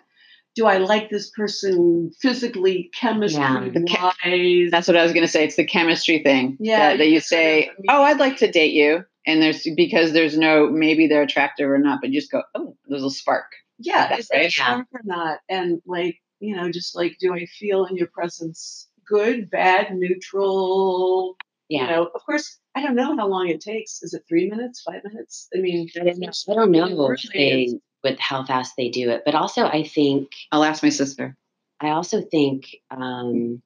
Do 0.56 0.66
I 0.66 0.78
like 0.78 1.08
this 1.08 1.30
person 1.30 2.10
physically, 2.20 2.90
chemistry 2.98 3.40
wise? 3.40 4.70
That's 4.70 4.88
what 4.88 4.96
I 4.96 5.04
was 5.04 5.12
going 5.12 5.24
to 5.24 5.30
say. 5.30 5.44
It's 5.44 5.56
the 5.56 5.64
chemistry 5.64 6.22
thing. 6.22 6.56
Yeah, 6.60 6.90
That, 6.90 6.98
that 6.98 7.04
you 7.06 7.12
you 7.12 7.18
just 7.18 7.28
sort 7.28 7.38
say, 7.38 7.70
"Oh, 7.88 8.02
I'd 8.02 8.18
like 8.18 8.38
to 8.38 8.50
date 8.50 8.72
you," 8.72 9.04
and 9.26 9.40
there's 9.40 9.66
because 9.76 10.12
there's 10.12 10.36
no 10.36 10.68
maybe 10.68 11.06
they're 11.06 11.22
attractive 11.22 11.70
or 11.70 11.78
not, 11.78 12.00
but 12.00 12.10
you 12.10 12.20
just 12.20 12.32
go, 12.32 12.42
"Oh, 12.54 12.76
there's 12.88 13.04
a 13.04 13.10
spark." 13.10 13.46
yeah, 13.78 14.08
That's 14.08 14.22
is 14.22 14.30
it 14.30 14.36
right. 14.36 14.58
Yeah. 14.58 14.82
or 14.92 15.00
not? 15.04 15.38
And 15.48 15.80
like, 15.86 16.18
you 16.40 16.56
know, 16.56 16.70
just 16.70 16.94
like, 16.96 17.16
do 17.18 17.34
I 17.34 17.46
feel 17.46 17.84
in 17.86 17.96
your 17.96 18.08
presence 18.08 18.88
good, 19.06 19.50
bad, 19.50 19.94
neutral? 19.96 21.36
yeah. 21.72 21.84
You 21.84 21.90
know, 21.90 22.10
of 22.14 22.24
course, 22.24 22.58
I 22.74 22.82
don't 22.82 22.94
know 22.94 23.16
how 23.16 23.26
long 23.26 23.48
it 23.48 23.60
takes. 23.60 24.02
Is 24.02 24.12
it 24.14 24.24
three 24.28 24.48
minutes, 24.48 24.82
five 24.82 25.02
minutes? 25.04 25.48
I 25.54 25.58
mean, 25.58 25.88
I 25.96 26.04
don't 26.04 26.18
know, 26.18 26.28
I 26.48 26.54
don't 26.54 26.72
know 26.72 27.10
It 27.10 27.20
if 27.24 27.32
they 27.32 27.78
with 28.04 28.18
how 28.18 28.44
fast 28.44 28.74
they 28.76 28.88
do 28.88 29.10
it, 29.10 29.22
but 29.24 29.34
also 29.34 29.64
I 29.64 29.84
think 29.84 30.30
I'll 30.50 30.64
ask 30.64 30.82
my 30.82 30.88
sister. 30.88 31.36
I 31.80 31.90
also 31.90 32.20
think 32.20 32.76
um, 32.90 33.62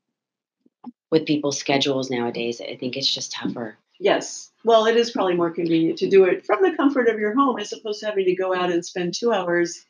with 1.10 1.26
people's 1.26 1.58
schedules 1.58 2.10
nowadays, 2.10 2.60
I 2.60 2.76
think 2.76 2.96
it's 2.96 3.12
just 3.12 3.32
tougher. 3.32 3.76
Yes. 3.98 4.52
Well, 4.64 4.86
it 4.86 4.96
is 4.96 5.10
probably 5.10 5.34
more 5.34 5.50
convenient 5.50 5.98
to 5.98 6.08
do 6.08 6.24
it 6.24 6.44
from 6.44 6.62
the 6.62 6.76
comfort 6.76 7.08
of 7.08 7.18
your 7.18 7.34
home 7.34 7.58
as 7.58 7.72
opposed 7.72 8.00
to 8.00 8.06
having 8.06 8.26
to 8.26 8.36
go 8.36 8.54
out 8.54 8.70
and 8.70 8.84
spend 8.84 9.14
two 9.14 9.32
hours 9.32 9.84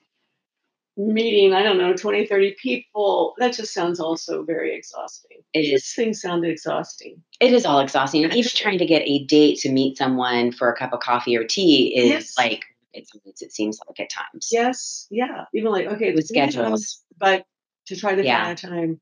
meeting, 0.97 1.53
I 1.53 1.63
don't 1.63 1.79
know, 1.79 1.95
20, 1.95 2.27
30 2.27 2.57
people. 2.61 3.35
That 3.39 3.53
just 3.55 3.73
sounds 3.75 4.01
also 4.01 4.43
very 4.45 4.75
exhausting. 4.75 5.39
It 5.53 5.71
This 5.71 5.85
is. 5.89 5.95
thing 5.95 6.15
sounded 6.15 6.51
exhausting. 6.51 7.23
It 7.41 7.53
is 7.53 7.67
all 7.67 7.81
exhausting. 7.81 8.25
And 8.25 8.35
even 8.35 8.51
trying 8.55 8.79
to 8.79 8.87
get 8.87 9.03
a 9.05 9.25
date 9.25 9.59
to 9.61 9.71
meet 9.71 9.99
someone 9.99 10.53
for 10.53 10.71
a 10.71 10.77
cup 10.77 10.93
of 10.93 11.01
coffee 11.01 11.37
or 11.37 11.45
tea 11.45 11.95
is 11.97 12.09
Yes. 12.11 12.39
like 12.39 12.65
it's 12.95 13.13
it 13.43 13.53
seems 13.53 13.79
like 13.87 14.01
at 14.01 14.09
times. 14.11 14.49
Yes. 14.51 15.07
Yeah. 15.11 15.45
Even 15.55 15.71
like, 15.71 15.87
okay, 15.87 16.15
With 16.15 16.27
schedules. 16.29 17.03
But 17.19 17.45
to 17.89 17.97
try 17.97 18.15
to 18.15 18.25
Yeah. 18.25 18.45
find 18.45 18.59
a 18.59 18.61
time. 18.69 19.01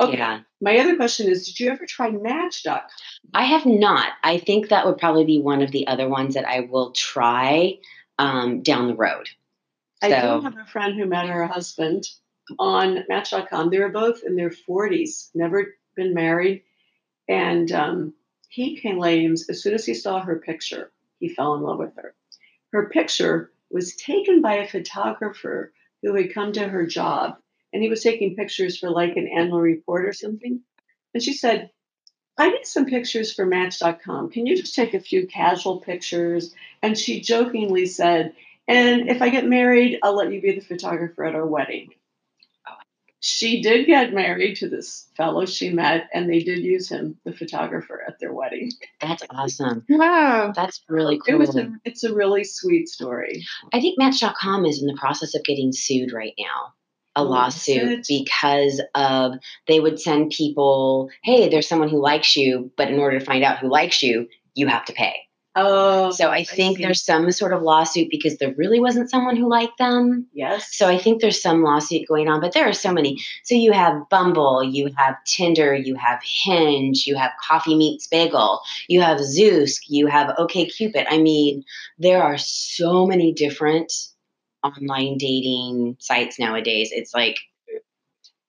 Okay. 0.00 0.16
Yeah. 0.16 0.40
My 0.62 0.78
other 0.78 0.96
question 0.96 1.28
is 1.28 1.44
Did 1.46 1.60
you 1.60 1.70
ever 1.70 1.84
try 1.86 2.10
Match.com? 2.10 2.80
I 3.34 3.44
have 3.44 3.66
not. 3.66 4.08
I 4.24 4.38
think 4.38 4.68
that 4.70 4.86
would 4.86 4.96
probably 4.96 5.24
be 5.24 5.40
one 5.40 5.60
of 5.60 5.70
the 5.70 5.86
other 5.86 6.08
ones 6.08 6.34
that 6.34 6.46
I 6.48 6.60
will 6.60 6.92
try 6.92 7.78
um, 8.18 8.62
down 8.62 8.86
the 8.88 8.94
road. 8.96 9.28
I 10.02 10.10
So- 10.10 10.38
do 10.38 10.44
have 10.44 10.56
a 10.58 10.64
friend 10.66 10.94
who 10.94 11.06
met 11.06 11.28
her 11.28 11.46
husband 11.46 12.04
on 12.58 13.04
Match.com. 13.08 13.70
They 13.70 13.78
were 13.80 13.88
both 13.90 14.22
in 14.24 14.36
their 14.36 14.50
40s, 14.50 15.30
never 15.34 15.74
been 15.96 16.14
married. 16.14 16.62
And 17.28 17.70
um, 17.72 18.14
he 18.48 18.80
claims 18.80 19.48
as 19.50 19.62
soon 19.62 19.74
as 19.74 19.84
he 19.84 19.94
saw 19.94 20.20
her 20.20 20.38
picture, 20.38 20.90
he 21.20 21.28
fell 21.28 21.54
in 21.54 21.62
love 21.62 21.78
with 21.78 21.94
her. 21.96 22.14
Her 22.72 22.88
picture 22.88 23.50
was 23.70 23.96
taken 23.96 24.40
by 24.40 24.54
a 24.54 24.68
photographer 24.68 25.72
who 26.02 26.14
had 26.14 26.32
come 26.32 26.52
to 26.52 26.66
her 26.66 26.86
job, 26.86 27.36
and 27.72 27.82
he 27.82 27.88
was 27.90 28.02
taking 28.02 28.36
pictures 28.36 28.78
for 28.78 28.88
like 28.88 29.16
an 29.16 29.28
annual 29.28 29.60
report 29.60 30.06
or 30.06 30.12
something. 30.12 30.60
And 31.12 31.22
she 31.22 31.32
said, 31.34 31.70
I 32.38 32.50
need 32.50 32.66
some 32.66 32.86
pictures 32.86 33.34
for 33.34 33.44
Match.com. 33.44 34.30
Can 34.30 34.46
you 34.46 34.56
just 34.56 34.74
take 34.74 34.94
a 34.94 35.00
few 35.00 35.26
casual 35.26 35.80
pictures? 35.80 36.54
And 36.82 36.96
she 36.96 37.20
jokingly 37.20 37.86
said, 37.86 38.32
and 38.68 39.08
if 39.08 39.22
I 39.22 39.30
get 39.30 39.46
married, 39.46 39.98
I'll 40.02 40.16
let 40.16 40.32
you 40.32 40.40
be 40.40 40.52
the 40.52 40.60
photographer 40.60 41.24
at 41.24 41.34
our 41.34 41.46
wedding. 41.46 41.90
She 43.20 43.62
did 43.62 43.86
get 43.86 44.14
married 44.14 44.56
to 44.56 44.68
this 44.68 45.08
fellow 45.16 45.44
she 45.44 45.70
met, 45.70 46.08
and 46.14 46.30
they 46.30 46.38
did 46.38 46.60
use 46.60 46.88
him, 46.88 47.18
the 47.24 47.32
photographer, 47.32 48.00
at 48.06 48.20
their 48.20 48.32
wedding. 48.32 48.70
That's 49.00 49.24
awesome. 49.30 49.84
Wow. 49.88 50.52
That's 50.54 50.82
really 50.88 51.18
cool. 51.18 51.34
It 51.34 51.38
was 51.38 51.56
a, 51.56 51.72
it's 51.84 52.04
a 52.04 52.14
really 52.14 52.44
sweet 52.44 52.88
story. 52.88 53.44
I 53.72 53.80
think 53.80 53.98
Match.com 53.98 54.64
is 54.64 54.80
in 54.80 54.86
the 54.86 54.96
process 54.96 55.34
of 55.34 55.42
getting 55.44 55.72
sued 55.72 56.12
right 56.12 56.34
now. 56.38 56.74
A 57.16 57.20
Oh, 57.20 57.24
lawsuit 57.24 58.06
because 58.06 58.80
of 58.94 59.32
they 59.66 59.80
would 59.80 60.00
send 60.00 60.30
people, 60.30 61.10
hey, 61.24 61.48
there's 61.48 61.66
someone 61.68 61.88
who 61.88 62.00
likes 62.00 62.36
you, 62.36 62.70
but 62.76 62.88
in 62.88 63.00
order 63.00 63.18
to 63.18 63.24
find 63.24 63.42
out 63.42 63.58
who 63.58 63.68
likes 63.68 64.00
you, 64.04 64.28
you 64.54 64.68
have 64.68 64.84
to 64.84 64.92
pay. 64.92 65.16
Oh, 65.56 66.10
So 66.12 66.30
I 66.30 66.44
think 66.44 66.76
see. 66.76 66.84
there's 66.84 67.02
some 67.04 67.30
sort 67.32 67.52
of 67.52 67.62
lawsuit 67.62 68.08
because 68.10 68.36
there 68.36 68.54
really 68.56 68.78
wasn't 68.78 69.10
someone 69.10 69.36
who 69.36 69.48
liked 69.48 69.78
them. 69.78 70.26
yes. 70.32 70.76
So 70.76 70.86
I 70.88 70.98
think 70.98 71.20
there's 71.20 71.42
some 71.42 71.62
lawsuit 71.64 72.06
going 72.06 72.28
on, 72.28 72.40
but 72.40 72.52
there 72.52 72.68
are 72.68 72.72
so 72.72 72.92
many. 72.92 73.18
So 73.44 73.54
you 73.54 73.72
have 73.72 74.08
Bumble, 74.08 74.62
you 74.62 74.90
have 74.96 75.16
Tinder, 75.26 75.74
you 75.74 75.96
have 75.96 76.20
Hinge, 76.22 77.06
you 77.06 77.16
have 77.16 77.32
Coffee 77.44 77.76
Meets 77.76 78.06
Bagel, 78.06 78.60
you 78.88 79.00
have 79.00 79.18
Zoosk, 79.18 79.80
you 79.88 80.06
have 80.06 80.36
OKCupid. 80.36 81.06
I 81.08 81.18
mean, 81.18 81.64
there 81.98 82.22
are 82.22 82.38
so 82.38 83.06
many 83.06 83.32
different 83.32 83.92
online 84.62 85.18
dating 85.18 85.96
sites 85.98 86.38
nowadays. 86.38 86.90
It's 86.92 87.14
like 87.14 87.36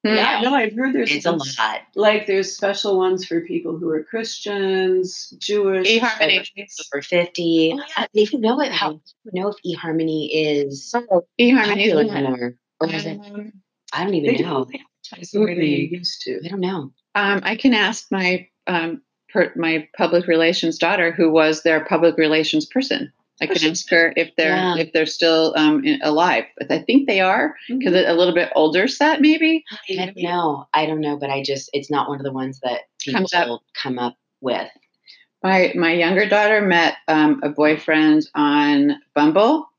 yeah, 0.04 0.42
no, 0.42 0.54
I've 0.56 0.74
heard 0.76 0.94
there's 0.94 1.12
it's 1.12 1.26
a 1.26 1.32
lot. 1.32 1.82
Like 1.96 2.26
there's 2.28 2.56
special 2.56 2.98
ones 2.98 3.26
for 3.26 3.42
people 3.42 3.78
who 3.78 3.90
are 3.90 4.04
Christians, 4.04 5.34
Jewish. 5.40 5.88
eHarmony. 5.88 6.46
Over 6.94 7.02
fifty. 7.02 7.72
Oh, 7.74 7.78
yeah. 7.78 7.84
I 7.98 8.02
don't 8.02 8.10
even 8.16 8.42
know 8.42 8.62
it. 8.62 8.72
How 8.72 8.88
I 8.88 8.92
don't 8.92 9.04
know 9.34 9.50
if 9.50 9.56
eHarmony 9.78 10.30
is 10.32 10.94
Oh, 10.96 11.26
eHarmony. 11.40 11.68
popular 11.68 12.02
anymore, 12.16 12.54
or 12.80 12.88
is 12.90 13.06
it? 13.06 13.20
Um, 13.20 13.52
I 13.94 14.04
don't 14.04 14.12
They 14.12 14.18
even 14.20 14.36
don't 14.36 14.48
know. 14.48 14.60
really 14.66 14.82
advertise 15.12 15.32
the 15.32 15.46
they 15.46 15.90
used 15.92 16.22
to. 16.22 16.40
I 16.46 16.48
don't 16.48 16.60
know. 16.62 16.92
Um, 17.16 17.42
I 17.44 17.56
can 17.56 17.74
ask 17.74 18.06
my 18.12 18.48
um, 18.68 19.02
per, 19.34 19.52
my 19.56 19.88
public 19.98 20.28
relations 20.28 20.78
daughter, 20.78 21.12
who 21.12 21.32
was 21.32 21.64
their 21.64 21.84
public 21.84 22.18
relations 22.18 22.66
person. 22.66 23.12
I 23.42 23.48
can 23.48 23.72
ask 23.72 23.90
her 23.90 24.14
if 24.16 24.36
they're 24.36 24.56
Yeah. 24.56 24.78
if 24.78 24.92
they're 24.94 25.06
still 25.06 25.54
um, 25.56 25.84
in, 25.86 26.00
alive. 26.02 26.46
But 26.58 26.72
I 26.72 26.80
think 26.80 27.08
they 27.08 27.22
are 27.22 27.56
because 27.68 27.94
a 27.94 28.14
little 28.14 28.34
bit 28.34 28.50
older 28.56 28.88
set 28.88 29.22
maybe. 29.22 29.64
I 29.90 29.96
don't 30.06 30.18
know. 30.18 30.68
I 30.74 30.86
don't 30.86 31.00
know, 31.02 31.18
but 31.18 31.30
I 31.30 31.44
just 31.44 31.70
it's 31.74 31.90
not 31.90 32.10
one 32.10 32.20
of 32.20 32.26
the 32.26 32.34
ones 32.34 32.60
that 32.62 32.82
people 33.00 33.28
up. 33.34 33.62
come 33.82 33.98
up 34.00 34.16
with. 34.42 34.70
My 35.44 35.72
my 35.76 35.94
younger 35.94 36.28
daughter 36.28 36.62
met 36.62 36.96
um, 37.08 37.40
a 37.44 37.50
boyfriend 37.50 38.28
on 38.36 38.98
Bumble, 39.16 39.70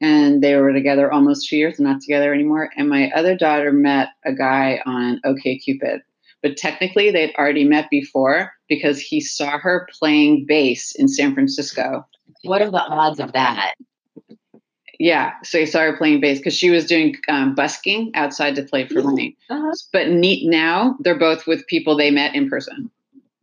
and 0.00 0.42
they 0.42 0.54
were 0.56 0.72
together 0.72 1.12
almost 1.12 1.48
two 1.48 1.56
years. 1.56 1.76
They're 1.78 1.88
not 1.88 2.00
together 2.00 2.32
anymore. 2.32 2.70
And 2.76 2.88
my 2.88 3.10
other 3.10 3.36
daughter 3.36 3.72
met 3.72 4.10
a 4.24 4.32
guy 4.32 4.80
on 4.86 5.20
OKCupid, 5.24 6.02
but 6.40 6.56
technically 6.56 7.10
they'd 7.10 7.34
already 7.34 7.64
met 7.64 7.90
before 7.90 8.52
because 8.68 9.00
he 9.00 9.20
saw 9.20 9.58
her 9.58 9.88
playing 9.98 10.44
bass 10.46 10.92
in 10.94 11.08
San 11.08 11.34
Francisco. 11.34 12.06
What 12.44 12.62
are 12.62 12.70
the 12.70 12.78
odds 12.78 13.20
of 13.20 13.32
that? 13.32 13.74
Yeah, 14.98 15.34
so 15.44 15.58
you 15.58 15.66
saw 15.66 15.80
her 15.80 15.96
playing 15.96 16.20
bass 16.20 16.38
because 16.38 16.56
she 16.56 16.70
was 16.70 16.86
doing 16.86 17.16
um, 17.28 17.54
busking 17.54 18.10
outside 18.14 18.56
to 18.56 18.64
play 18.64 18.86
for. 18.86 19.00
Lenny. 19.00 19.36
Uh-huh. 19.48 19.72
But 19.92 20.08
neat 20.08 20.48
now, 20.48 20.96
they're 21.00 21.18
both 21.18 21.46
with 21.46 21.66
people 21.68 21.96
they 21.96 22.10
met 22.10 22.34
in 22.34 22.48
person. 22.50 22.90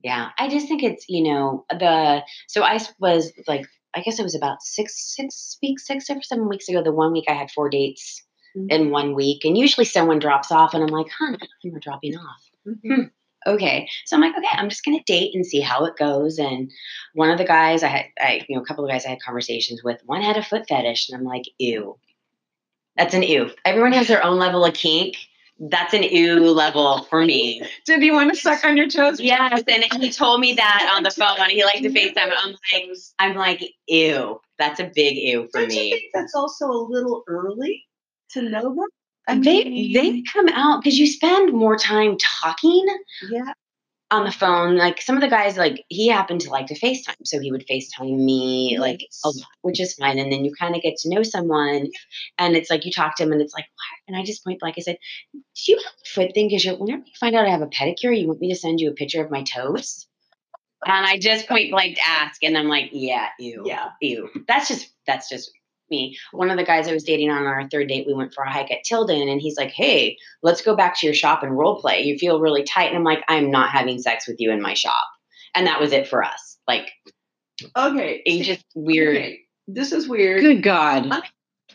Yeah, 0.03 0.29
I 0.37 0.49
just 0.49 0.67
think 0.67 0.83
it's 0.83 1.05
you 1.09 1.23
know 1.23 1.65
the 1.69 2.21
so 2.47 2.61
I 2.61 2.79
was 2.99 3.31
like 3.47 3.65
I 3.95 4.01
guess 4.01 4.19
it 4.19 4.23
was 4.23 4.35
about 4.35 4.61
six 4.61 5.15
six 5.15 5.57
weeks 5.63 5.87
six 5.87 6.09
or 6.09 6.21
seven 6.21 6.49
weeks 6.49 6.67
ago. 6.67 6.83
The 6.83 6.91
one 6.91 7.13
week 7.13 7.25
I 7.29 7.33
had 7.33 7.49
four 7.51 7.69
dates 7.69 8.21
Mhm. 8.55 8.71
in 8.71 8.89
one 8.91 9.15
week, 9.15 9.43
and 9.45 9.57
usually 9.57 9.85
someone 9.85 10.19
drops 10.19 10.49
off, 10.51 10.73
and 10.73 10.81
I'm 10.83 10.89
like, 10.89 11.07
huh, 11.09 11.25
none 11.31 11.33
of 11.35 11.49
them 11.63 11.75
are 11.75 11.79
dropping 11.79 12.15
off. 12.17 12.49
Mhm. 12.67 13.11
Okay, 13.47 13.87
so 14.05 14.15
I'm 14.15 14.21
like, 14.21 14.35
okay, 14.37 14.47
I'm 14.53 14.69
just 14.69 14.83
gonna 14.83 15.03
date 15.05 15.35
and 15.35 15.45
see 15.45 15.59
how 15.61 15.85
it 15.85 15.97
goes. 15.97 16.39
And 16.39 16.71
one 17.13 17.29
of 17.29 17.37
the 17.37 17.45
guys 17.45 17.83
I 17.83 17.87
had, 17.87 18.05
I 18.19 18.45
you 18.47 18.55
know, 18.55 18.61
a 18.61 18.65
couple 18.65 18.83
of 18.85 18.91
guys 18.91 19.05
I 19.05 19.09
had 19.09 19.21
conversations 19.21 19.83
with, 19.83 20.01
one 20.05 20.21
had 20.21 20.37
a 20.37 20.43
foot 20.43 20.67
fetish, 20.67 21.09
and 21.09 21.17
I'm 21.17 21.25
like, 21.25 21.43
ew, 21.57 21.97
that's 22.97 23.13
an 23.13 23.23
ew. 23.23 23.51
Everyone 23.63 23.93
has 23.93 24.07
their 24.07 24.23
own 24.23 24.39
level 24.39 24.65
of 24.65 24.73
kink. 24.73 25.15
That's 25.57 25.93
an 25.93 26.03
ew 26.03 26.49
level 26.51 27.03
for 27.03 27.23
me. 27.23 27.61
Did 27.85 28.01
you 28.03 28.13
want 28.13 28.33
to 28.33 28.39
suck 28.39 28.65
on 28.65 28.75
your 28.75 28.89
toes? 28.89 29.21
Yes, 29.21 29.63
and 29.67 29.85
he 30.01 30.11
told 30.11 30.41
me 30.41 30.53
that 30.53 30.93
on 30.95 31.03
the 31.03 31.11
phone. 31.11 31.37
He 31.49 31.63
liked 31.63 31.83
to 31.83 31.89
FaceTime. 31.91 32.31
I'm 32.35 32.51
like, 32.73 32.89
I'm 33.19 33.35
like, 33.35 33.63
ew. 33.87 34.41
That's 34.57 34.79
a 34.79 34.91
big 34.93 35.15
ew 35.17 35.47
for 35.51 35.61
Don't 35.61 35.71
you 35.71 35.81
me. 35.81 35.91
think 35.91 36.03
that's 36.13 36.35
also 36.35 36.65
a 36.67 36.87
little 36.89 37.23
early 37.27 37.85
to 38.31 38.41
know 38.41 38.75
them? 38.75 38.87
They 39.27 39.91
they 39.93 40.21
come 40.21 40.49
out 40.49 40.81
because 40.81 40.99
you 40.99 41.07
spend 41.07 41.51
more 41.51 41.77
time 41.77 42.17
talking 42.19 42.85
yeah. 43.29 43.53
on 44.11 44.23
the 44.23 44.31
phone. 44.31 44.77
Like 44.77 45.01
some 45.01 45.15
of 45.15 45.21
the 45.21 45.27
guys, 45.27 45.57
like 45.57 45.83
he 45.89 46.07
happened 46.07 46.41
to 46.41 46.51
like 46.51 46.67
to 46.67 46.79
FaceTime, 46.79 47.25
so 47.25 47.39
he 47.39 47.51
would 47.51 47.65
FaceTime 47.67 48.17
me, 48.23 48.77
like 48.79 49.01
a 49.23 49.29
lot, 49.29 49.47
which 49.61 49.79
is 49.79 49.95
fine. 49.95 50.19
And 50.19 50.31
then 50.31 50.45
you 50.45 50.53
kind 50.59 50.75
of 50.75 50.81
get 50.83 50.97
to 50.97 51.09
know 51.09 51.23
someone, 51.23 51.89
and 52.37 52.55
it's 52.55 52.69
like 52.69 52.85
you 52.85 52.91
talk 52.91 53.15
to 53.17 53.23
him, 53.23 53.31
and 53.31 53.41
it's 53.41 53.53
like, 53.53 53.65
what? 53.65 54.07
And 54.07 54.15
I 54.15 54.23
just 54.23 54.43
point 54.43 54.59
blank, 54.59 54.75
I 54.77 54.81
said, 54.81 54.97
"Do 55.33 55.41
you 55.71 55.77
have 55.77 55.85
a 55.85 56.09
foot 56.09 56.33
thing? 56.35 56.49
Because 56.49 56.65
whenever 56.79 57.03
you 57.05 57.13
find 57.19 57.35
out 57.35 57.47
I 57.47 57.51
have 57.51 57.63
a 57.63 57.67
pedicure, 57.67 58.17
you 58.17 58.27
want 58.27 58.41
me 58.41 58.49
to 58.49 58.59
send 58.59 58.79
you 58.79 58.91
a 58.91 58.93
picture 58.93 59.23
of 59.23 59.31
my 59.31 59.41
toes." 59.43 60.07
And 60.85 61.05
I 61.05 61.17
just 61.17 61.47
point 61.47 61.71
blank 61.71 61.97
ask, 62.05 62.43
and 62.43 62.55
I'm 62.55 62.67
like, 62.67 62.91
"Yeah, 62.93 63.29
ew, 63.39 63.63
Yeah. 63.65 63.89
ew." 64.01 64.29
That's 64.47 64.67
just 64.67 64.91
that's 65.07 65.29
just 65.29 65.51
me. 65.89 66.17
One 66.31 66.49
of 66.49 66.57
the 66.57 66.63
guys 66.63 66.87
I 66.87 66.93
was 66.93 67.03
dating 67.03 67.29
on 67.29 67.43
our 67.45 67.67
third 67.69 67.87
date, 67.87 68.07
we 68.07 68.13
went 68.13 68.33
for 68.33 68.43
a 68.43 68.51
hike 68.51 68.71
at 68.71 68.83
Tilden, 68.83 69.27
and 69.29 69.41
he's 69.41 69.57
like, 69.57 69.71
"Hey, 69.71 70.17
let's 70.43 70.61
go 70.61 70.75
back 70.75 70.97
to 70.99 71.05
your 71.05 71.13
shop 71.15 71.43
and 71.43 71.57
role 71.57 71.79
play. 71.79 72.01
You 72.01 72.17
feel 72.17 72.39
really 72.39 72.63
tight." 72.63 72.87
And 72.87 72.97
I'm 72.97 73.03
like, 73.03 73.23
"I'm 73.27 73.51
not 73.51 73.69
having 73.71 73.99
sex 73.99 74.27
with 74.27 74.37
you 74.39 74.51
in 74.51 74.61
my 74.61 74.73
shop." 74.73 75.03
And 75.55 75.67
that 75.67 75.79
was 75.79 75.91
it 75.93 76.07
for 76.07 76.23
us. 76.23 76.57
Like, 76.67 76.89
Okay. 77.77 78.21
it 78.25 78.31
see, 78.31 78.41
just 78.43 78.65
weird. 78.75 79.15
okay, 79.17 79.39
This 79.67 79.91
is 79.91 80.07
weird. 80.07 80.41
Good 80.41 80.61
God. 80.63 81.07
I'm 81.09 81.21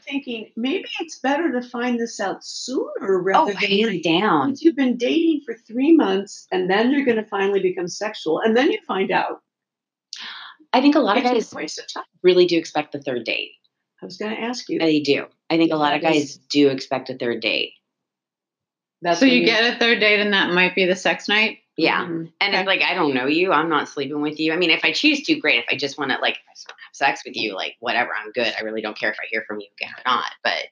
thinking 0.04 0.50
maybe 0.56 0.86
it's 1.00 1.18
better 1.20 1.50
to 1.52 1.62
find 1.68 1.98
this 1.98 2.20
out 2.20 2.44
sooner 2.44 2.90
Oh, 3.00 3.22
rather 3.22 3.52
than 3.52 3.56
hands 3.62 3.86
later. 3.86 4.02
down. 4.20 4.54
You've 4.58 4.76
been 4.76 4.96
dating 4.98 5.42
for 5.46 5.54
three 5.54 5.94
months 5.96 6.46
and 6.52 6.68
then 6.68 6.90
you're 6.90 7.04
going 7.04 7.16
to 7.16 7.24
finally 7.28 7.60
become 7.60 7.88
sexual 7.88 8.40
and 8.40 8.56
then 8.56 8.70
you 8.70 8.78
find 8.86 9.10
out. 9.10 9.40
I 10.72 10.80
think 10.80 10.94
a 10.94 11.00
lot 11.00 11.16
of 11.16 11.22
It's 11.24 11.52
a 11.52 11.54
guys 11.56 11.78
of 11.78 11.92
time. 11.92 12.04
really 12.22 12.46
do 12.46 12.56
expect 12.58 12.92
the 12.92 13.00
third 13.00 13.24
date. 13.24 13.52
I 14.02 14.06
was 14.06 14.16
going 14.16 14.34
to 14.34 14.40
ask 14.40 14.68
you. 14.68 14.78
They 14.78 15.00
do. 15.00 15.26
I 15.48 15.56
think 15.56 15.72
a 15.72 15.76
lot 15.76 15.94
of 15.94 16.02
guys 16.02 16.36
do 16.50 16.68
expect 16.68 17.10
a 17.10 17.18
third 17.18 17.40
date. 17.40 17.72
That's 19.02 19.20
So 19.20 19.26
when 19.26 19.34
you 19.34 19.44
get 19.44 19.74
a 19.74 19.78
third 19.78 20.00
date 20.00 20.20
and 20.20 20.32
that 20.32 20.52
might 20.52 20.74
be 20.74 20.84
the 20.86 20.96
sex 20.96 21.28
night? 21.28 21.58
Yeah. 21.76 22.04
Mhm. 22.04 22.32
And 22.40 22.52
Okay. 22.54 22.58
it's 22.60 22.66
like, 22.66 22.82
I 22.82 22.94
don't 22.94 23.14
know 23.14 23.26
you. 23.26 23.52
I'm 23.52 23.70
not 23.70 23.88
sleeping 23.88 24.20
with 24.20 24.38
you. 24.38 24.52
I 24.52 24.56
mean, 24.56 24.70
if 24.70 24.84
I 24.84 24.92
choose 24.92 25.22
to, 25.22 25.36
great. 25.36 25.60
If 25.60 25.64
I 25.70 25.76
just 25.76 25.98
want 25.98 26.10
to, 26.10 26.18
like, 26.18 26.34
if 26.34 26.40
I 26.48 26.52
just 26.54 26.68
want 26.68 26.78
to 26.78 26.84
have 26.84 27.08
sex 27.10 27.22
with 27.24 27.36
you, 27.36 27.54
like, 27.54 27.76
whatever, 27.80 28.10
I'm 28.14 28.32
good. 28.32 28.52
I 28.58 28.62
really 28.62 28.82
don't 28.82 28.98
care 28.98 29.10
if 29.10 29.16
I 29.18 29.26
hear 29.30 29.44
from 29.46 29.60
you 29.60 29.68
again 29.80 29.94
or 29.96 30.02
not. 30.04 30.32
But 30.44 30.64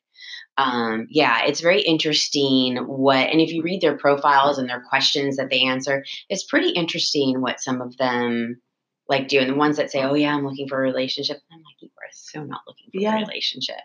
um, 0.58 1.06
yeah, 1.08 1.44
it's 1.46 1.60
very 1.60 1.80
interesting 1.82 2.76
what, 2.76 3.30
and 3.30 3.40
if 3.40 3.52
you 3.52 3.62
read 3.62 3.80
their 3.80 3.96
profiles 3.96 4.58
and 4.58 4.68
their 4.68 4.82
questions 4.88 5.36
that 5.36 5.50
they 5.50 5.62
answer, 5.62 6.04
it's 6.28 6.44
pretty 6.44 6.70
interesting 6.70 7.40
what 7.40 7.60
some 7.60 7.80
of 7.80 7.96
them 7.96 8.60
like 9.08 9.28
do. 9.28 9.40
And 9.40 9.50
the 9.50 9.54
ones 9.54 9.76
that 9.76 9.90
say, 9.90 10.02
oh, 10.02 10.14
yeah, 10.14 10.34
I'm 10.34 10.44
looking 10.44 10.68
for 10.68 10.78
a 10.78 10.82
relationship. 10.82 11.38
I'm 11.52 11.58
like, 11.58 11.76
you 11.80 11.88
are 11.88 12.10
so 12.12 12.44
not 12.44 12.60
looking 12.66 12.86
for 12.92 13.00
Yeah. 13.00 13.16
a 13.16 13.20
relationship. 13.20 13.76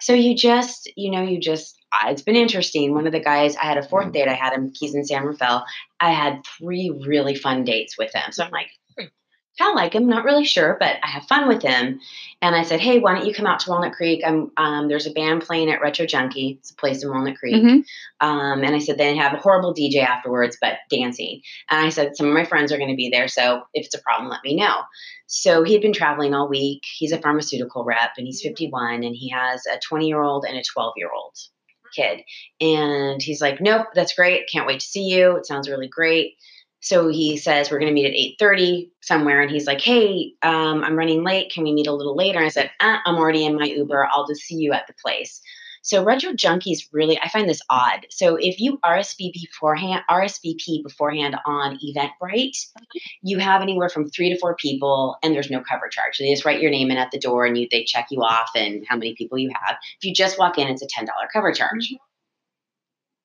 So 0.00 0.12
you 0.12 0.34
just, 0.34 0.90
you 0.96 1.10
know, 1.10 1.22
you 1.22 1.40
just, 1.40 1.76
it's 2.06 2.22
been 2.22 2.36
interesting. 2.36 2.94
One 2.94 3.06
of 3.06 3.12
the 3.12 3.20
guys, 3.20 3.56
I 3.56 3.64
had 3.64 3.78
a 3.78 3.88
fourth 3.88 4.06
mm-hmm. 4.06 4.12
date. 4.12 4.28
I 4.28 4.34
had 4.34 4.52
him, 4.52 4.72
he's 4.74 4.94
in 4.94 5.04
San 5.04 5.24
Rafael. 5.24 5.64
I 6.00 6.12
had 6.12 6.42
three 6.58 6.90
really 7.06 7.34
fun 7.34 7.64
dates 7.64 7.96
with 7.98 8.12
him. 8.14 8.32
So 8.32 8.44
I'm 8.44 8.50
like, 8.50 8.70
kind 9.58 9.70
of 9.70 9.76
like 9.76 9.94
him, 9.94 10.08
not 10.08 10.24
really 10.24 10.44
sure, 10.44 10.76
but 10.80 10.96
I 11.02 11.08
have 11.08 11.24
fun 11.24 11.46
with 11.46 11.62
him. 11.62 12.00
And 12.40 12.56
I 12.56 12.62
said, 12.62 12.80
hey, 12.80 12.98
why 12.98 13.14
don't 13.14 13.26
you 13.26 13.34
come 13.34 13.46
out 13.46 13.60
to 13.60 13.70
Walnut 13.70 13.92
Creek? 13.92 14.22
I'm, 14.26 14.50
um, 14.56 14.88
there's 14.88 15.06
a 15.06 15.12
band 15.12 15.42
playing 15.42 15.70
at 15.70 15.80
Retro 15.80 16.06
Junkie. 16.06 16.56
It's 16.58 16.70
a 16.70 16.74
place 16.76 17.02
in 17.02 17.10
Walnut 17.10 17.36
Creek. 17.36 17.62
Mhm. 17.62 17.84
Um, 18.20 18.64
and 18.64 18.74
I 18.74 18.78
said, 18.78 18.98
they 18.98 19.14
have 19.16 19.34
a 19.34 19.38
horrible 19.38 19.74
DJ 19.74 19.96
afterwards, 19.96 20.56
but 20.60 20.78
dancing. 20.90 21.42
And 21.70 21.84
I 21.84 21.90
said, 21.90 22.16
some 22.16 22.26
of 22.28 22.34
my 22.34 22.44
friends 22.44 22.72
are 22.72 22.78
going 22.78 22.90
to 22.90 22.96
be 22.96 23.10
there. 23.10 23.28
So 23.28 23.62
if 23.74 23.86
it's 23.86 23.94
a 23.94 24.02
problem, 24.02 24.30
let 24.30 24.42
me 24.42 24.56
know. 24.56 24.80
So 25.26 25.62
he 25.64 25.72
had 25.72 25.82
been 25.82 25.92
traveling 25.92 26.34
all 26.34 26.48
week. 26.48 26.82
He's 26.96 27.12
a 27.12 27.18
pharmaceutical 27.18 27.84
rep 27.84 28.12
and 28.16 28.26
he's 28.26 28.42
51 28.42 29.02
and 29.04 29.14
he 29.14 29.30
has 29.30 29.66
a 29.66 29.78
20 29.78 30.06
year 30.06 30.22
old 30.22 30.44
and 30.46 30.56
a 30.56 30.62
12 30.74 30.94
year 30.96 31.10
old 31.14 31.36
kid. 31.94 32.22
And 32.60 33.20
he's 33.22 33.40
like, 33.40 33.60
nope, 33.60 33.88
that's 33.94 34.14
great. 34.14 34.48
Can't 34.50 34.66
wait 34.66 34.80
to 34.80 34.86
see 34.86 35.04
you. 35.04 35.36
It 35.36 35.46
sounds 35.46 35.68
really 35.68 35.88
great. 35.88 36.34
So 36.82 37.08
he 37.08 37.36
says, 37.36 37.70
we're 37.70 37.78
going 37.78 37.90
to 37.90 37.94
meet 37.94 38.06
at 38.06 38.44
8.30 38.44 38.90
somewhere. 39.02 39.40
And 39.40 39.50
he's 39.50 39.66
like, 39.66 39.80
hey, 39.80 40.32
um, 40.42 40.82
I'm 40.82 40.98
running 40.98 41.22
late. 41.22 41.52
Can 41.52 41.62
we 41.62 41.72
meet 41.72 41.86
a 41.86 41.94
little 41.94 42.16
later? 42.16 42.38
And 42.38 42.46
I 42.46 42.50
said, 42.50 42.70
uh, 42.80 42.98
I'm 43.06 43.16
already 43.16 43.44
in 43.44 43.54
my 43.54 43.66
Uber. 43.66 44.08
I'll 44.10 44.26
just 44.26 44.42
see 44.42 44.56
you 44.56 44.72
at 44.72 44.88
the 44.88 44.94
place. 44.94 45.40
So 45.84 46.04
retro 46.04 46.32
junkies 46.32 46.88
really, 46.92 47.18
I 47.20 47.28
find 47.28 47.48
this 47.48 47.60
odd. 47.68 48.06
So 48.10 48.36
if 48.36 48.60
you 48.60 48.78
RSVP 48.84 49.32
beforehand, 49.50 50.02
RSVP 50.08 50.82
beforehand 50.82 51.36
on 51.44 51.78
Eventbrite, 51.84 52.56
you 53.22 53.38
have 53.38 53.62
anywhere 53.62 53.88
from 53.88 54.08
three 54.08 54.32
to 54.32 54.38
four 54.38 54.54
people, 54.54 55.16
and 55.24 55.34
there's 55.34 55.50
no 55.50 55.60
cover 55.60 55.88
charge. 55.88 56.16
So 56.16 56.24
they 56.24 56.32
just 56.32 56.44
write 56.44 56.60
your 56.60 56.70
name 56.70 56.92
in 56.92 56.98
at 56.98 57.10
the 57.10 57.18
door, 57.18 57.46
and 57.46 57.58
you 57.58 57.66
they 57.68 57.82
check 57.82 58.06
you 58.10 58.22
off 58.22 58.50
and 58.54 58.84
how 58.88 58.96
many 58.96 59.16
people 59.16 59.38
you 59.38 59.50
have. 59.60 59.76
If 59.98 60.04
you 60.04 60.14
just 60.14 60.38
walk 60.38 60.56
in, 60.56 60.68
it's 60.68 60.82
a 60.82 60.86
ten 60.88 61.04
dollar 61.04 61.28
cover 61.32 61.52
charge. 61.52 61.92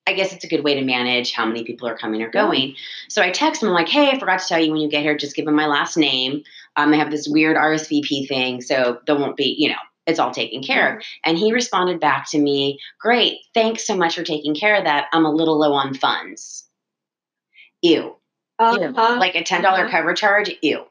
I 0.08 0.14
guess 0.14 0.32
it's 0.32 0.44
a 0.44 0.48
good 0.48 0.64
way 0.64 0.74
to 0.74 0.82
manage 0.84 1.32
how 1.32 1.44
many 1.44 1.64
people 1.64 1.86
are 1.86 1.96
coming 1.96 2.22
or 2.22 2.30
going. 2.30 2.74
So 3.08 3.20
I 3.22 3.30
text 3.30 3.62
him 3.62 3.68
like, 3.68 3.88
"Hey, 3.88 4.08
I 4.08 4.18
forgot 4.18 4.40
to 4.40 4.46
tell 4.48 4.58
you 4.58 4.72
when 4.72 4.80
you 4.80 4.88
get 4.88 5.02
here, 5.02 5.16
just 5.16 5.36
give 5.36 5.44
them 5.44 5.54
my 5.54 5.66
last 5.66 5.96
name. 5.98 6.42
Um, 6.76 6.90
they 6.90 6.96
have 6.98 7.10
this 7.10 7.28
weird 7.28 7.56
RSVP 7.56 8.26
thing, 8.26 8.62
so 8.62 9.00
there 9.06 9.16
won't 9.16 9.36
be, 9.36 9.54
you 9.58 9.68
know, 9.68 9.76
it's 10.06 10.18
all 10.18 10.30
taken 10.30 10.62
care 10.62 10.96
of." 10.96 11.02
And 11.24 11.36
he 11.36 11.52
responded 11.52 12.00
back 12.00 12.28
to 12.30 12.38
me, 12.38 12.78
"Great, 12.98 13.38
thanks 13.52 13.86
so 13.86 13.96
much 13.96 14.14
for 14.16 14.22
taking 14.24 14.54
care 14.54 14.76
of 14.76 14.84
that. 14.84 15.08
I'm 15.12 15.26
a 15.26 15.30
little 15.32 15.58
low 15.58 15.72
on 15.74 15.92
funds." 15.94 16.66
Ew, 17.82 18.16
Uh-huh. 18.58 19.16
like 19.20 19.34
a 19.34 19.44
ten 19.44 19.62
dollar 19.62 19.82
uh-huh. 19.84 19.90
cover 19.90 20.14
charge. 20.14 20.50
Ew, 20.62 20.84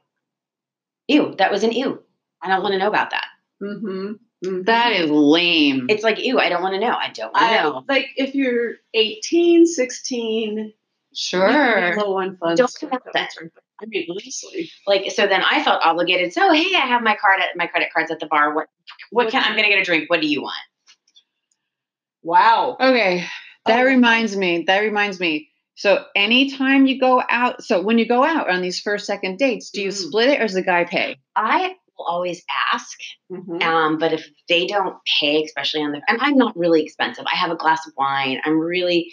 ew. 1.07 1.35
That 1.39 1.51
was 1.51 1.63
an 1.63 1.71
ew. 1.71 2.03
I 2.41 2.49
don't 2.49 2.61
want 2.61 2.73
to 2.73 2.79
know 2.79 2.87
about 2.87 3.09
that. 3.09 3.25
Mhm. 3.61 4.19
Mhm. 4.45 4.65
That 4.65 4.91
is 4.93 5.09
lame. 5.09 5.87
It's 5.89 6.03
like 6.03 6.19
ew. 6.23 6.39
I 6.39 6.49
don't 6.49 6.61
want 6.61 6.75
to 6.75 6.79
know. 6.79 6.95
I 6.95 7.09
don't 7.11 7.33
want 7.33 7.37
to 7.37 7.41
I, 7.59 7.63
know. 7.63 7.83
like 7.89 8.07
if 8.17 8.35
you're 8.35 8.75
18, 8.93 9.65
16, 9.65 10.73
sure. 11.15 11.95
low 11.97 12.17
on 12.17 12.37
funds. 12.37 12.59
Don't 12.59 12.71
come 12.79 12.93
out 12.93 13.01
that. 13.13 13.31
I 13.81 13.85
mean, 13.87 14.07
honestly. 14.09 14.69
Like 14.85 15.11
so, 15.11 15.25
then 15.27 15.41
I 15.43 15.63
felt 15.63 15.81
obligated. 15.83 16.33
So 16.33 16.51
hey, 16.53 16.75
I 16.75 16.85
have 16.85 17.01
my 17.01 17.15
card 17.15 17.41
at 17.41 17.55
my 17.55 17.67
credit 17.67 17.89
cards 17.93 18.11
at 18.11 18.19
the 18.19 18.27
bar. 18.27 18.53
What 18.55 18.67
what 19.11 19.29
can 19.29 19.43
I'm 19.43 19.55
gonna 19.55 19.69
get 19.69 19.79
a 19.79 19.83
drink? 19.83 20.09
What 20.09 20.21
do 20.21 20.27
you 20.27 20.41
want? 20.43 20.55
Wow. 22.23 22.77
Okay. 22.79 23.25
That 23.65 23.81
Oh. 23.81 23.85
reminds 23.85 24.35
me. 24.35 24.63
That 24.67 24.79
reminds 24.79 25.19
me. 25.19 25.49
So 25.75 26.05
anytime 26.15 26.87
you 26.87 26.99
go 26.99 27.21
out, 27.29 27.63
so 27.63 27.81
when 27.81 27.97
you 27.99 28.07
go 28.07 28.23
out 28.23 28.49
on 28.49 28.61
these 28.61 28.79
first 28.79 29.05
second 29.05 29.37
dates, 29.37 29.69
do 29.69 29.81
you 29.81 29.89
Mhm. 29.89 29.93
split 29.93 30.29
it 30.29 30.39
or 30.39 30.43
does 30.43 30.53
the 30.53 30.63
guy 30.63 30.83
pay? 30.85 31.17
I 31.35 31.75
will 31.97 32.05
always 32.05 32.43
ask. 32.73 32.97
Mhm. 33.31 33.61
Um, 33.63 33.97
but 33.97 34.13
if 34.13 34.27
they 34.49 34.67
don't 34.67 34.97
pay, 35.19 35.43
especially 35.43 35.81
on 35.83 35.91
the, 35.91 36.01
and 36.07 36.19
I'm 36.21 36.37
not 36.37 36.55
really 36.57 36.83
expensive. 36.83 37.25
I 37.31 37.35
have 37.35 37.51
a 37.51 37.55
glass 37.55 37.85
of 37.87 37.93
wine. 37.97 38.39
I'm 38.45 38.59
really, 38.59 39.11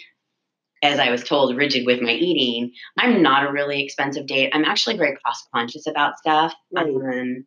as 0.83 0.99
I 0.99 1.11
was 1.11 1.23
told, 1.23 1.55
rigid 1.57 1.85
with 1.85 2.01
my 2.01 2.11
eating. 2.13 2.71
I'm 2.97 3.21
not 3.21 3.47
a 3.47 3.51
really 3.51 3.83
expensive 3.83 4.27
date. 4.27 4.51
I'm 4.53 4.65
actually 4.65 4.97
very 4.97 5.15
cost 5.25 5.47
conscious 5.53 5.87
about 5.87 6.17
stuff. 6.19 6.53
Right. 6.71 6.87
Um, 6.87 7.45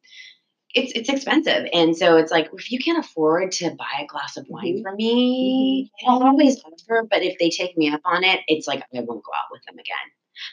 it's 0.74 0.92
it's 0.94 1.08
expensive, 1.08 1.66
and 1.72 1.96
so 1.96 2.18
it's 2.18 2.30
like 2.30 2.50
if 2.52 2.70
you 2.70 2.78
can't 2.78 2.98
afford 3.04 3.52
to 3.52 3.70
buy 3.70 4.02
a 4.02 4.06
glass 4.06 4.36
of 4.36 4.46
wine 4.50 4.78
Mhm. 4.78 4.82
for 4.82 4.94
me, 4.94 5.90
I'll 6.06 6.22
always 6.22 6.62
offer. 6.62 7.06
But 7.10 7.22
if 7.22 7.38
they 7.38 7.48
take 7.50 7.76
me 7.78 7.90
up 7.90 8.02
on 8.04 8.22
it, 8.22 8.40
it's 8.48 8.66
like 8.66 8.80
I 8.94 9.00
won't 9.00 9.24
go 9.24 9.32
out 9.34 9.46
with 9.50 9.62
them 9.64 9.78
again. 9.78 9.96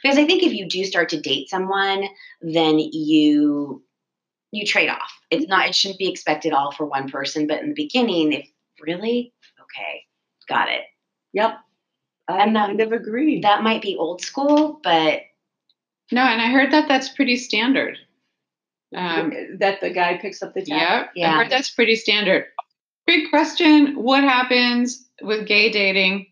Because 0.02 0.18
I 0.18 0.24
think 0.24 0.42
if 0.42 0.52
you 0.54 0.68
do 0.68 0.84
start 0.84 1.10
to 1.10 1.20
date 1.20 1.48
someone, 1.50 2.08
then 2.40 2.78
you 2.78 3.84
you 4.52 4.64
trade 4.66 4.88
off. 4.88 5.12
It's 5.30 5.46
not 5.48 5.66
it 5.68 5.74
shouldn't 5.74 5.98
be 5.98 6.08
expected 6.10 6.52
all 6.52 6.72
for 6.72 6.86
one 6.86 7.08
person, 7.10 7.46
but 7.46 7.60
in 7.62 7.68
the 7.70 7.74
beginning, 7.74 8.32
if 8.32 8.46
really, 8.80 9.32
okay, 9.60 10.02
got 10.48 10.68
it. 10.68 10.82
Yep. 11.32 11.58
I 12.28 12.38
I'm 12.38 12.52
not- 12.52 12.68
kind 12.68 12.80
of 12.80 12.92
agree. 12.92 13.40
That 13.40 13.62
might 13.62 13.82
be 13.82 13.96
old 13.96 14.20
school, 14.20 14.80
but 14.82 15.22
No, 16.12 16.22
and 16.22 16.40
I 16.40 16.46
heard 16.50 16.72
that 16.72 16.88
that's 16.88 17.08
pretty 17.08 17.36
standard. 17.36 17.98
Um, 18.94 19.32
that 19.58 19.80
the 19.80 19.90
guy 19.90 20.16
picks 20.18 20.42
up 20.42 20.54
the 20.54 20.60
tab. 20.64 20.68
yeah, 20.68 21.00
I 21.04 21.10
Yeah. 21.16 21.36
heard 21.42 21.50
that's 21.50 21.70
pretty 21.70 21.96
standard. 21.96 22.46
Big 23.06 23.28
question: 23.30 23.96
What 24.02 24.22
happens 24.24 25.08
with 25.20 25.46
gay 25.46 25.70
dating? 25.70 26.26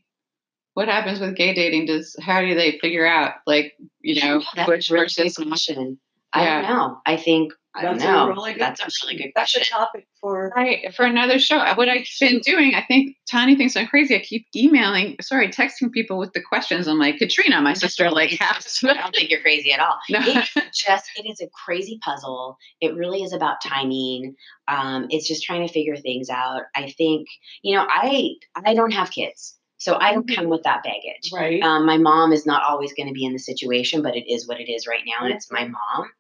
What 0.74 0.88
happens 0.88 1.20
with 1.20 1.36
gay 1.36 1.52
dating? 1.54 1.86
Does 1.86 2.16
how 2.20 2.40
do 2.40 2.54
they 2.54 2.78
figure 2.78 3.06
out, 3.06 3.34
like 3.46 3.74
you 4.00 4.20
know, 4.20 4.42
That's 4.54 4.68
which 4.68 4.90
a 4.90 4.94
really 4.94 5.04
versus 5.06 5.36
good 5.36 5.48
question. 5.48 5.98
I 6.32 6.44
Yeah. 6.44 6.62
don't 6.62 6.70
know. 6.76 7.00
I 7.06 7.16
think 7.16 7.52
I 7.76 7.82
don't 7.82 7.98
That's 7.98 8.04
know. 8.04 8.28
a 8.28 8.32
really 8.32 8.52
good 8.52 8.60
That's 8.62 8.80
a 8.80 8.88
really 9.04 9.16
good 9.16 9.32
That's 9.34 9.52
question. 9.52 9.74
a 9.74 9.78
topic 9.78 10.06
for 10.20 10.52
Right, 10.54 10.94
for 10.94 11.04
another 11.04 11.38
show. 11.40 11.58
What 11.74 11.88
I've 11.88 12.06
been 12.20 12.40
doing, 12.44 12.74
I 12.74 12.82
think 12.86 13.16
Tanya 13.28 13.56
thinks 13.56 13.76
I'm 13.76 13.86
crazy. 13.88 14.14
I 14.14 14.20
keep 14.20 14.46
emailing, 14.54 15.16
sorry, 15.20 15.48
texting 15.48 15.90
people 15.90 16.16
with 16.18 16.32
the 16.34 16.40
questions. 16.40 16.86
I'm 16.86 16.98
like, 16.98 17.18
Katrina, 17.18 17.60
my 17.60 17.72
sister, 17.72 18.10
like 18.10 18.30
has. 18.40 18.78
I 18.84 18.94
don't 18.94 19.14
think 19.14 19.30
you're 19.30 19.40
crazy 19.40 19.72
at 19.72 19.80
all. 19.80 19.98
No. 20.10 20.20
It's 20.22 20.82
just 20.84 21.10
it 21.16 21.28
is 21.28 21.40
a 21.40 21.48
crazy 21.64 21.98
puzzle. 22.02 22.56
It 22.80 22.94
really 22.94 23.22
is 23.22 23.32
about 23.32 23.60
timing. 23.60 24.36
Um, 24.68 25.06
it's 25.10 25.26
just 25.26 25.42
trying 25.42 25.66
to 25.66 25.72
figure 25.72 25.96
things 25.96 26.30
out. 26.30 26.62
I 26.76 26.92
think 26.96 27.26
you 27.62 27.74
know 27.76 27.84
I 27.88 28.34
I 28.64 28.74
don't 28.74 28.92
have 28.92 29.10
kids, 29.10 29.56
so 29.78 29.96
I 29.96 30.12
don't 30.14 30.32
come 30.32 30.48
with 30.48 30.62
that 30.62 30.82
baggage. 30.84 31.30
right. 31.32 31.60
Um, 31.62 31.84
my 31.86 31.98
mom 31.98 32.32
is 32.32 32.46
not 32.46 32.62
always 32.62 32.92
going 32.94 33.08
to 33.08 33.12
be 33.12 33.24
in 33.24 33.32
the 33.32 33.38
situation, 33.38 34.02
but 34.02 34.16
it 34.16 34.30
is 34.32 34.46
what 34.46 34.60
it 34.60 34.70
is 34.70 34.86
right 34.86 35.02
now, 35.06 35.24
and 35.26 35.34
it's 35.34 35.50
my 35.50 35.64
mom. 35.64 36.10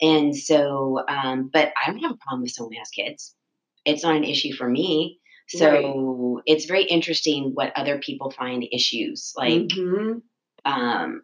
And 0.00 0.36
so, 0.36 1.00
um, 1.08 1.50
but 1.52 1.72
I 1.80 1.90
don't 1.90 2.00
have 2.00 2.12
a 2.12 2.16
problem 2.16 2.44
if 2.44 2.52
someone 2.52 2.72
who 2.74 2.78
has 2.80 2.90
kids. 2.90 3.34
It's 3.84 4.02
not 4.02 4.16
an 4.16 4.24
issue 4.24 4.52
for 4.54 4.68
me. 4.68 5.20
So 5.48 6.42
it's 6.46 6.64
very 6.64 6.84
interesting 6.84 7.50
what 7.54 7.72
other 7.76 7.98
people 7.98 8.30
find 8.30 8.64
issues 8.72 9.32
like. 9.36 9.68
Mhm. 9.68 10.22
Um, 10.64 11.22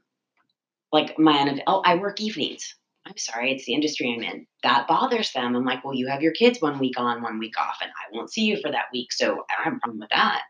like 0.92 1.18
my 1.18 1.62
oh, 1.66 1.80
I 1.84 1.94
work 1.96 2.20
evenings. 2.20 2.76
I'm 3.06 3.16
sorry, 3.16 3.52
it's 3.52 3.64
the 3.64 3.72
industry 3.72 4.12
I'm 4.14 4.22
in. 4.22 4.46
That 4.62 4.86
bothers 4.86 5.32
them. 5.32 5.56
I'm 5.56 5.64
like, 5.64 5.82
well, 5.84 5.94
you 5.94 6.08
have 6.08 6.20
your 6.22 6.32
kids 6.32 6.60
one 6.60 6.78
week 6.78 7.00
on, 7.00 7.22
one 7.22 7.38
week 7.38 7.58
off, 7.58 7.78
and 7.80 7.90
I 7.90 8.14
won't 8.14 8.30
see 8.30 8.42
you 8.42 8.58
for 8.60 8.70
that 8.70 8.84
week, 8.92 9.10
so 9.12 9.26
I 9.48 9.54
don't 9.54 9.64
have 9.64 9.72
a 9.74 9.78
problem 9.78 10.00
with 10.00 10.10
that. 10.10 10.42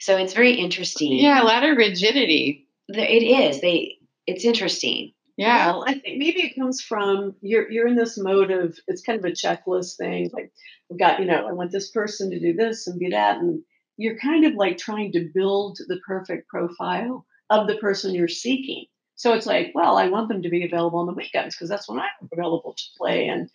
So 0.00 0.18
it's 0.18 0.34
very 0.34 0.52
interesting. 0.54 1.12
yeah, 1.14 1.42
a 1.42 1.44
lot 1.44 1.64
of 1.64 1.76
rigidity. 1.78 2.68
There- 2.88 3.06
it 3.08 3.22
is. 3.22 3.60
They. 3.62 3.96
It's 4.26 4.44
interesting. 4.44 5.12
Yeah. 5.36 5.72
Well, 5.72 5.84
I 5.86 5.94
think 5.94 6.18
maybe 6.18 6.42
it 6.42 6.54
comes 6.54 6.80
from 6.80 7.34
you're 7.40 7.70
you're 7.70 7.88
in 7.88 7.96
this 7.96 8.16
mode 8.16 8.50
of 8.50 8.78
it's 8.86 9.02
kind 9.02 9.18
of 9.18 9.24
a 9.24 9.34
checklist 9.34 9.96
thing. 9.96 10.30
Like 10.32 10.52
I've 10.90 10.98
got, 10.98 11.18
you 11.20 11.26
know, 11.26 11.46
I 11.48 11.52
want 11.52 11.72
this 11.72 11.90
person 11.90 12.30
to 12.30 12.38
do 12.38 12.52
this 12.52 12.86
and 12.86 12.98
be 13.00 13.10
that. 13.10 13.38
And 13.38 13.62
you're 13.96 14.16
kind 14.18 14.44
of 14.44 14.54
like 14.54 14.78
trying 14.78 15.12
to 15.12 15.28
build 15.34 15.78
the 15.88 15.98
perfect 16.06 16.48
profile 16.48 17.26
of 17.50 17.66
the 17.66 17.76
person 17.76 18.14
you're 18.14 18.28
seeking. 18.28 18.84
So 19.16 19.32
it's 19.34 19.46
like, 19.46 19.72
well, 19.74 19.96
I 19.96 20.08
want 20.08 20.28
them 20.28 20.42
to 20.42 20.48
be 20.48 20.64
available 20.64 20.98
on 21.00 21.06
the 21.06 21.12
weekends 21.12 21.54
because 21.56 21.68
that's 21.68 21.88
when 21.88 21.98
I'm 22.00 22.28
available 22.32 22.74
to 22.76 22.84
play. 22.96 23.26
And 23.28 23.50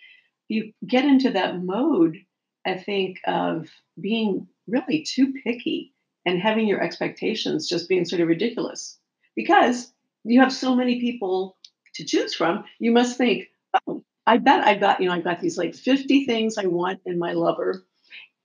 you 0.49 0.73
get 0.87 1.05
into 1.05 1.31
that 1.31 1.63
mode, 1.63 2.17
I 2.65 2.77
think, 2.77 3.19
of 3.27 3.69
being 3.99 4.47
really 4.67 5.03
too 5.03 5.33
picky 5.43 5.93
and 6.25 6.41
having 6.41 6.67
your 6.67 6.81
expectations 6.81 7.69
just 7.69 7.89
being 7.89 8.05
sort 8.05 8.21
of 8.21 8.27
ridiculous 8.27 8.97
because 9.35 9.93
you 10.25 10.41
have 10.41 10.53
so 10.53 10.75
many 10.75 10.99
people 10.99 11.57
to 11.99 12.05
choose 12.05 12.33
from. 12.35 12.65
You 12.79 12.91
must 12.91 13.17
think, 13.17 13.49
oh, 13.87 14.03
I 14.25 14.37
bet 14.37 14.65
I've 14.65 14.79
got, 14.79 14.99
you 15.01 15.07
know, 15.09 15.15
I've 15.15 15.23
got 15.23 15.39
these 15.39 15.57
like 15.57 15.75
50 15.75 16.25
things 16.25 16.57
I 16.57 16.65
want 16.65 17.01
in 17.05 17.19
my 17.19 17.33
lover. 17.33 17.85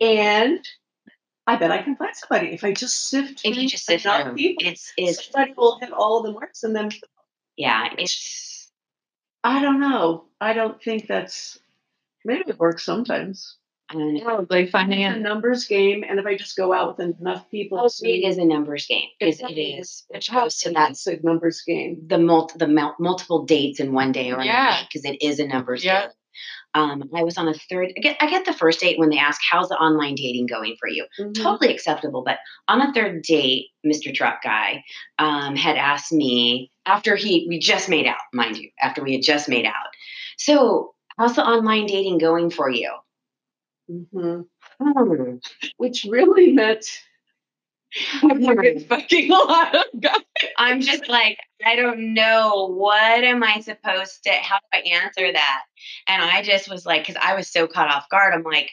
And 0.00 0.60
I 1.46 1.56
bet 1.56 1.70
I 1.70 1.82
can 1.82 1.96
find 1.96 2.14
somebody 2.14 2.52
if 2.54 2.64
I 2.64 2.72
just 2.72 3.08
sift 3.08 3.40
If 3.44 3.56
you 3.56 3.62
through 3.62 3.68
just 3.68 3.90
enough 3.90 4.24
there, 4.24 4.34
people. 4.34 4.66
it's 4.66 4.92
it's 4.96 5.26
somebody 5.30 5.52
will 5.56 5.78
hit 5.78 5.92
all 5.92 6.18
of 6.18 6.24
the 6.26 6.32
marks 6.32 6.62
and 6.64 6.74
then 6.74 6.90
yeah, 7.56 7.88
it's 7.98 8.70
I 9.42 9.60
don't 9.62 9.80
know. 9.80 10.24
I 10.40 10.54
don't 10.54 10.82
think 10.82 11.06
that's 11.06 11.58
maybe 12.24 12.44
it 12.48 12.58
works 12.58 12.84
sometimes. 12.84 13.56
I 13.94 13.98
don't 13.98 14.14
know. 14.14 14.24
Probably 14.24 14.66
finding 14.66 15.00
It's 15.02 15.16
a 15.16 15.20
numbers 15.20 15.66
game, 15.66 16.04
and 16.08 16.18
if 16.18 16.26
I 16.26 16.36
just 16.36 16.56
go 16.56 16.72
out 16.72 16.98
with 16.98 17.16
enough 17.20 17.48
people, 17.50 17.78
Oh, 17.80 17.88
it 18.02 18.08
is 18.24 18.38
a 18.38 18.44
numbers 18.44 18.86
game. 18.86 19.08
It's, 19.20 19.40
it 19.40 19.52
is. 19.58 20.04
Goes 20.30 20.58
to 20.58 20.70
that 20.70 20.74
that's 20.74 21.06
a 21.06 21.18
numbers 21.22 21.62
game. 21.66 22.02
the 22.06 22.18
mul- 22.18 22.50
the 22.56 22.66
mul- 22.68 22.96
multiple 22.98 23.44
dates 23.44 23.80
in 23.80 23.92
one 23.92 24.12
day 24.12 24.32
or 24.32 24.42
Yeah. 24.42 24.82
because 24.86 25.04
it 25.04 25.22
is 25.22 25.38
a 25.38 25.46
numbers 25.46 25.84
Yeah. 25.84 26.02
game. 26.02 26.10
Um, 26.76 27.04
I 27.14 27.22
was 27.22 27.38
on 27.38 27.46
a 27.46 27.54
third. 27.54 27.92
I 27.96 28.00
get, 28.00 28.16
I 28.20 28.28
get 28.28 28.44
the 28.46 28.52
first 28.52 28.80
date 28.80 28.98
when 28.98 29.08
they 29.10 29.18
ask, 29.18 29.40
"How's 29.48 29.68
the 29.68 29.76
online 29.76 30.16
dating 30.16 30.46
going 30.46 30.74
for 30.80 30.88
you?" 30.88 31.06
Mhm. 31.20 31.32
Totally 31.40 31.72
acceptable. 31.72 32.24
But 32.24 32.38
on 32.66 32.80
a 32.80 32.92
third 32.92 33.22
date, 33.22 33.66
Mr. 33.86 34.12
Truck 34.12 34.42
Guy 34.42 34.82
um, 35.20 35.54
had 35.54 35.76
asked 35.76 36.12
me 36.12 36.72
after 36.84 37.14
he 37.14 37.46
we 37.48 37.60
just 37.60 37.88
made 37.88 38.06
out, 38.08 38.16
mind 38.32 38.56
you, 38.56 38.70
after 38.82 39.04
we 39.04 39.12
had 39.12 39.22
just 39.22 39.48
made 39.48 39.66
out. 39.66 39.86
So, 40.36 40.94
how's 41.16 41.36
the 41.36 41.46
online 41.46 41.86
dating 41.86 42.18
going 42.18 42.50
for 42.50 42.68
you? 42.68 42.90
Mhm. 43.90 44.46
Hmm. 44.80 45.36
Which 45.76 46.06
really 46.08 46.52
meant 46.52 46.86
been 48.22 48.80
fucking 48.80 49.30
a 49.30 49.34
lot 49.36 49.74
of 49.74 50.00
guys. 50.00 50.16
I'm 50.58 50.80
just 50.80 51.08
like, 51.08 51.38
I 51.64 51.76
don't 51.76 52.14
know. 52.14 52.68
What 52.74 53.22
am 53.24 53.42
I 53.42 53.60
supposed 53.60 54.24
to, 54.24 54.32
how 54.32 54.56
do 54.56 54.78
I 54.78 54.78
answer 55.02 55.32
that? 55.32 55.62
And 56.08 56.22
I 56.22 56.42
just 56.42 56.68
was 56.68 56.84
like, 56.84 57.02
because 57.06 57.20
I 57.22 57.34
was 57.34 57.48
so 57.48 57.66
caught 57.66 57.90
off 57.94 58.08
guard, 58.08 58.34
I'm 58.34 58.42
like, 58.42 58.70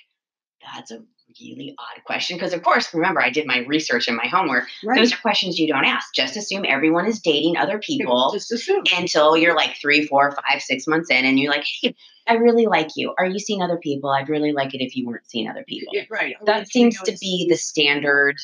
that's 0.76 0.92
a 0.92 1.00
really 1.40 1.76
odd 1.78 2.04
question. 2.06 2.38
Because, 2.38 2.54
of 2.54 2.62
course, 2.64 2.94
remember, 2.94 3.22
I 3.22 3.30
did 3.30 3.46
my 3.48 3.60
research 3.60 4.08
and 4.08 4.18
my 4.18 4.28
homework. 4.28 4.66
right. 4.84 4.98
Those 4.98 5.14
are 5.14 5.18
questions 5.18 5.58
you 5.60 5.68
don't 5.68 5.86
ask. 5.86 6.14
Just 6.14 6.36
assume 6.38 6.66
everyone 6.68 7.06
is 7.08 7.20
dating 7.22 7.58
other 7.58 7.80
people 7.80 8.32
just 8.34 8.52
assume. 8.52 8.84
until 8.98 9.38
you're 9.38 9.56
like 9.56 9.76
three, 9.80 10.06
four, 10.08 10.32
five, 10.32 10.62
six 10.62 10.88
months 10.88 11.10
in, 11.10 11.26
and 11.26 11.40
you're 11.40 11.52
like, 11.52 11.66
hey, 11.82 11.96
I 12.28 12.34
really 12.36 12.66
like 12.68 12.90
you. 12.96 13.14
Are 13.18 13.26
you 13.26 13.40
seeing 13.40 13.62
other 13.62 13.78
people? 13.78 14.10
I'd 14.10 14.30
really 14.30 14.52
like 14.52 14.74
it 14.74 14.82
if 14.84 14.96
you 14.96 15.08
weren't 15.08 15.30
seeing 15.30 15.50
other 15.50 15.64
people. 15.68 15.92
Yeah, 15.94 16.04
right. 16.10 16.36
that 16.46 16.68
seems 16.70 17.00
to 17.02 17.16
be 17.20 17.48
the 17.50 17.58
standard 17.58 18.38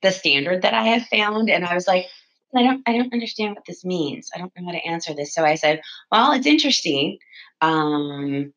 the 0.00 0.12
standard 0.12 0.62
that 0.62 0.74
i 0.74 0.84
have 0.84 1.02
found 1.08 1.50
and 1.50 1.64
i 1.64 1.74
was 1.74 1.88
like 1.88 2.04
i 2.54 2.62
don't 2.62 2.82
i 2.86 2.92
don't 2.96 3.12
understand 3.12 3.56
what 3.56 3.64
this 3.66 3.84
means. 3.84 4.30
I 4.32 4.38
don't 4.38 4.52
know 4.56 4.66
how 4.66 4.70
to 4.70 4.86
answer 4.86 5.12
this. 5.12 5.34
So 5.34 5.44
i 5.44 5.56
said 5.56 5.80
well 6.12 6.30
it's 6.32 6.46
interesting. 6.46 7.18
Um 7.60 8.52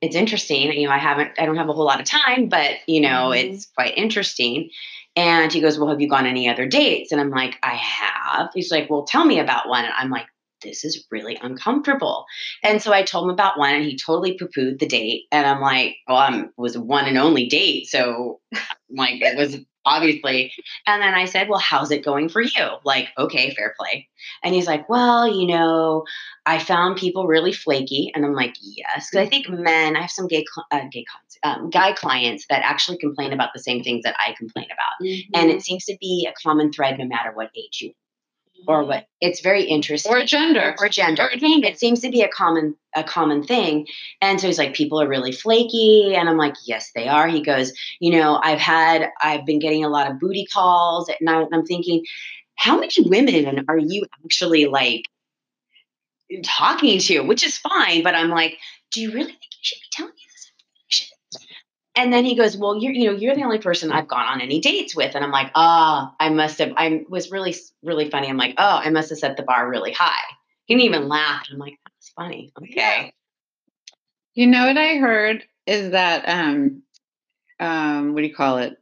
it's 0.00 0.16
interesting. 0.16 0.72
You 0.72 0.86
know 0.88 0.94
i 0.94 0.98
haven't 0.98 1.32
i 1.38 1.44
don't 1.44 1.56
have 1.56 1.68
a 1.68 1.72
whole 1.74 1.84
lot 1.84 2.00
of 2.00 2.06
time 2.06 2.48
but 2.48 2.76
you 2.86 3.00
know 3.02 3.28
Mhm. 3.30 3.44
it's 3.52 3.66
quite 3.66 3.96
interesting. 3.98 4.70
And 5.16 5.52
he 5.52 5.60
goes 5.60 5.78
well 5.78 5.88
have 5.90 6.00
you 6.00 6.08
gone 6.08 6.24
any 6.26 6.48
other 6.48 6.66
dates? 6.66 7.12
And 7.12 7.20
i'm 7.20 7.30
like 7.30 7.58
i 7.62 7.74
have. 7.74 8.50
He's 8.54 8.70
like 8.70 8.88
well 8.88 9.04
tell 9.04 9.24
me 9.26 9.38
about 9.38 9.68
one. 9.68 9.84
And 9.84 9.92
i'm 9.98 10.08
like 10.10 10.26
this 10.62 10.84
is 10.84 11.06
really 11.10 11.38
uncomfortable 11.42 12.26
and 12.62 12.80
so 12.82 12.92
I 12.92 13.02
told 13.02 13.24
him 13.24 13.30
about 13.30 13.58
one, 13.58 13.74
and 13.74 13.84
he 13.84 13.96
totally 13.96 14.36
poo 14.38 14.48
pooed 14.48 14.78
the 14.78 14.86
date. 14.86 15.24
And 15.32 15.46
I'm 15.46 15.60
like, 15.60 15.96
well, 16.06 16.18
I'm 16.18 16.44
it 16.44 16.50
was 16.56 16.76
one 16.76 17.06
and 17.06 17.18
only 17.18 17.46
date, 17.46 17.86
so 17.88 18.40
like 18.90 19.20
it 19.20 19.36
was 19.36 19.58
obviously. 19.84 20.52
And 20.86 21.00
then 21.00 21.14
I 21.14 21.24
said, 21.24 21.48
well, 21.48 21.58
how's 21.58 21.90
it 21.90 22.04
going 22.04 22.28
for 22.28 22.42
you? 22.42 22.68
Like, 22.84 23.08
okay, 23.16 23.54
fair 23.54 23.74
play. 23.78 24.08
And 24.44 24.54
he's 24.54 24.66
like, 24.66 24.88
well, 24.88 25.26
you 25.26 25.46
know, 25.46 26.04
I 26.44 26.58
found 26.58 26.96
people 26.98 27.26
really 27.26 27.52
flaky, 27.52 28.12
and 28.14 28.24
I'm 28.24 28.34
like, 28.34 28.54
yes, 28.60 29.08
because 29.10 29.26
I 29.26 29.30
think 29.30 29.48
men. 29.48 29.96
I 29.96 30.02
have 30.02 30.10
some 30.10 30.26
gay 30.26 30.44
cl- 30.52 30.66
uh, 30.70 30.86
gay 30.90 31.04
um, 31.42 31.70
guy 31.70 31.92
clients 31.92 32.46
that 32.50 32.62
actually 32.64 32.98
complain 32.98 33.32
about 33.32 33.50
the 33.54 33.62
same 33.62 33.82
things 33.82 34.02
that 34.04 34.16
I 34.18 34.34
complain 34.36 34.66
about, 34.66 34.80
Mm-hmm. 35.02 35.40
and 35.40 35.50
it 35.50 35.62
seems 35.62 35.84
to 35.86 35.96
be 35.98 36.28
a 36.28 36.34
common 36.42 36.72
thread 36.72 36.98
no 36.98 37.06
matter 37.06 37.32
what 37.32 37.50
age 37.56 37.78
you 37.80 37.92
or 38.66 38.84
what. 38.84 39.06
It's 39.20 39.40
very 39.40 39.64
interesting 39.64 40.12
Or 40.12 40.24
gender. 40.24 40.74
or 40.78 40.88
gender. 40.88 41.24
Or 41.32 41.36
gender. 41.36 41.66
It 41.66 41.78
seems 41.78 42.00
to 42.00 42.10
be 42.10 42.22
a 42.22 42.28
common 42.28 42.76
a 42.94 43.04
common 43.04 43.42
thing. 43.44 43.86
And 44.20 44.40
so 44.40 44.46
he's 44.46 44.58
like, 44.58 44.74
people 44.74 45.00
are 45.00 45.08
really 45.08 45.32
flaky. 45.32 46.14
And 46.16 46.28
I'm 46.28 46.36
like, 46.36 46.54
yes, 46.66 46.90
they 46.94 47.06
are. 47.08 47.28
He 47.28 47.42
goes, 47.42 47.72
you 48.00 48.10
know, 48.12 48.40
I've 48.42 48.58
had 48.58 49.08
I've 49.22 49.46
been 49.46 49.58
getting 49.60 49.84
a 49.84 49.88
lot 49.88 50.10
of 50.10 50.18
booty 50.18 50.46
calls 50.52 51.08
at 51.08 51.20
night. 51.20 51.46
And 51.50 51.54
I'm 51.54 51.66
thinking, 51.66 52.04
how 52.56 52.78
many 52.78 52.92
women 52.98 53.64
are 53.68 53.78
you 53.78 54.04
actually 54.24 54.66
like 54.66 55.04
talking 56.44 56.98
to? 57.00 57.20
Which 57.20 57.44
is 57.44 57.58
fine, 57.58 58.02
but 58.02 58.14
I'm 58.14 58.28
like, 58.30 58.58
do 58.92 59.00
you 59.00 59.12
really 59.12 59.30
think 59.32 59.42
you 59.42 59.58
should 59.62 59.78
be 59.80 59.88
telling 59.92 60.12
me? 60.12 60.22
And 61.96 62.12
then 62.12 62.24
he 62.24 62.36
goes, 62.36 62.56
"Well, 62.56 62.76
you're 62.76 62.92
you 62.92 63.10
know 63.10 63.16
you're 63.16 63.34
the 63.34 63.42
only 63.42 63.58
person 63.58 63.90
I've 63.90 64.08
gone 64.08 64.26
on 64.26 64.40
any 64.40 64.60
dates 64.60 64.94
with." 64.94 65.14
And 65.14 65.24
I'm 65.24 65.32
like, 65.32 65.50
"Ah, 65.54 66.14
I 66.20 66.28
must 66.30 66.58
have. 66.58 66.72
I 66.76 67.04
was 67.08 67.30
really 67.30 67.54
really 67.82 68.08
funny. 68.08 68.28
I'm 68.28 68.36
like, 68.36 68.54
oh, 68.58 68.80
I 68.84 68.90
must 68.90 69.10
have 69.10 69.18
set 69.18 69.36
the 69.36 69.42
bar 69.42 69.68
really 69.68 69.92
high." 69.92 70.24
He 70.66 70.74
didn't 70.74 70.86
even 70.86 71.08
laugh. 71.08 71.46
I'm 71.50 71.58
like, 71.58 71.78
"That's 71.84 72.10
funny." 72.10 72.52
Okay. 72.62 73.12
You 74.34 74.46
know 74.46 74.66
what 74.66 74.78
I 74.78 74.96
heard 74.96 75.44
is 75.66 75.90
that 75.90 76.28
um 76.28 76.82
um 77.58 78.14
what 78.14 78.20
do 78.20 78.26
you 78.26 78.34
call 78.34 78.58
it? 78.58 78.76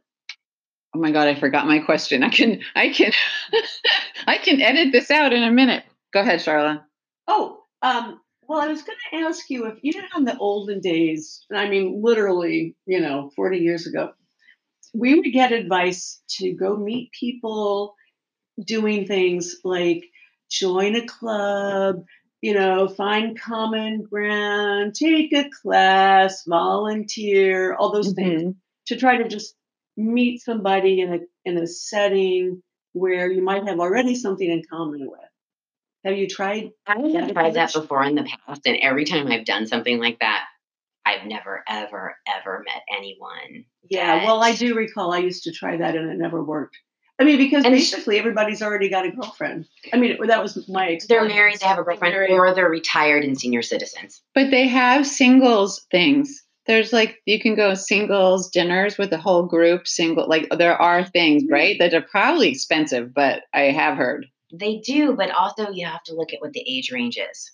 Oh 0.95 0.99
my 0.99 1.11
god, 1.11 1.27
I 1.27 1.35
forgot 1.35 1.67
my 1.67 1.79
question. 1.79 2.23
I 2.23 2.29
can 2.29 2.61
I 2.75 2.89
can 2.89 3.11
I 4.27 4.37
can 4.37 4.61
edit 4.61 4.91
this 4.91 5.11
out 5.11 5.33
in 5.33 5.43
a 5.43 5.51
minute. 5.51 5.83
Go 6.13 6.21
ahead, 6.21 6.39
Charla. 6.39 6.83
Oh, 7.27 7.63
um, 7.81 8.19
well, 8.49 8.61
I 8.61 8.69
was 8.69 8.83
going 8.83 8.99
to 9.11 9.17
ask 9.19 9.49
you 9.51 9.67
if 9.67 9.79
you 9.83 9.93
know 10.01 10.07
in 10.17 10.25
the 10.25 10.37
olden 10.39 10.81
days, 10.81 11.45
and 11.51 11.59
I 11.59 11.69
mean 11.69 12.01
literally, 12.03 12.75
you 12.87 13.01
know, 13.01 13.31
40 13.37 13.59
years 13.59 13.87
ago, 13.87 14.13
we 14.93 15.15
would 15.15 15.31
get 15.33 15.51
advice 15.53 16.21
to 16.39 16.53
go 16.53 16.77
meet 16.77 17.11
people 17.13 17.95
doing 18.65 19.07
things 19.07 19.57
like 19.65 20.03
join 20.51 20.95
a 20.95 21.05
club, 21.07 22.03
you 22.41 22.53
know, 22.55 22.87
find 22.89 23.39
common 23.39 24.03
ground, 24.03 24.95
take 24.95 25.33
a 25.33 25.49
class, 25.63 26.43
volunteer, 26.47 27.75
all 27.75 27.91
those 27.93 28.13
things 28.13 28.43
Mhm. 28.43 28.55
to 28.87 28.97
try 28.97 29.17
to 29.17 29.29
just 29.29 29.55
meet 29.97 30.41
somebody 30.41 31.01
in 31.01 31.13
a 31.13 31.19
in 31.45 31.57
a 31.57 31.67
setting 31.67 32.63
where 32.93 33.31
you 33.31 33.43
might 33.43 33.67
have 33.67 33.79
already 33.79 34.15
something 34.15 34.49
in 34.49 34.63
common 34.71 35.01
with. 35.09 35.28
Have 36.05 36.17
you 36.17 36.27
tried? 36.27 36.71
I've 36.87 37.05
Yeah, 37.05 37.31
tried 37.31 37.55
that 37.55 37.73
before 37.73 38.03
in 38.03 38.15
the 38.15 38.23
past, 38.23 38.61
and 38.65 38.77
every 38.81 39.05
time 39.05 39.27
I've 39.27 39.45
done 39.45 39.67
something 39.67 39.99
like 39.99 40.19
that, 40.19 40.45
I've 41.05 41.25
never, 41.25 41.63
ever, 41.67 42.15
ever 42.27 42.63
met 42.65 42.83
anyone. 42.95 43.65
Yeah, 43.89 44.25
well, 44.25 44.43
I 44.43 44.55
do 44.55 44.75
recall 44.75 45.13
I 45.13 45.19
used 45.19 45.43
to 45.43 45.51
try 45.51 45.77
that 45.77 45.95
and 45.95 46.09
it 46.09 46.17
never 46.17 46.43
worked. 46.43 46.77
I 47.19 47.25
mean, 47.25 47.37
because 47.37 47.65
And- 47.65 47.73
basically 47.73 48.17
everybody's 48.17 48.61
already 48.61 48.87
got 48.89 49.05
a 49.05 49.11
girlfriend. 49.11 49.65
I 49.91 49.97
mean, 49.97 50.17
that 50.27 50.41
was 50.41 50.69
my 50.69 50.99
They're 51.07 51.25
married, 51.25 51.59
they 51.59 51.65
have 51.65 51.79
a 51.79 51.83
girlfriend, 51.83 52.15
or 52.15 52.53
they're 52.53 52.69
retired 52.69 53.25
and 53.25 53.37
senior 53.37 53.61
citizens. 53.61 54.21
But 54.33 54.51
they 54.51 54.67
have 54.67 55.05
singles 55.05 55.85
things. 55.91 56.45
There's 56.65 56.93
like 56.93 57.17
you 57.25 57.39
can 57.41 57.55
go 57.55 57.73
singles 57.73 58.49
dinners 58.51 58.97
with 58.97 59.09
the 59.09 59.17
whole 59.17 59.47
group. 59.47 59.87
Single 59.87 60.29
like 60.29 60.47
there 60.57 60.79
are 60.79 61.03
things 61.03 61.43
mm-hmm. 61.43 61.53
right 61.53 61.79
that 61.79 61.93
are 61.93 62.01
probably 62.01 62.49
expensive, 62.49 63.13
but 63.13 63.43
I 63.53 63.63
have 63.71 63.97
heard. 63.97 64.27
They 64.53 64.77
do, 64.77 65.13
but 65.15 65.31
also 65.31 65.69
you 65.69 65.85
have 65.85 66.03
to 66.03 66.15
look 66.15 66.33
at 66.33 66.41
what 66.41 66.53
the 66.53 66.63
age 66.67 66.91
range 66.91 67.17
is. 67.17 67.51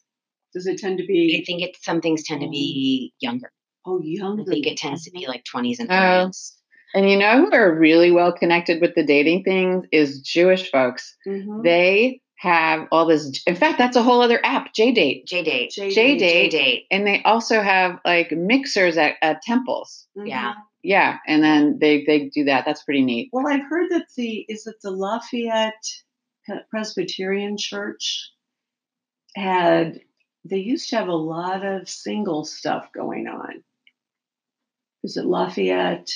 Does 0.53 0.67
it 0.67 0.77
tend 0.79 0.97
to 0.99 1.05
be? 1.05 1.39
I 1.41 1.45
think 1.45 1.61
it 1.61 1.75
some 1.81 1.99
things 2.01 2.23
tend 2.23 2.41
to 2.41 2.49
be 2.49 3.13
younger. 3.19 3.51
oh 3.85 3.99
younger. 4.01 4.43
I 4.43 4.45
think 4.45 4.65
it 4.67 4.77
tends 4.77 5.03
to 5.03 5.11
be 5.11 5.27
like 5.27 5.43
20s 5.53 5.79
and 5.79 5.89
Oh. 5.91 5.93
30s. 5.93 6.53
And 6.93 7.09
you 7.09 7.17
know 7.17 7.37
who 7.45 7.51
are 7.53 7.77
really 7.77 8.09
well 8.11 8.31
connected 8.31 8.79
with 8.81 8.95
the 8.95 9.03
dating 9.05 9.43
things 9.43 9.85
is 9.91 10.21
Jewish 10.21 10.71
folks. 10.71 11.15
Mhm. 11.27 11.61
They 11.63 12.21
have 12.37 12.87
all 12.91 13.05
this. 13.05 13.43
In 13.45 13.55
fact, 13.55 13.77
that's 13.77 13.97
a 13.97 14.03
whole 14.03 14.21
other 14.21 14.39
app, 14.45 14.73
J 14.73 14.91
Date, 14.93 15.25
J 15.27 15.43
date. 15.43 15.71
J- 15.71 15.89
J 15.91 16.17
J 16.17 16.17
Date, 16.17 16.51
date. 16.51 16.85
and 16.91 17.05
they 17.05 17.21
also 17.23 17.61
have 17.61 17.99
like 18.05 18.31
mixers 18.31 18.95
at, 18.97 19.15
at 19.21 19.41
temples. 19.41 20.07
Mhm. 20.17 20.29
yeah. 20.29 20.53
Yeah, 20.83 21.17
and 21.27 21.43
then 21.43 21.79
they 21.81 22.05
they 22.05 22.29
do 22.29 22.43
that. 22.45 22.63
That's 22.65 22.83
pretty 22.83 23.01
neat. 23.03 23.29
Well, 23.33 23.47
I've 23.47 23.63
heard 23.67 23.89
that 23.89 24.05
the 24.15 24.45
is 24.47 24.65
it 24.67 24.75
the 24.83 24.91
Lafayette 24.91 25.73
Presbyterian 26.69 27.57
Church 27.57 28.31
had 29.35 29.99
they 30.47 30.57
used 30.57 30.89
to 30.91 30.97
have 30.97 31.07
a 31.07 31.13
lot 31.15 31.65
of 31.65 31.89
single 31.89 32.45
stuff 32.45 32.89
going 32.93 33.27
on. 33.27 33.63
Is 35.03 35.17
it 35.17 35.25
Lafayette? 35.25 36.11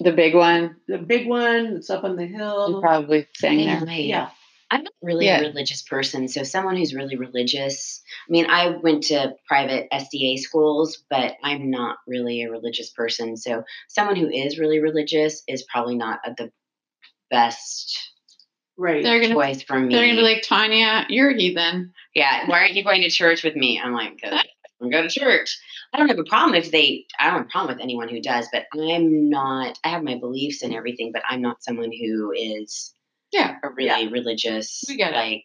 The 0.00 0.12
big 0.12 0.34
one, 0.34 0.76
The 0.88 0.98
big 0.98 1.28
one 1.28 1.74
that's 1.74 1.90
up 1.90 2.02
on 2.04 2.16
the 2.16 2.26
you're 2.26 2.38
hill. 2.38 2.80
probably 2.80 3.26
saying 3.34 3.60
Yeah. 3.60 3.78
there. 3.80 3.86
Right. 3.86 4.04
Yeah. 4.04 4.30
I'm 4.70 4.84
not 4.84 4.92
really 5.02 5.26
Yeah. 5.26 5.40
a 5.40 5.42
religious 5.42 5.82
person, 5.82 6.28
so 6.28 6.42
someone 6.44 6.76
who's 6.76 6.94
really 6.94 7.16
religious. 7.16 8.02
I 8.26 8.32
mean, 8.32 8.46
I 8.48 8.68
went 8.68 9.04
to 9.04 9.36
private 9.46 9.86
SDA 9.92 10.38
schools, 10.38 11.04
but 11.10 11.36
I'm 11.44 11.68
not 11.70 11.98
really 12.06 12.42
a 12.42 12.50
religious 12.50 12.90
person. 12.90 13.36
So 13.36 13.64
someone 13.88 14.16
who 14.16 14.30
is 14.30 14.58
really 14.58 14.78
religious 14.80 15.42
is 15.46 15.62
probably 15.64 15.94
not 15.96 16.20
a, 16.24 16.34
the 16.36 16.50
best 17.30 18.11
Right. 18.82 19.02
They're 19.04 19.20
gonna 19.20 19.34
choice 19.34 19.62
for 19.62 19.78
me. 19.78 19.94
they're 19.94 20.06
gonna 20.08 20.16
be 20.16 20.22
like 20.22 20.42
Tanya, 20.42 21.06
you're 21.08 21.30
a 21.30 21.36
heathen. 21.36 21.92
yeah, 22.16 22.48
why 22.48 22.58
aren't 22.58 22.74
you 22.74 22.82
going 22.82 23.02
to 23.02 23.10
church 23.10 23.44
with 23.44 23.54
me? 23.54 23.80
I'm 23.80 23.92
like, 23.92 24.20
'Cause 24.20 24.42
I'm 24.80 24.90
going 24.90 25.08
to 25.08 25.20
church. 25.20 25.56
I 25.92 25.98
don't 25.98 26.08
have 26.08 26.18
a 26.18 26.24
problem 26.24 26.56
if 26.56 26.72
they. 26.72 27.04
I 27.20 27.26
don't 27.30 27.38
have 27.38 27.46
a 27.46 27.48
problem 27.48 27.76
with 27.76 27.82
anyone 27.84 28.08
who 28.08 28.20
does, 28.20 28.48
but 28.52 28.66
I'm 28.74 29.28
not. 29.30 29.78
I 29.84 29.90
have 29.90 30.02
my 30.02 30.18
beliefs 30.18 30.64
and 30.64 30.74
everything, 30.74 31.12
but 31.12 31.22
I'm 31.28 31.40
not 31.40 31.62
someone 31.62 31.92
who 31.92 32.32
is 32.36 32.92
Yeah, 33.30 33.54
a 33.62 33.68
really 33.70 34.08
religious 34.08 34.82
We 34.88 34.96
get 34.96 35.12
it. 35.12 35.16
like 35.16 35.44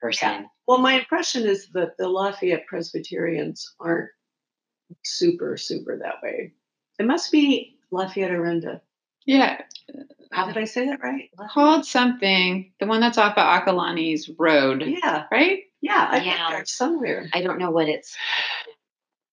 person. 0.00 0.46
Well, 0.68 0.78
my 0.78 1.00
impression 1.00 1.44
is 1.46 1.68
that 1.72 1.96
the 1.98 2.08
Lafayette 2.08 2.66
Presbyterians 2.68 3.74
aren't 3.80 4.10
super, 5.04 5.56
super 5.56 5.98
that 5.98 6.22
way. 6.22 6.52
It 7.00 7.06
must 7.06 7.32
be 7.32 7.78
Lafayette 7.90 8.30
Orinda. 8.30 8.80
yeah. 9.24 9.62
How 10.32 10.46
did 10.46 10.56
I 10.56 10.64
say 10.64 10.86
that 10.86 11.02
right? 11.02 11.30
Called 11.52 11.84
something. 11.86 12.72
The 12.80 12.86
one 12.86 13.00
that's 13.00 13.18
off 13.18 13.36
of 13.38 13.44
Acalanes 13.44 14.28
road, 14.38 14.82
Yeah, 14.86 15.24
right? 15.30 15.60
yeah, 15.80 16.08
I 16.10 16.20
think 16.20 16.32
Yeah. 16.34 16.48
that's 16.50 16.72
somewhere. 16.76 17.28
I 17.32 17.42
don't 17.42 17.58
know 17.58 17.70
what 17.70 17.88
it's. 17.88 18.16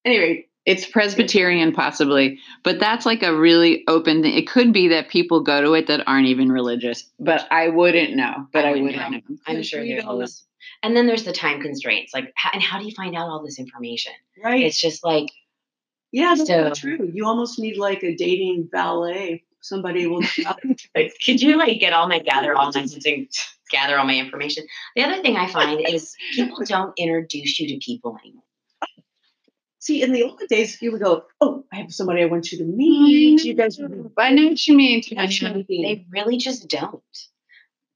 Anyway, 0.05 0.47
It's 0.65 0.85
Presbyterian, 0.85 1.71
possibly, 1.73 2.39
but 2.63 2.79
that's 2.79 3.05
like 3.05 3.23
a 3.23 3.35
really 3.35 3.83
open 3.87 4.21
thing. 4.21 4.33
It 4.33 4.47
could 4.49 4.71
be 4.73 4.89
that 4.89 5.09
people 5.09 5.41
go 5.41 5.61
to 5.61 5.73
it 5.73 5.87
that 5.87 6.05
aren't 6.07 6.27
even 6.27 6.51
religious, 6.51 7.09
but 7.19 7.47
I 7.51 7.69
wouldn't 7.69 8.15
know. 8.15 8.47
But 8.51 8.65
I 8.65 8.67
I 8.67 8.71
wouldn't 8.71 8.85
wouldn't 8.87 9.11
know. 9.11 9.17
know. 9.29 9.37
I'm 9.47 9.63
sure 9.63 9.81
we 9.81 9.89
there's 9.89 10.03
don't 10.03 10.11
always. 10.11 10.43
And 10.81 10.95
then 10.95 11.07
there's 11.07 11.23
the 11.23 11.31
time 11.33 11.61
constraints. 11.61 12.13
Like, 12.13 12.31
how, 12.35 12.49
and 12.53 12.61
how 12.61 12.79
do 12.79 12.85
you 12.85 12.93
find 12.95 13.15
out 13.15 13.27
all 13.29 13.43
this 13.43 13.59
information? 13.59 14.11
right? 14.43 14.61
It's 14.63 14.79
just 14.79 15.03
like, 15.05 15.27
yeah, 16.11 16.35
that's 16.35 16.47
so- 16.47 16.73
true. 16.73 17.09
You 17.13 17.25
almost 17.27 17.59
need 17.59 17.77
like 17.77 18.03
a 18.03 18.13
dating 18.15 18.69
ballet. 18.71 19.43
Somebody 19.63 20.07
will. 20.07 20.21
could 21.25 21.41
you 21.41 21.57
like 21.57 21.79
get 21.79 21.93
all 21.93 22.09
my 22.09 22.19
gather 22.19 22.53
all 22.53 22.71
my 22.75 22.81
and 22.81 23.27
gather 23.71 23.97
all 23.97 24.05
my 24.05 24.15
information? 24.17 24.65
The 24.97 25.03
other 25.03 25.21
thing 25.21 25.37
I 25.37 25.47
find 25.49 25.87
is 25.87 26.13
people 26.33 26.65
don't 26.65 26.93
introduce 26.97 27.59
you 27.61 27.69
to 27.69 27.77
people 27.83 28.17
anymore. 28.21 28.43
See, 29.79 30.01
in 30.01 30.11
the 30.11 30.23
old 30.23 30.41
days, 30.49 30.81
you 30.81 30.91
would 30.91 31.01
go, 31.01 31.23
"Oh, 31.39 31.63
I 31.71 31.77
have 31.77 31.93
somebody 31.93 32.21
I 32.23 32.25
want 32.25 32.51
you 32.51 32.57
to 32.57 32.65
meet. 32.65 33.43
You 33.45 33.53
guys 33.53 33.79
I 33.79 34.31
know 34.31 34.49
what 34.49 34.67
you 34.67 34.75
mean, 34.75 35.01
They 35.67 36.05
really 36.09 36.37
just 36.37 36.67
don't. 36.67 37.01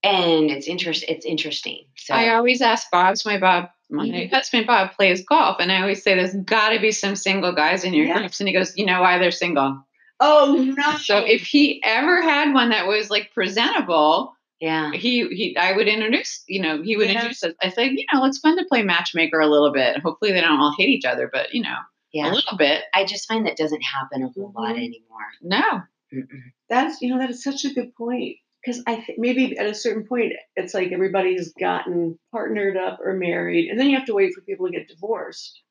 And 0.04 0.50
it's 0.50 0.68
interest. 0.68 1.04
It's 1.08 1.26
interesting. 1.26 1.84
So 1.98 2.14
I 2.14 2.34
always 2.36 2.62
ask 2.62 2.90
Bob's 2.92 3.26
my 3.26 3.40
Bob, 3.40 3.70
my 3.90 4.06
Mhm. 4.06 4.30
husband 4.32 4.68
Bob 4.68 4.94
plays 4.94 5.26
golf, 5.26 5.58
and 5.60 5.70
I 5.70 5.82
always 5.82 6.02
say 6.02 6.16
there's 6.16 6.34
got 6.34 6.70
to 6.70 6.80
be 6.80 6.92
some 6.92 7.18
single 7.18 7.52
guys 7.52 7.84
in 7.84 7.94
your 7.94 8.06
Yeah. 8.06 8.20
groups, 8.20 8.40
and 8.40 8.48
he 8.48 8.54
goes, 8.54 8.78
you 8.78 8.86
know 8.86 9.02
why 9.02 9.18
they're 9.18 9.32
single. 9.32 9.86
Oh 10.20 10.56
no! 10.76 10.98
So 10.98 11.18
if 11.20 11.42
he 11.42 11.82
ever 11.84 12.22
had 12.22 12.54
one 12.54 12.70
that 12.70 12.88
was 12.88 13.10
like 13.10 13.32
presentable, 13.34 14.34
yeah. 14.60 14.92
he 14.92 15.28
he 15.30 15.58
I 15.58 15.74
would 15.74 15.88
introduce, 15.88 16.44
you 16.48 16.62
know, 16.62 16.82
he 16.82 16.98
would 16.98 17.08
Yeah. 17.08 17.16
introduce 17.16 17.44
us. 17.44 17.54
I 17.62 17.70
said, 17.70 17.92
you 17.92 18.06
know, 18.14 18.26
it's 18.26 18.40
fun 18.40 18.58
to 18.58 18.66
play 18.66 18.82
matchmaker 18.84 19.40
a 19.40 19.48
little 19.48 19.72
bit. 19.72 20.00
Hopefully 20.02 20.32
they 20.32 20.42
don't 20.42 20.60
all 20.60 20.74
hate 20.78 20.90
each 20.90 21.06
other, 21.06 21.30
but 21.32 21.54
you 21.54 21.62
know, 21.62 21.78
yeah. 22.14 22.32
a 22.32 22.34
little 22.34 22.58
bit. 22.58 22.84
I 22.96 23.06
just 23.06 23.28
find 23.28 23.46
that 23.46 23.58
doesn't 23.58 23.82
happen 23.82 24.24
a 24.24 24.30
whole 24.30 24.52
lot 24.56 24.76
Mhm. 24.76 24.86
anymore. 24.86 25.28
No. 25.42 25.82
Mm-mm. 26.14 26.42
That's 26.70 27.02
you 27.02 27.10
know 27.10 27.20
that 27.20 27.30
is 27.30 27.44
such 27.44 27.66
a 27.66 27.74
good 27.74 27.94
point 27.96 28.38
because 28.66 28.82
I 28.88 28.96
think 28.96 29.20
maybe 29.20 29.58
at 29.58 29.68
a 29.68 29.76
certain 29.76 30.06
point 30.08 30.34
it's 30.56 30.74
like 30.74 30.92
everybody's 30.92 31.54
gotten 31.60 32.18
partnered 32.32 32.76
up 32.78 33.00
or 33.04 33.14
married, 33.14 33.70
and 33.70 33.80
then 33.80 33.90
you 33.90 33.98
have 33.98 34.08
to 34.08 34.14
wait 34.16 34.34
for 34.34 34.42
people 34.42 34.66
to 34.66 34.72
get 34.72 34.88
divorced 34.88 35.62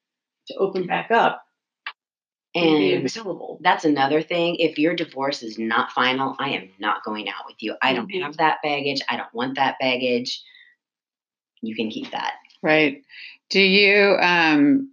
to 0.48 0.54
open 0.58 0.86
back 0.86 1.10
up 1.10 1.42
and, 2.56 3.58
that's 3.60 3.84
another 3.84 4.22
thing. 4.22 4.56
If 4.56 4.78
your 4.78 4.94
divorce 4.94 5.42
is 5.42 5.58
not 5.58 5.92
final, 5.92 6.36
I 6.38 6.50
am 6.50 6.70
not 6.78 7.04
going 7.04 7.28
out 7.28 7.46
with 7.46 7.56
you. 7.60 7.76
I 7.82 7.92
don't 7.92 8.08
Mhm. 8.10 8.22
have 8.22 8.36
that 8.38 8.58
baggage. 8.62 9.00
I 9.08 9.16
don't 9.16 9.32
want 9.34 9.56
that 9.56 9.78
baggage. 9.80 10.42
You 11.62 11.74
can 11.74 11.90
keep 11.90 12.10
that. 12.12 12.34
Right. 12.62 13.02
Do 13.50 13.60
you 13.60 14.16
um 14.20 14.90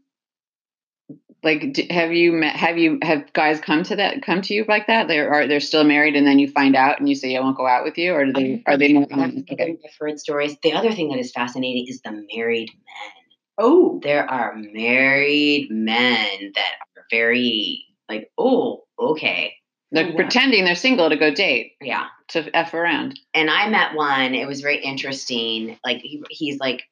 like 1.44 1.74
d 1.74 1.88
have 1.90 2.14
you 2.14 2.32
met 2.32 2.56
have 2.56 2.78
you 2.78 3.00
have 3.04 3.32
guys 3.34 3.60
come 3.60 3.84
to 3.84 3.96
that 3.98 4.22
come 4.22 4.42
to 4.42 4.54
you 4.54 4.64
like 4.68 4.88
that 4.88 5.08
they're 5.08 5.48
they're 5.48 5.60
still 5.60 5.84
married 5.84 6.16
and 6.16 6.26
then 6.26 6.40
you 6.40 6.48
find 6.50 6.76
out 6.76 7.00
and 7.00 7.10
you 7.10 7.16
say 7.16 7.36
i 7.36 7.40
won't 7.42 7.58
go 7.58 7.68
out 7.68 7.84
with 7.84 7.98
you 7.98 8.14
or 8.14 8.26
do 8.26 8.32
they 8.34 8.64
are 8.66 8.78
they 8.78 8.94
not 8.94 9.12
um, 9.12 9.46
okay. 9.52 9.78
I've 9.84 9.96
heard 10.00 10.20
stories. 10.20 10.56
The 10.64 10.74
other 10.74 10.94
thing 10.94 11.10
that 11.10 11.20
is 11.20 11.32
fascinating 11.32 11.88
is 11.90 12.02
the 12.02 12.26
married 12.34 12.70
men. 12.74 13.12
Oh, 13.58 14.00
There 14.02 14.30
are 14.30 14.56
married 14.56 15.70
men 15.70 16.52
that 16.56 16.72
are 16.82 16.93
very 17.10 17.86
like, 18.10 18.30
oh, 18.38 18.84
okay, 19.00 19.54
they're 19.92 20.06
Oh, 20.06 20.10
wow. 20.10 20.16
pretending 20.16 20.66
they're 20.66 20.76
single 20.76 21.10
to 21.10 21.16
go 21.18 21.34
date 21.34 21.74
yeah. 21.82 22.08
to 22.30 22.50
f 22.56 22.74
around 22.74 23.20
and 23.34 23.50
I 23.50 23.70
met 23.70 23.94
one. 23.96 24.34
It 24.34 24.48
was 24.48 24.62
very 24.62 24.78
interesting. 24.84 25.78
Like 25.86 26.00
he, 26.02 26.24
he's 26.30 26.60
like, 26.60 26.84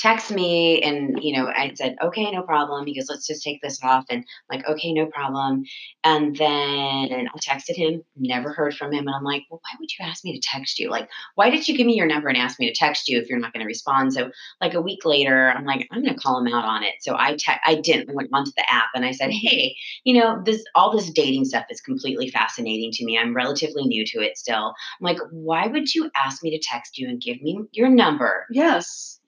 text 0.00 0.30
me, 0.30 0.82
and 0.82 1.22
you 1.22 1.36
know, 1.36 1.46
I 1.46 1.72
said, 1.74 1.96
okay, 2.02 2.30
no 2.30 2.42
problem. 2.42 2.86
He 2.86 2.94
goes, 2.94 3.06
let's 3.08 3.26
just 3.26 3.42
take 3.42 3.60
this 3.62 3.78
off, 3.82 4.06
and 4.10 4.24
I'm 4.50 4.58
like, 4.58 4.68
okay, 4.68 4.92
no 4.92 5.06
problem. 5.06 5.64
And 6.04 6.34
then 6.36 7.28
I 7.28 7.38
texted 7.38 7.76
him, 7.76 8.02
never 8.16 8.52
heard 8.52 8.74
from 8.74 8.92
him, 8.92 9.06
and 9.06 9.14
I'm 9.14 9.24
like, 9.24 9.42
well, 9.50 9.60
why 9.62 9.76
would 9.78 9.90
you 9.98 10.04
ask 10.04 10.24
me 10.24 10.38
to 10.38 10.48
text 10.50 10.78
you? 10.78 10.90
Like, 10.90 11.08
why 11.34 11.50
did 11.50 11.68
you 11.68 11.76
give 11.76 11.86
me 11.86 11.94
your 11.94 12.06
number 12.06 12.28
and 12.28 12.38
ask 12.38 12.58
me 12.58 12.68
to 12.68 12.74
text 12.74 13.08
you 13.08 13.18
if 13.18 13.28
you're 13.28 13.38
not 13.38 13.52
going 13.52 13.62
to 13.62 13.66
respond? 13.66 14.12
So 14.12 14.30
like 14.60 14.74
a 14.74 14.80
week 14.80 15.04
later, 15.04 15.50
I'm 15.50 15.64
like, 15.64 15.86
I'm 15.90 16.02
going 16.02 16.14
to 16.14 16.20
call 16.20 16.38
him 16.38 16.52
out 16.52 16.64
on 16.64 16.82
it. 16.82 16.94
So 17.00 17.16
I 17.16 17.36
te- 17.36 17.60
I 17.64 17.76
didn't. 17.76 18.10
I 18.10 18.14
went 18.14 18.30
onto 18.32 18.52
the 18.56 18.72
app 18.72 18.88
and 18.94 19.04
I 19.04 19.12
said, 19.12 19.30
mm-hmm. 19.30 19.46
hey, 19.46 19.76
you 20.04 20.18
know, 20.18 20.42
this 20.44 20.64
all 20.74 20.96
this 20.96 21.10
dating 21.10 21.44
stuff 21.44 21.66
is 21.70 21.80
completely 21.80 22.30
fascinating 22.30 22.90
to 22.92 23.04
me. 23.04 23.18
I'm 23.18 23.34
relatively 23.34 23.84
new 23.84 24.04
to 24.06 24.20
it 24.20 24.38
still. 24.38 24.74
I'm 25.00 25.04
like, 25.04 25.18
why 25.30 25.66
would 25.66 25.94
you 25.94 26.10
ask 26.14 26.42
me 26.42 26.50
to 26.50 26.62
text 26.62 26.98
you 26.98 27.08
and 27.08 27.20
give 27.20 27.40
me 27.42 27.60
your 27.72 27.88
number 27.88 28.46
yes. 28.50 29.19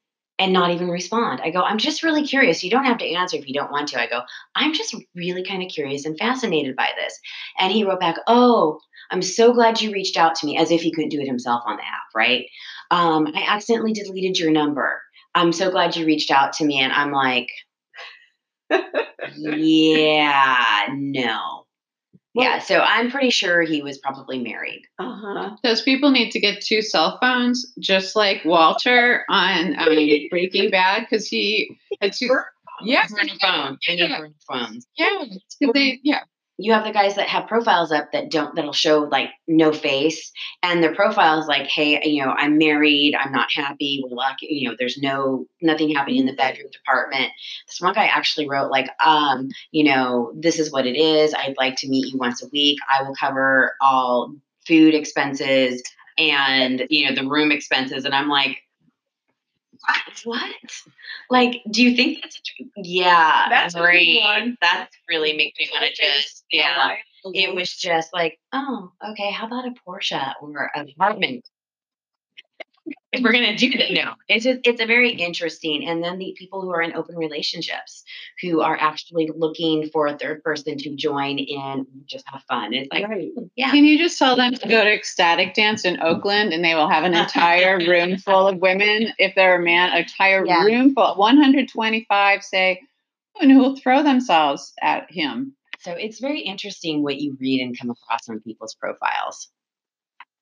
And 0.42 0.52
not 0.52 0.70
even 0.70 0.88
respond? 0.88 1.40
I 1.42 1.50
go, 1.50 1.62
I'm 1.62 1.78
just 1.78 2.02
really 2.02 2.26
curious. 2.26 2.62
You 2.62 2.70
don't 2.70 2.84
have 2.84 2.98
to 2.98 3.14
answer 3.14 3.36
if 3.36 3.48
you 3.48 3.54
don't 3.54 3.70
want 3.70 3.88
to. 3.88 4.00
I 4.00 4.08
go, 4.08 4.22
I'm 4.54 4.74
just 4.74 4.94
really 5.14 5.44
kind 5.44 5.62
of 5.62 5.68
curious 5.70 6.04
and 6.04 6.18
fascinated 6.18 6.76
by 6.76 6.88
this. 6.96 7.18
And 7.58 7.72
he 7.72 7.84
wrote 7.84 8.00
back, 8.00 8.16
Oh, 8.26 8.78
I'm 9.10 9.22
so 9.22 9.52
glad 9.52 9.80
you 9.80 9.92
reached 9.92 10.16
out 10.16 10.34
to 10.36 10.46
me, 10.46 10.58
as 10.58 10.70
if 10.70 10.80
he 10.80 10.92
couldn't 10.92 11.10
do 11.10 11.20
it 11.20 11.26
himself 11.26 11.62
on 11.66 11.76
the 11.76 11.82
app, 11.82 12.14
right? 12.14 12.46
um, 12.92 13.26
I 13.34 13.46
accidentally 13.48 13.94
deleted 13.94 14.38
your 14.38 14.50
number. 14.50 15.00
I'm 15.34 15.52
so 15.52 15.70
glad 15.70 15.96
you 15.96 16.04
reached 16.04 16.30
out 16.30 16.52
to 16.54 16.64
me. 16.64 16.78
And 16.78 16.92
I'm 16.92 17.10
like, 17.10 17.48
yeah, 19.38 20.88
no. 20.92 21.64
Yeah, 22.34 22.58
so 22.58 22.78
I'm 22.78 23.10
pretty 23.10 23.30
sure 23.30 23.62
he 23.62 23.82
was 23.82 23.98
probably 23.98 24.38
married. 24.38 24.82
Uh 24.98 25.16
huh. 25.20 25.56
Those 25.62 25.82
people 25.82 26.10
need 26.10 26.30
to 26.30 26.40
get 26.40 26.62
two 26.62 26.82
cell 26.82 27.18
phones, 27.20 27.72
just 27.78 28.16
like 28.16 28.44
Walter 28.44 29.24
on 29.28 29.78
um, 29.78 29.86
Breaking 30.30 30.70
Bad, 30.70 31.06
because 31.08 31.26
he 31.26 31.76
had 32.00 32.12
two. 32.12 32.28
Yeah, 32.84 33.06
Burner 33.08 33.28
phone. 33.40 33.78
Yeah. 33.88 34.18
burner 34.18 34.34
phones. 34.50 34.86
yeah, 34.96 35.18
'cause 35.20 35.70
they, 35.74 36.00
yeah, 36.02 36.20
You 36.58 36.72
have 36.74 36.84
the 36.84 36.92
guys 36.92 37.16
that 37.16 37.28
have 37.28 37.48
profiles 37.48 37.90
up 37.92 38.12
that 38.12 38.30
don't 38.30 38.54
that'll 38.54 38.72
show 38.72 39.00
like 39.10 39.30
no 39.48 39.72
face, 39.72 40.30
and 40.62 40.82
their 40.82 40.94
profile 40.94 41.40
is 41.40 41.46
like, 41.46 41.66
"Hey, 41.66 42.00
you 42.04 42.24
know, 42.24 42.30
I'm 42.30 42.58
married. 42.58 43.14
I'm 43.14 43.32
not 43.32 43.50
happy. 43.52 44.02
We're 44.04 44.14
lucky. 44.14 44.48
You 44.50 44.68
know, 44.68 44.76
there's 44.78 44.98
no 44.98 45.46
nothing 45.60 45.94
happening 45.94 46.20
in 46.20 46.26
the 46.26 46.34
bedroom 46.34 46.70
department." 46.70 47.32
This 47.66 47.80
one 47.80 47.94
guy 47.94 48.06
actually 48.06 48.48
wrote 48.48 48.70
like, 48.70 48.88
um, 49.04 49.48
you 49.70 49.84
know, 49.84 50.32
this 50.36 50.58
is 50.58 50.70
what 50.70 50.86
it 50.86 50.96
is. 50.96 51.34
I'd 51.34 51.56
like 51.56 51.76
to 51.76 51.88
meet 51.88 52.12
you 52.12 52.18
once 52.18 52.42
a 52.42 52.48
week. 52.52 52.78
I 52.88 53.02
will 53.02 53.14
cover 53.14 53.74
all 53.80 54.34
food 54.66 54.94
expenses 54.94 55.82
and 56.18 56.86
you 56.90 57.08
know 57.08 57.14
the 57.14 57.28
room 57.28 57.50
expenses. 57.50 58.04
And 58.04 58.14
I'm 58.14 58.28
like, 58.28 58.58
what? 60.24 60.54
Like, 61.30 61.62
do 61.70 61.82
you 61.82 61.96
think 61.96 62.18
that's 62.22 62.36
a, 62.36 62.40
dream? 62.56 62.70
yeah? 62.76 63.46
That's 63.48 63.74
great. 63.74 64.22
That's 64.60 64.96
really 65.08 65.32
makes 65.34 65.58
me 65.58 65.68
want 65.72 65.84
to 65.94 66.02
just 66.02 66.44
yeah. 66.50 66.92
It 67.24 67.48
It 67.48 67.54
was 67.54 67.72
just 67.72 68.12
like, 68.12 68.38
oh, 68.52 68.92
okay. 69.10 69.30
How 69.30 69.46
about 69.46 69.66
a 69.66 69.74
Porsche 69.86 70.32
or 70.40 70.70
an 70.74 70.88
apartment? 70.90 71.48
If 73.12 73.22
we're 73.22 73.32
gonna 73.32 73.56
do 73.56 73.70
that, 73.72 73.92
now. 73.92 74.16
It's 74.28 74.44
just, 74.44 74.60
it's 74.64 74.80
a 74.80 74.86
very 74.86 75.10
interesting. 75.12 75.86
And 75.86 76.02
then 76.02 76.18
the 76.18 76.34
people 76.38 76.62
who 76.62 76.70
are 76.70 76.80
in 76.80 76.94
open 76.94 77.16
relationships 77.16 78.04
who 78.40 78.62
are 78.62 78.76
actually 78.80 79.30
looking 79.36 79.90
for 79.90 80.06
a 80.06 80.16
third 80.16 80.42
person 80.42 80.78
to 80.78 80.96
join 80.96 81.38
in, 81.38 81.86
just 82.06 82.24
have 82.28 82.42
fun. 82.48 82.72
It's 82.72 82.88
like, 82.90 83.06
right. 83.06 83.30
yeah, 83.54 83.70
Can 83.70 83.84
you 83.84 83.98
just 83.98 84.18
tell 84.18 84.34
them 84.36 84.54
to 84.54 84.68
go 84.68 84.82
to 84.82 84.90
Ecstatic 84.92 85.52
Dance 85.54 85.84
in 85.84 86.00
Oakland 86.02 86.52
and 86.54 86.64
they 86.64 86.74
will 86.74 86.88
have 86.88 87.04
an 87.04 87.12
entire 87.24 87.78
room 87.78 88.16
full 88.16 88.48
of 88.48 88.58
women? 88.58 89.12
If 89.18 89.34
they're 89.34 89.60
a 89.60 89.64
man, 89.64 89.90
an 89.92 89.98
entire 89.98 90.46
Yeah. 90.46 90.64
room 90.64 90.94
full, 90.94 91.14
125 91.16 92.42
say, 92.42 92.80
oh, 93.36 93.40
and 93.42 93.52
who 93.52 93.58
will 93.58 93.76
throw 93.76 94.02
themselves 94.02 94.72
at 94.80 95.10
him. 95.10 95.54
so 95.80 95.92
it's 95.92 96.18
very 96.20 96.40
interesting 96.40 97.02
what 97.02 97.16
you 97.20 97.36
read 97.40 97.60
and 97.60 97.78
come 97.78 97.90
across 97.90 98.28
on 98.28 98.40
people's 98.40 98.74
profiles. 98.74 99.50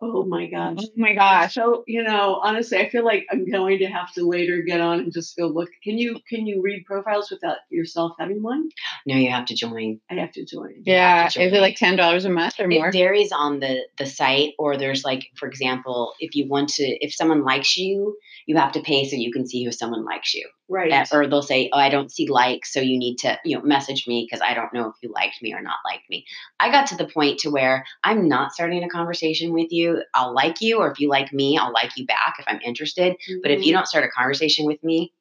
Oh 0.02 0.24
my 0.24 0.46
gosh. 0.46 0.78
Oh 0.80 0.88
my 0.96 1.14
gosh. 1.14 1.54
So 1.54 1.84
you 1.86 2.02
know, 2.02 2.40
honestly, 2.42 2.78
I 2.78 2.88
feel 2.88 3.04
like 3.04 3.26
I'm 3.30 3.50
going 3.50 3.78
to 3.80 3.86
have 3.86 4.12
to 4.14 4.26
later 4.26 4.62
get 4.62 4.80
on 4.80 5.00
and 5.00 5.12
just 5.12 5.36
go 5.36 5.46
look. 5.46 5.68
Can 5.84 5.98
you 5.98 6.18
can 6.28 6.46
you 6.46 6.62
read 6.62 6.84
profiles 6.86 7.30
without 7.30 7.58
yourself 7.70 8.12
having 8.18 8.42
one? 8.42 8.68
No, 9.06 9.16
you 9.16 9.30
have 9.30 9.46
to 9.46 9.54
join. 9.54 10.00
I 10.10 10.14
have 10.14 10.32
to 10.32 10.44
join. 10.44 10.82
Yeah. 10.84 11.24
have 11.24 11.32
to 11.32 11.42
Is 11.42 11.52
it 11.52 11.60
like 11.60 11.76
$10 11.76 12.24
a 12.24 12.28
month 12.30 12.54
or 12.58 12.68
more? 12.68 12.88
It 12.88 12.92
varies 12.92 13.32
on 13.32 13.60
the 13.60 13.80
the 13.98 14.06
site, 14.06 14.54
or 14.58 14.76
there's 14.76 15.04
like, 15.04 15.26
for 15.36 15.46
example, 15.48 16.14
if 16.18 16.34
you 16.34 16.48
want 16.48 16.70
to, 16.70 16.84
if 16.84 17.14
someone 17.14 17.44
likes 17.44 17.76
you, 17.76 18.16
you 18.46 18.56
have 18.56 18.72
to 18.72 18.80
pay 18.80 19.08
so 19.08 19.16
you 19.16 19.32
can 19.32 19.46
see 19.46 19.64
who 19.64 19.72
someone 19.72 20.04
likes 20.04 20.34
you. 20.34 20.48
Right. 20.68 20.92
Uh, 20.92 21.04
or 21.12 21.26
they'll 21.26 21.42
say, 21.42 21.68
"Oh, 21.72 21.78
I 21.78 21.88
don't 21.88 22.12
see 22.12 22.28
likes, 22.28 22.72
so 22.72 22.80
you 22.80 22.96
need 22.96 23.16
to, 23.18 23.38
you 23.44 23.58
know, 23.58 23.64
message 23.64 24.06
me 24.06 24.24
because 24.24 24.40
I 24.40 24.54
don't 24.54 24.72
know 24.72 24.88
if 24.88 24.94
you 25.02 25.12
liked 25.12 25.42
me 25.42 25.52
or 25.52 25.60
not 25.60 25.78
liked 25.84 26.08
me." 26.08 26.24
I 26.60 26.70
got 26.70 26.86
to 26.88 26.96
the 26.96 27.08
point 27.08 27.40
to 27.40 27.50
where 27.50 27.84
I'm 28.04 28.28
not 28.28 28.52
starting 28.52 28.84
a 28.84 28.88
conversation 28.88 29.52
with 29.52 29.72
you. 29.72 29.89
I'll 30.14 30.34
like 30.34 30.60
you, 30.60 30.78
or 30.78 30.90
if 30.90 30.98
you 31.00 31.08
like 31.08 31.32
me, 31.32 31.58
I'll 31.58 31.72
like 31.72 31.96
you 31.96 32.06
back 32.06 32.36
if 32.38 32.44
I'm 32.48 32.60
interested. 32.64 33.16
But 33.42 33.50
if 33.50 33.64
you 33.64 33.72
Mhm. 33.72 33.76
don't 33.78 33.86
start 33.86 34.04
a 34.04 34.08
conversation 34.08 34.66
with 34.66 34.82
me, 34.84 35.12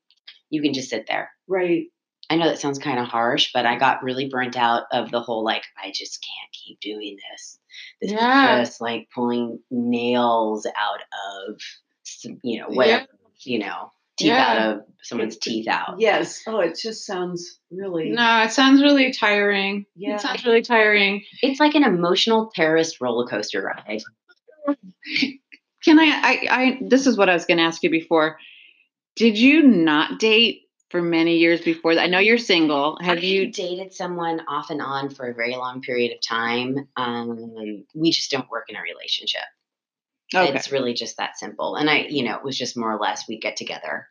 you 0.50 0.62
can 0.62 0.74
just 0.74 0.90
sit 0.90 1.06
there. 1.08 1.32
right. 1.48 1.86
I 2.32 2.36
know 2.36 2.46
that 2.46 2.60
sounds 2.60 2.78
kind 2.78 3.00
of 3.00 3.08
harsh, 3.08 3.50
but 3.56 3.66
I 3.66 3.76
got 3.76 4.04
really 4.04 4.30
burnt 4.30 4.56
out 4.56 4.84
of 4.92 5.10
the 5.10 5.20
whole 5.20 5.44
like, 5.44 5.64
I 5.84 5.90
just 5.92 6.24
can't 6.24 6.52
keep 6.54 6.80
doing 6.80 7.18
this. 7.32 7.60
This 8.02 8.12
Yeah. 8.12 8.62
is 8.62 8.68
just 8.70 8.82
like 8.82 9.08
pulling 9.16 9.60
nails 9.72 10.68
out 10.68 11.02
of, 11.40 11.60
some, 12.04 12.38
you 12.44 12.60
know, 12.62 12.68
whatever, 12.68 13.08
you 13.46 13.58
know, 13.58 13.92
teeth 14.20 14.28
Yeah. 14.28 14.46
out 14.46 14.58
of 14.60 14.82
someone's 15.02 15.38
teeth 15.38 15.68
out. 15.68 15.96
Yes. 16.00 16.44
Oh, 16.46 16.60
it 16.60 16.78
just 16.80 17.04
sounds 17.04 17.60
really. 17.72 18.12
No, 18.12 18.44
it 18.44 18.52
sounds 18.52 18.84
really 18.84 19.12
tiring. 19.12 19.86
Yeah. 19.96 20.14
It 20.16 20.22
sounds 20.22 20.46
really 20.46 20.62
tiring. 20.62 21.24
It's 21.42 21.60
like 21.60 21.74
an 21.74 21.84
emotional 21.84 22.52
terrorist 22.54 23.02
roller 23.02 23.26
coaster 23.26 23.64
ride. 23.64 24.04
Can 25.84 26.00
I, 26.00 26.06
I, 26.06 26.48
I, 26.50 26.80
this 26.82 27.08
is 27.08 27.18
what 27.18 27.30
I 27.30 27.34
was 27.34 27.46
going 27.46 27.58
to 27.58 27.64
ask 27.64 27.84
you 27.84 27.90
before. 27.90 28.38
Did 29.16 29.38
you 29.38 29.64
not 29.64 30.20
date 30.20 30.64
for 30.90 31.02
many 31.02 31.38
years 31.38 31.62
before 31.62 31.96
that? 31.96 32.02
I 32.04 32.08
know 32.08 32.20
you're 32.20 32.38
single. 32.38 32.98
Have 33.02 33.20
I 33.20 33.22
you? 33.22 33.52
dated 33.52 33.94
someone 33.94 34.42
off 34.48 34.70
and 34.70 34.82
on 34.82 35.10
for 35.10 35.28
a 35.28 35.34
very 35.34 35.56
long 35.56 35.82
period 35.82 36.14
of 36.14 36.22
time? 36.22 36.88
Um, 36.96 37.86
we 37.94 38.12
just 38.12 38.32
don't 38.32 38.50
work 38.50 38.66
in 38.70 38.76
a 38.76 38.82
relationship. 38.82 39.42
Okay. 40.34 40.56
It's 40.56 40.72
really 40.72 40.94
just 40.94 41.18
that 41.18 41.38
simple. 41.38 41.76
And 41.76 41.90
I, 41.90 42.06
you 42.10 42.24
know, 42.24 42.36
it 42.36 42.44
was 42.44 42.58
just 42.58 42.78
more 42.78 42.94
or 42.94 43.00
less 43.00 43.28
we 43.28 43.40
get 43.40 43.58
together. 43.58 44.08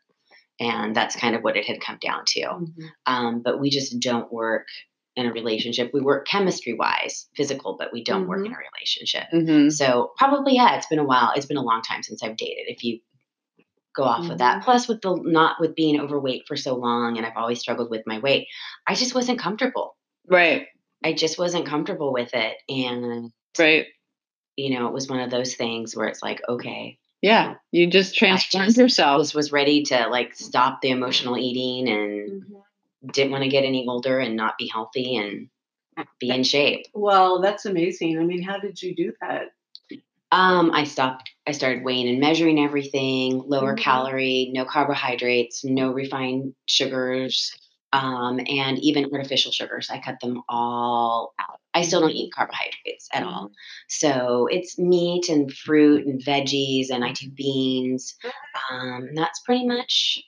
And 0.61 0.95
that's 0.95 1.15
kind 1.15 1.37
of 1.37 1.43
what 1.43 1.57
it 1.57 1.65
had 1.65 1.81
come 1.81 1.99
down 2.01 2.25
to. 2.29 2.41
Mhm. 2.41 2.91
Um, 3.07 3.43
but 3.43 3.61
we 3.61 3.71
just 3.71 4.01
don't 4.01 4.33
work 4.33 4.67
in 5.19 5.27
a 5.27 5.33
relationship. 5.33 5.91
We 5.93 6.01
work 6.01 6.27
chemistry 6.27 6.75
wise, 6.75 7.29
physical, 7.37 7.77
but 7.79 7.93
we 7.93 8.03
don't 8.05 8.27
work 8.29 8.47
in 8.47 8.53
a 8.53 8.57
relationship. 8.57 9.25
Mhm. 9.35 9.73
So 9.73 10.13
probably, 10.17 10.55
yeah, 10.55 10.77
it's 10.77 10.87
been 10.87 10.99
a 10.99 11.05
while. 11.05 11.33
It's 11.35 11.47
been 11.47 11.57
a 11.57 11.63
long 11.63 11.83
time 11.83 12.03
since 12.03 12.23
I've 12.23 12.37
dated. 12.37 12.65
If 12.69 12.85
you 12.85 13.01
go 13.95 14.05
off 14.05 14.31
of 14.31 14.39
that, 14.39 14.63
plus 14.63 14.87
with 14.87 15.01
the 15.01 15.17
not 15.25 15.57
with 15.61 15.75
being 15.75 16.01
overweight 16.01 16.43
for 16.47 16.57
so 16.57 16.77
long, 16.77 17.17
and 17.17 17.27
I've 17.27 17.37
always 17.37 17.59
struggled 17.61 17.91
with 17.91 18.03
my 18.07 18.19
weight, 18.21 18.47
I 18.87 18.95
just 18.95 19.15
wasn't 19.15 19.41
comfortable. 19.41 19.97
Right. 20.29 20.67
I 21.05 21.13
just 21.13 21.39
wasn't 21.39 21.67
comfortable 21.67 22.13
with 22.13 22.31
it, 22.35 22.57
and 22.69 23.33
Right. 23.59 23.87
you 24.57 24.71
know, 24.79 24.87
it 24.87 24.93
was 24.93 25.09
one 25.09 25.21
of 25.21 25.31
those 25.31 25.55
things 25.57 25.97
where 25.97 26.07
it's 26.09 26.23
like, 26.23 26.41
okay, 26.49 26.99
Yeah. 27.21 27.55
You 27.73 27.89
just 27.89 28.15
transformed 28.15 28.67
just- 28.67 28.79
yourself. 28.79 29.19
was 29.19 29.35
was 29.35 29.51
ready 29.51 29.83
to 29.85 30.07
like 30.09 30.35
stop 30.37 30.81
the 30.81 30.91
emotional 30.91 31.37
eating 31.37 31.89
and 31.89 32.43
Mhm. 32.45 32.63
Didn't 33.13 33.33
want 33.33 33.45
to 33.45 33.51
get 33.51 33.65
any 33.65 33.87
older 33.87 34.19
and 34.19 34.37
not 34.37 34.59
be 34.59 34.69
healthy 34.69 35.17
and 35.17 35.49
be 36.21 36.31
in 36.31 36.43
shape. 36.45 36.87
Well, 36.95 37.41
that's 37.41 37.65
amazing. 37.65 38.19
I 38.19 38.25
mean, 38.25 38.43
how 38.43 38.59
did 38.59 38.81
you 38.83 38.95
do 38.95 39.13
that? 39.21 39.49
Um, 40.31 40.71
I 40.73 40.85
stopped. 40.85 41.31
I 41.47 41.53
started 41.53 41.85
weighing 41.85 42.09
and 42.09 42.21
measuring 42.21 42.61
everything. 42.61 43.43
Lower 43.47 43.75
Mhm. 43.75 43.79
calorie, 43.79 44.51
no 44.53 44.65
carbohydrates, 44.65 45.65
no 45.65 45.91
refined 45.91 46.55
sugars, 46.67 47.51
um, 47.95 48.39
and 48.47 48.79
even 48.81 49.09
artificial 49.13 49.53
sugars. 49.53 49.89
I 49.91 49.99
cut 49.99 50.21
them 50.21 50.43
all 50.49 51.33
out. 51.39 51.61
I 51.73 51.83
still 51.83 52.01
don't 52.01 52.11
eat 52.11 52.33
carbohydrates 52.35 53.09
at 53.15 53.23
all. 53.23 53.51
So 53.89 54.47
it's 54.51 54.79
meat 54.79 55.29
and 55.31 55.51
fruit 55.53 56.07
and 56.07 56.21
veggies, 56.23 56.91
and 56.91 57.05
I 57.05 57.13
do 57.13 57.31
beans. 57.31 58.15
Um, 58.71 59.05
and 59.05 59.17
that's 59.17 59.41
pretty 59.41 59.67
much 59.67 60.23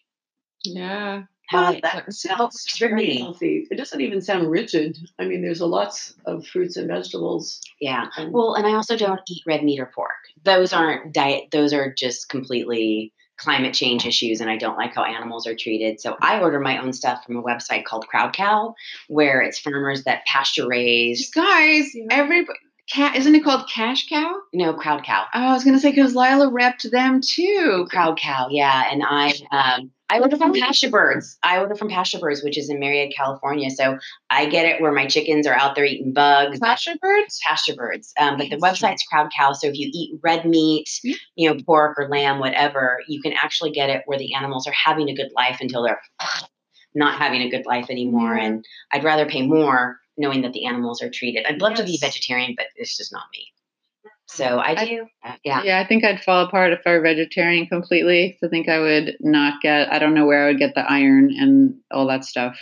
Yeah. 0.64 1.24
How 1.50 1.72
that 1.82 2.12
sounds 2.12 2.78
very 2.78 3.16
healthy. 3.16 3.66
It 3.70 3.76
doesn't 3.76 4.00
even 4.00 4.20
sound 4.22 4.50
rigid. 4.50 4.96
I 5.18 5.24
mean, 5.24 5.42
there's 5.42 5.60
a 5.60 5.66
lots 5.66 6.14
of 6.24 6.46
fruits 6.46 6.76
and 6.76 6.88
vegetables. 6.88 7.60
Yeah. 7.80 8.06
And, 8.16 8.32
Well, 8.32 8.54
and 8.54 8.66
I 8.66 8.74
also 8.74 8.96
don't 8.96 9.20
eat 9.28 9.42
red 9.46 9.64
meat 9.64 9.80
or 9.80 9.86
pork. 9.86 10.10
Those 10.44 10.72
aren't 10.72 11.12
diet. 11.12 11.50
Those 11.50 11.72
are 11.72 11.92
just 11.92 12.28
completely 12.28 13.12
climate 13.36 13.72
change 13.74 14.06
issues, 14.06 14.40
and 14.40 14.50
I 14.50 14.58
don't 14.58 14.76
like 14.76 14.94
how 14.94 15.02
animals 15.02 15.46
are 15.46 15.54
treated. 15.56 16.00
So 16.00 16.16
I 16.20 16.40
order 16.40 16.60
my 16.60 16.78
own 16.78 16.92
stuff 16.92 17.24
from 17.24 17.36
a 17.36 17.42
website 17.42 17.84
called 17.84 18.06
Crowd 18.06 18.34
Cow, 18.34 18.74
where 19.08 19.40
it's 19.40 19.58
farmers 19.58 20.04
that 20.04 20.24
pasture 20.26 20.68
raise. 20.68 21.30
Guys, 21.30 21.86
everybody, 22.10 22.58
cat, 22.88 23.16
isn't 23.16 23.34
it 23.34 23.42
called 23.42 23.68
Cash 23.68 24.08
Cow? 24.08 24.34
No, 24.52 24.74
Crowd 24.74 25.04
Cow. 25.04 25.24
Oh, 25.34 25.40
I 25.40 25.52
was 25.52 25.64
going 25.64 25.74
to 25.74 25.80
say, 25.80 25.90
because 25.90 26.14
Lila 26.14 26.50
repped 26.50 26.90
them 26.90 27.20
too. 27.22 27.86
Crowd 27.90 28.18
Cow, 28.18 28.48
yeah. 28.50 28.84
And 28.92 29.02
I 29.04 29.32
um 29.50 29.90
I 30.10 30.18
order 30.18 30.36
from 30.36 30.52
Pasture 30.52 30.90
Birds. 30.90 31.38
I 31.44 31.58
order 31.58 31.76
from 31.76 31.88
Pasture 31.88 32.18
Birds, 32.18 32.42
which 32.42 32.58
is 32.58 32.68
in 32.68 32.80
Murrieta, 32.80 33.14
California. 33.14 33.70
So 33.70 33.96
I 34.28 34.46
get 34.46 34.66
it 34.66 34.80
where 34.80 34.90
my 34.92 35.06
chickens 35.06 35.46
are 35.46 35.54
out 35.54 35.76
there 35.76 35.84
eating 35.84 36.12
bugs. 36.12 36.58
Pasture 36.58 36.96
birds? 37.00 37.38
pasture 37.46 37.74
birds. 37.76 38.12
Um, 38.18 38.36
but 38.36 38.50
the 38.50 38.56
website's 38.56 39.04
Crowd 39.04 39.30
Cow. 39.36 39.52
So 39.52 39.68
if 39.68 39.78
you 39.78 39.88
eat 39.92 40.18
red 40.22 40.44
meat, 40.44 40.90
Yeah. 41.04 41.14
you 41.36 41.48
know, 41.48 41.62
pork 41.64 41.96
or 41.98 42.08
lamb, 42.08 42.40
whatever, 42.40 42.98
you 43.06 43.22
can 43.22 43.32
actually 43.34 43.70
get 43.70 43.88
it 43.88 44.02
where 44.06 44.18
the 44.18 44.34
animals 44.34 44.66
are 44.66 44.72
having 44.72 45.08
a 45.08 45.14
good 45.14 45.30
life 45.36 45.58
until 45.60 45.84
they're 45.84 46.00
not 46.94 47.18
having 47.18 47.42
a 47.42 47.48
good 47.48 47.64
life 47.66 47.88
anymore. 47.88 48.34
And 48.34 48.64
I'd 48.92 49.04
rather 49.04 49.26
pay 49.26 49.46
more 49.46 50.00
knowing 50.18 50.42
that 50.42 50.52
the 50.52 50.66
animals 50.66 51.00
are 51.02 51.08
treated. 51.08 51.46
I'd 51.48 51.62
love 51.62 51.74
to 51.74 51.84
be 51.84 51.96
vegetarian, 52.00 52.54
but 52.56 52.66
it's 52.74 52.96
just 52.96 53.12
not 53.12 53.24
me. 53.32 53.46
So 54.32 54.58
I 54.58 54.70
I- 54.80 54.84
do. 54.86 55.06
uh, 55.24 55.36
yeah. 55.44 55.62
Yeah, 55.64 55.80
I 55.80 55.86
think 55.86 56.04
I'd 56.04 56.22
fall 56.22 56.44
apart 56.44 56.72
if 56.72 56.80
I 56.86 56.90
were 56.92 57.00
vegetarian 57.00 57.66
completely. 57.66 58.36
So 58.40 58.46
I 58.46 58.50
think 58.50 58.68
I 58.68 58.78
would 58.78 59.16
not 59.20 59.60
get, 59.60 59.92
I 59.92 59.98
don't 59.98 60.14
know 60.14 60.26
where 60.26 60.44
I 60.44 60.48
would 60.48 60.58
get 60.58 60.74
the 60.74 60.88
iron 60.90 61.30
and 61.36 61.74
all 61.90 62.06
that 62.08 62.24
stuff. 62.24 62.56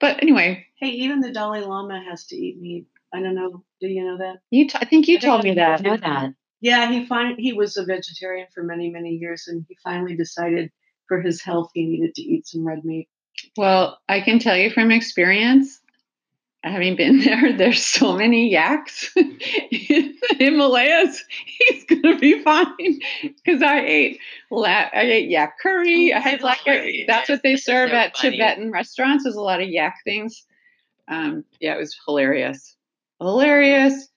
But 0.00 0.22
anyway, 0.22 0.64
hey, 0.78 0.90
even 0.90 1.20
the 1.20 1.32
Dalai 1.32 1.60
Lama 1.60 2.02
has 2.08 2.26
to 2.26 2.36
eat 2.36 2.60
meat. 2.60 2.86
I 3.12 3.20
don't 3.20 3.34
know. 3.34 3.64
Do 3.80 3.88
you 3.88 4.04
know 4.04 4.18
that? 4.18 4.36
you 4.50 4.68
t- 4.68 4.78
I 4.80 4.84
think 4.84 5.08
you 5.08 5.16
I 5.16 5.20
think 5.20 5.30
told 5.30 5.44
me 5.44 5.54
that. 5.54 5.80
Know 5.82 5.96
that. 5.96 6.34
Yeah, 6.60 6.90
he 6.90 7.06
fin- 7.06 7.36
he 7.38 7.52
was 7.52 7.76
a 7.76 7.84
vegetarian 7.84 8.46
for 8.54 8.62
many 8.62 8.90
many 8.90 9.10
years, 9.10 9.48
and 9.48 9.64
he 9.68 9.76
finally 9.82 10.14
decided 10.14 10.70
for 11.08 11.20
his 11.22 11.42
health 11.42 11.70
he 11.74 11.86
needed 11.86 12.14
to 12.16 12.22
eat 12.22 12.46
some 12.46 12.66
red 12.66 12.84
meat. 12.84 13.08
Well, 13.56 13.98
I 14.08 14.20
can 14.20 14.38
tell 14.38 14.56
you 14.56 14.70
from 14.70 14.90
experience, 14.90 15.77
having 16.62 16.96
been 16.96 17.20
there, 17.24 17.52
there's 17.56 17.84
so 17.84 18.16
many 18.16 18.50
yaks 18.50 19.10
in 19.16 19.38
the 19.40 20.36
Himalayas. 20.38 21.24
He's 21.46 21.84
gonna 21.84 22.18
be 22.18 22.42
fine 22.42 23.00
because 23.22 23.62
I 23.62 23.80
ate 23.80 24.20
la- 24.50 24.66
I 24.92 25.02
ate 25.02 25.28
yak 25.30 25.58
curry. 25.62 26.12
I 26.12 26.18
had 26.20 26.42
like 26.42 26.66
a, 26.66 27.04
that's 27.06 27.28
what 27.28 27.42
they 27.42 27.56
serve 27.56 27.90
so 27.90 27.96
at 27.96 28.16
funny. 28.16 28.36
Tibetan 28.36 28.70
restaurants. 28.70 29.24
There's 29.24 29.36
a 29.36 29.40
lot 29.40 29.62
of 29.62 29.68
yak 29.68 29.96
things. 30.04 30.44
Um, 31.08 31.44
yeah, 31.60 31.74
it 31.74 31.78
was 31.78 31.98
hilarious, 32.06 32.76
hilarious. 33.20 34.08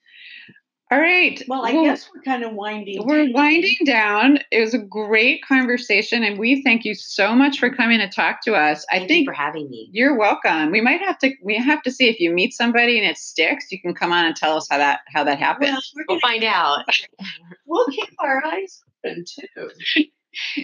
All 0.92 0.98
right. 1.00 1.42
Well, 1.48 1.64
I 1.64 1.72
Well, 1.72 1.84
guess 1.84 2.06
we're 2.14 2.20
kind 2.20 2.44
of 2.44 2.52
winding. 2.52 3.06
we're 3.06 3.24
down. 3.24 3.32
winding 3.32 3.76
down. 3.86 4.38
It 4.50 4.60
was 4.60 4.74
a 4.74 4.78
great 4.78 5.42
conversation, 5.42 6.22
and 6.22 6.38
we 6.38 6.62
thank 6.62 6.84
you 6.84 6.94
so 6.94 7.34
much 7.34 7.58
for 7.58 7.70
coming 7.70 7.98
to 8.00 8.10
talk 8.10 8.42
to 8.42 8.54
us. 8.54 8.84
I 8.92 8.98
Thank 8.98 9.08
think 9.08 9.20
you 9.20 9.30
for 9.30 9.32
having 9.32 9.70
me. 9.70 9.88
you're 9.90 10.18
welcome. 10.18 10.70
We 10.70 10.82
might 10.82 11.00
have 11.00 11.16
to. 11.20 11.32
We 11.42 11.56
have 11.56 11.80
to 11.84 11.90
see 11.90 12.08
if 12.10 12.20
you 12.20 12.30
meet 12.30 12.52
somebody 12.52 12.98
and 12.98 13.08
it 13.08 13.16
sticks. 13.16 13.72
You 13.72 13.80
can 13.80 13.94
come 13.94 14.12
on 14.12 14.26
and 14.26 14.36
tell 14.36 14.54
us 14.54 14.66
how 14.70 14.76
that 14.76 15.00
how 15.08 15.24
that 15.24 15.38
happened. 15.38 15.70
Well, 15.72 15.82
we're 15.96 16.04
We'll 16.10 16.20
find 16.20 16.44
out. 16.44 16.84
we'll 17.66 17.86
keep 17.86 18.10
our 18.18 18.44
eyes 18.44 18.82
open 19.02 19.24
too. 19.24 19.70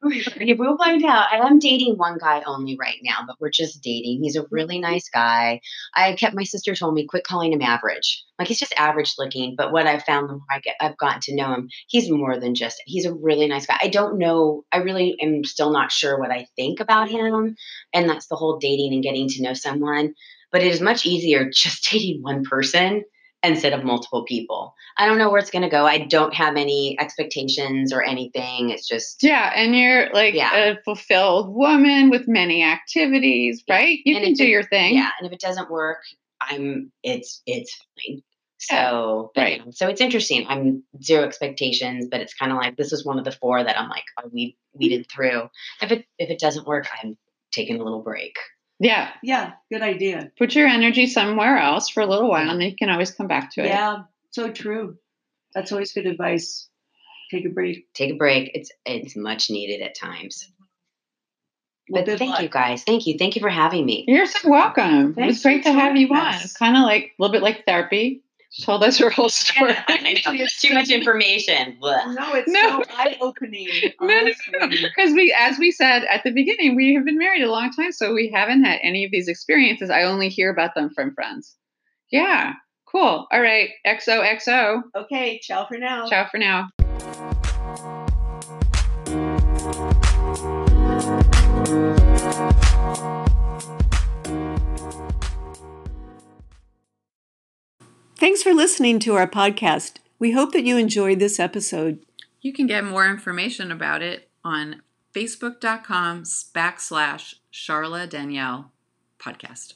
We'll 0.00 0.78
find 0.78 1.04
out. 1.04 1.26
I 1.32 1.46
am 1.46 1.58
dating 1.58 1.96
one 1.96 2.18
guy 2.18 2.42
only 2.46 2.76
right 2.78 2.98
now, 3.02 3.18
but 3.26 3.36
we're 3.40 3.50
just 3.50 3.82
dating. 3.82 4.20
He's 4.22 4.36
a 4.36 4.40
mm-hmm. 4.42 4.54
really 4.54 4.78
nice 4.78 5.08
guy. 5.08 5.60
I 5.94 6.14
kept 6.14 6.36
my 6.36 6.44
sister 6.44 6.74
told 6.74 6.94
me 6.94 7.06
quit 7.06 7.24
calling 7.24 7.52
him 7.52 7.62
average. 7.62 8.24
Like 8.38 8.48
he's 8.48 8.60
just 8.60 8.74
average 8.76 9.14
looking. 9.18 9.54
But 9.56 9.72
what 9.72 9.86
I've 9.86 10.04
found 10.04 10.28
the 10.28 10.34
more 10.34 10.42
I 10.50 10.60
get, 10.60 10.76
I've 10.80 10.96
gotten 10.96 11.20
to 11.22 11.34
know 11.34 11.52
him, 11.52 11.68
he's 11.88 12.10
more 12.10 12.38
than 12.38 12.54
just. 12.54 12.80
He's 12.86 13.04
a 13.04 13.14
really 13.14 13.48
nice 13.48 13.66
guy. 13.66 13.78
I 13.80 13.88
don't 13.88 14.18
know. 14.18 14.64
I 14.72 14.78
really 14.78 15.16
am 15.20 15.44
still 15.44 15.72
not 15.72 15.92
sure 15.92 16.18
what 16.18 16.30
I 16.30 16.46
think 16.56 16.80
about 16.80 17.10
him, 17.10 17.56
and 17.92 18.08
that's 18.08 18.28
the 18.28 18.36
whole 18.36 18.58
dating 18.58 18.94
and 18.94 19.02
getting 19.02 19.28
to 19.28 19.42
know 19.42 19.54
someone. 19.54 20.14
But 20.52 20.62
it 20.62 20.68
is 20.68 20.80
much 20.80 21.06
easier 21.06 21.50
just 21.52 21.90
dating 21.90 22.22
one 22.22 22.44
person 22.44 23.04
instead 23.42 23.72
of 23.72 23.84
multiple 23.84 24.24
people. 24.24 24.74
I 24.96 25.06
don't 25.06 25.18
know 25.18 25.30
where 25.30 25.38
it's 25.38 25.50
going 25.50 25.62
to 25.62 25.68
go. 25.68 25.86
I 25.86 25.98
don't 25.98 26.34
have 26.34 26.56
any 26.56 26.96
expectations 27.00 27.92
or 27.92 28.02
anything. 28.02 28.70
It's 28.70 28.86
just 28.88 29.22
Yeah, 29.22 29.52
and 29.54 29.76
you're 29.76 30.10
like 30.12 30.34
Yeah. 30.34 30.54
a 30.54 30.76
fulfilled 30.84 31.54
woman 31.54 32.10
with 32.10 32.26
many 32.26 32.64
activities, 32.64 33.62
Yeah. 33.66 33.74
right? 33.76 33.98
You 34.04 34.16
And 34.16 34.24
can 34.24 34.32
do 34.34 34.44
it- 34.44 34.48
your 34.48 34.64
thing. 34.64 34.94
yeah. 34.96 35.10
And 35.18 35.26
if 35.26 35.32
it 35.32 35.40
doesn't 35.40 35.70
work, 35.70 35.98
I'm 36.40 36.92
it's 37.02 37.42
it's 37.46 37.76
fine. 38.06 38.22
So 38.60 39.30
but, 39.36 39.40
right. 39.40 39.58
you 39.60 39.64
know, 39.66 39.70
so 39.70 39.86
it's 39.88 40.00
interesting. 40.00 40.44
I'm 40.48 40.82
zero 41.00 41.24
expectations, 41.24 42.08
but 42.10 42.20
it's 42.20 42.34
kind 42.34 42.50
of 42.50 42.58
like 42.58 42.76
this 42.76 42.92
is 42.92 43.04
one 43.04 43.18
of 43.20 43.24
the 43.24 43.30
four 43.32 43.62
that 43.62 43.78
I'm 43.78 43.88
like 43.88 44.04
oh, 44.20 44.28
we 44.32 44.56
weeded 44.74 45.02
mm-hmm. 45.02 45.14
through. 45.16 45.48
If 45.80 45.92
it 45.92 46.06
if 46.18 46.28
it 46.30 46.40
doesn't 46.40 46.66
work, 46.66 46.88
I'm 47.02 47.16
taking 47.52 47.80
a 47.80 47.84
little 47.84 48.02
break. 48.02 48.36
Yeah, 48.80 49.10
Yeah, 49.22 49.52
good 49.72 49.82
idea. 49.82 50.30
put 50.38 50.54
your 50.54 50.68
energy 50.68 51.06
somewhere 51.06 51.58
else 51.58 51.88
for 51.88 52.00
a 52.02 52.06
little 52.06 52.28
while, 52.30 52.48
and 52.48 52.60
then 52.60 52.70
you 52.70 52.76
can 52.76 52.90
always 52.90 53.10
come 53.10 53.26
back 53.26 53.52
to 53.54 53.62
it. 53.62 53.66
Yeah, 53.66 54.02
so 54.30 54.50
true. 54.52 54.96
That's 55.54 55.72
always 55.72 55.92
good 55.92 56.06
advice. 56.06 56.68
Take 57.30 57.44
a 57.44 57.48
break. 57.48 57.92
Take 57.92 58.12
a 58.12 58.16
break. 58.16 58.52
It's 58.54 58.70
it's 58.86 59.16
much 59.16 59.50
needed 59.50 59.82
at 59.82 59.94
times. 59.96 60.46
Well, 61.90 62.02
But 62.02 62.10
good 62.10 62.18
thank 62.18 62.30
luck. 62.32 62.42
you 62.42 62.48
guys. 62.48 62.84
Thank 62.84 63.06
you. 63.06 63.16
Thank 63.18 63.34
you 63.34 63.40
for 63.40 63.48
having 63.48 63.84
me. 63.84 64.04
You're 64.06 64.26
so 64.26 64.48
welcome. 64.48 65.14
it 65.18 65.26
was 65.26 65.42
great 65.42 65.64
to 65.64 65.72
have 65.72 65.96
you 65.96 66.06
joining 66.08 66.22
on. 66.22 66.34
It's 66.34 66.52
kind 66.56 66.76
of 66.76 66.82
like 66.82 67.04
a 67.04 67.22
little 67.22 67.32
bit 67.32 67.42
like 67.42 67.64
therapy. 67.66 68.22
She 68.50 68.62
told 68.64 68.82
us 68.82 68.98
her 68.98 69.10
whole 69.10 69.28
story. 69.28 69.74
I 69.88 70.20
know. 70.24 70.46
Too 70.58 70.72
much 70.74 70.88
information. 70.90 71.76
Blah. 71.80 72.12
No, 72.12 72.32
it's 72.34 72.50
No. 72.50 72.82
so 72.82 72.90
eye 72.96 73.16
opening. 73.20 73.68
No, 74.00 74.06
no, 74.22 74.32
no. 74.58 74.68
Because 74.68 75.12
we, 75.12 75.34
as 75.38 75.58
we 75.58 75.70
said 75.70 76.04
at 76.04 76.22
the 76.24 76.30
beginning, 76.30 76.74
we 76.76 76.94
have 76.94 77.04
been 77.04 77.18
married 77.18 77.42
a 77.42 77.50
long 77.50 77.70
time, 77.72 77.92
so 77.92 78.14
we 78.14 78.30
haven't 78.34 78.64
had 78.64 78.78
any 78.82 79.04
of 79.04 79.10
these 79.10 79.28
experiences. 79.28 79.90
I 79.90 80.02
only 80.04 80.28
hear 80.28 80.50
about 80.50 80.74
them 80.74 80.90
from 80.94 81.14
friends. 81.14 81.56
Yeah, 82.10 82.54
cool. 82.90 83.26
All 83.30 83.40
right, 83.40 83.70
XOXO. 83.86 84.82
Okay, 84.96 85.38
ciao 85.42 85.66
for 85.66 85.76
now. 85.78 86.06
Ciao 86.08 86.26
for 86.30 86.38
now. 86.38 86.68
Thanks 98.18 98.42
for 98.42 98.52
listening 98.52 98.98
to 99.00 99.14
our 99.14 99.28
podcast. 99.28 99.98
We 100.18 100.32
hope 100.32 100.50
that 100.50 100.64
you 100.64 100.76
enjoyed 100.76 101.20
this 101.20 101.38
episode. 101.38 102.04
You 102.40 102.52
can 102.52 102.66
get 102.66 102.82
more 102.82 103.06
information 103.06 103.70
about 103.70 104.02
it 104.02 104.28
on 104.44 104.82
facebook.com 105.14 106.24
backslash 106.24 107.36
Charla 107.52 108.08
Danielle 108.08 108.72
podcast. 109.20 109.74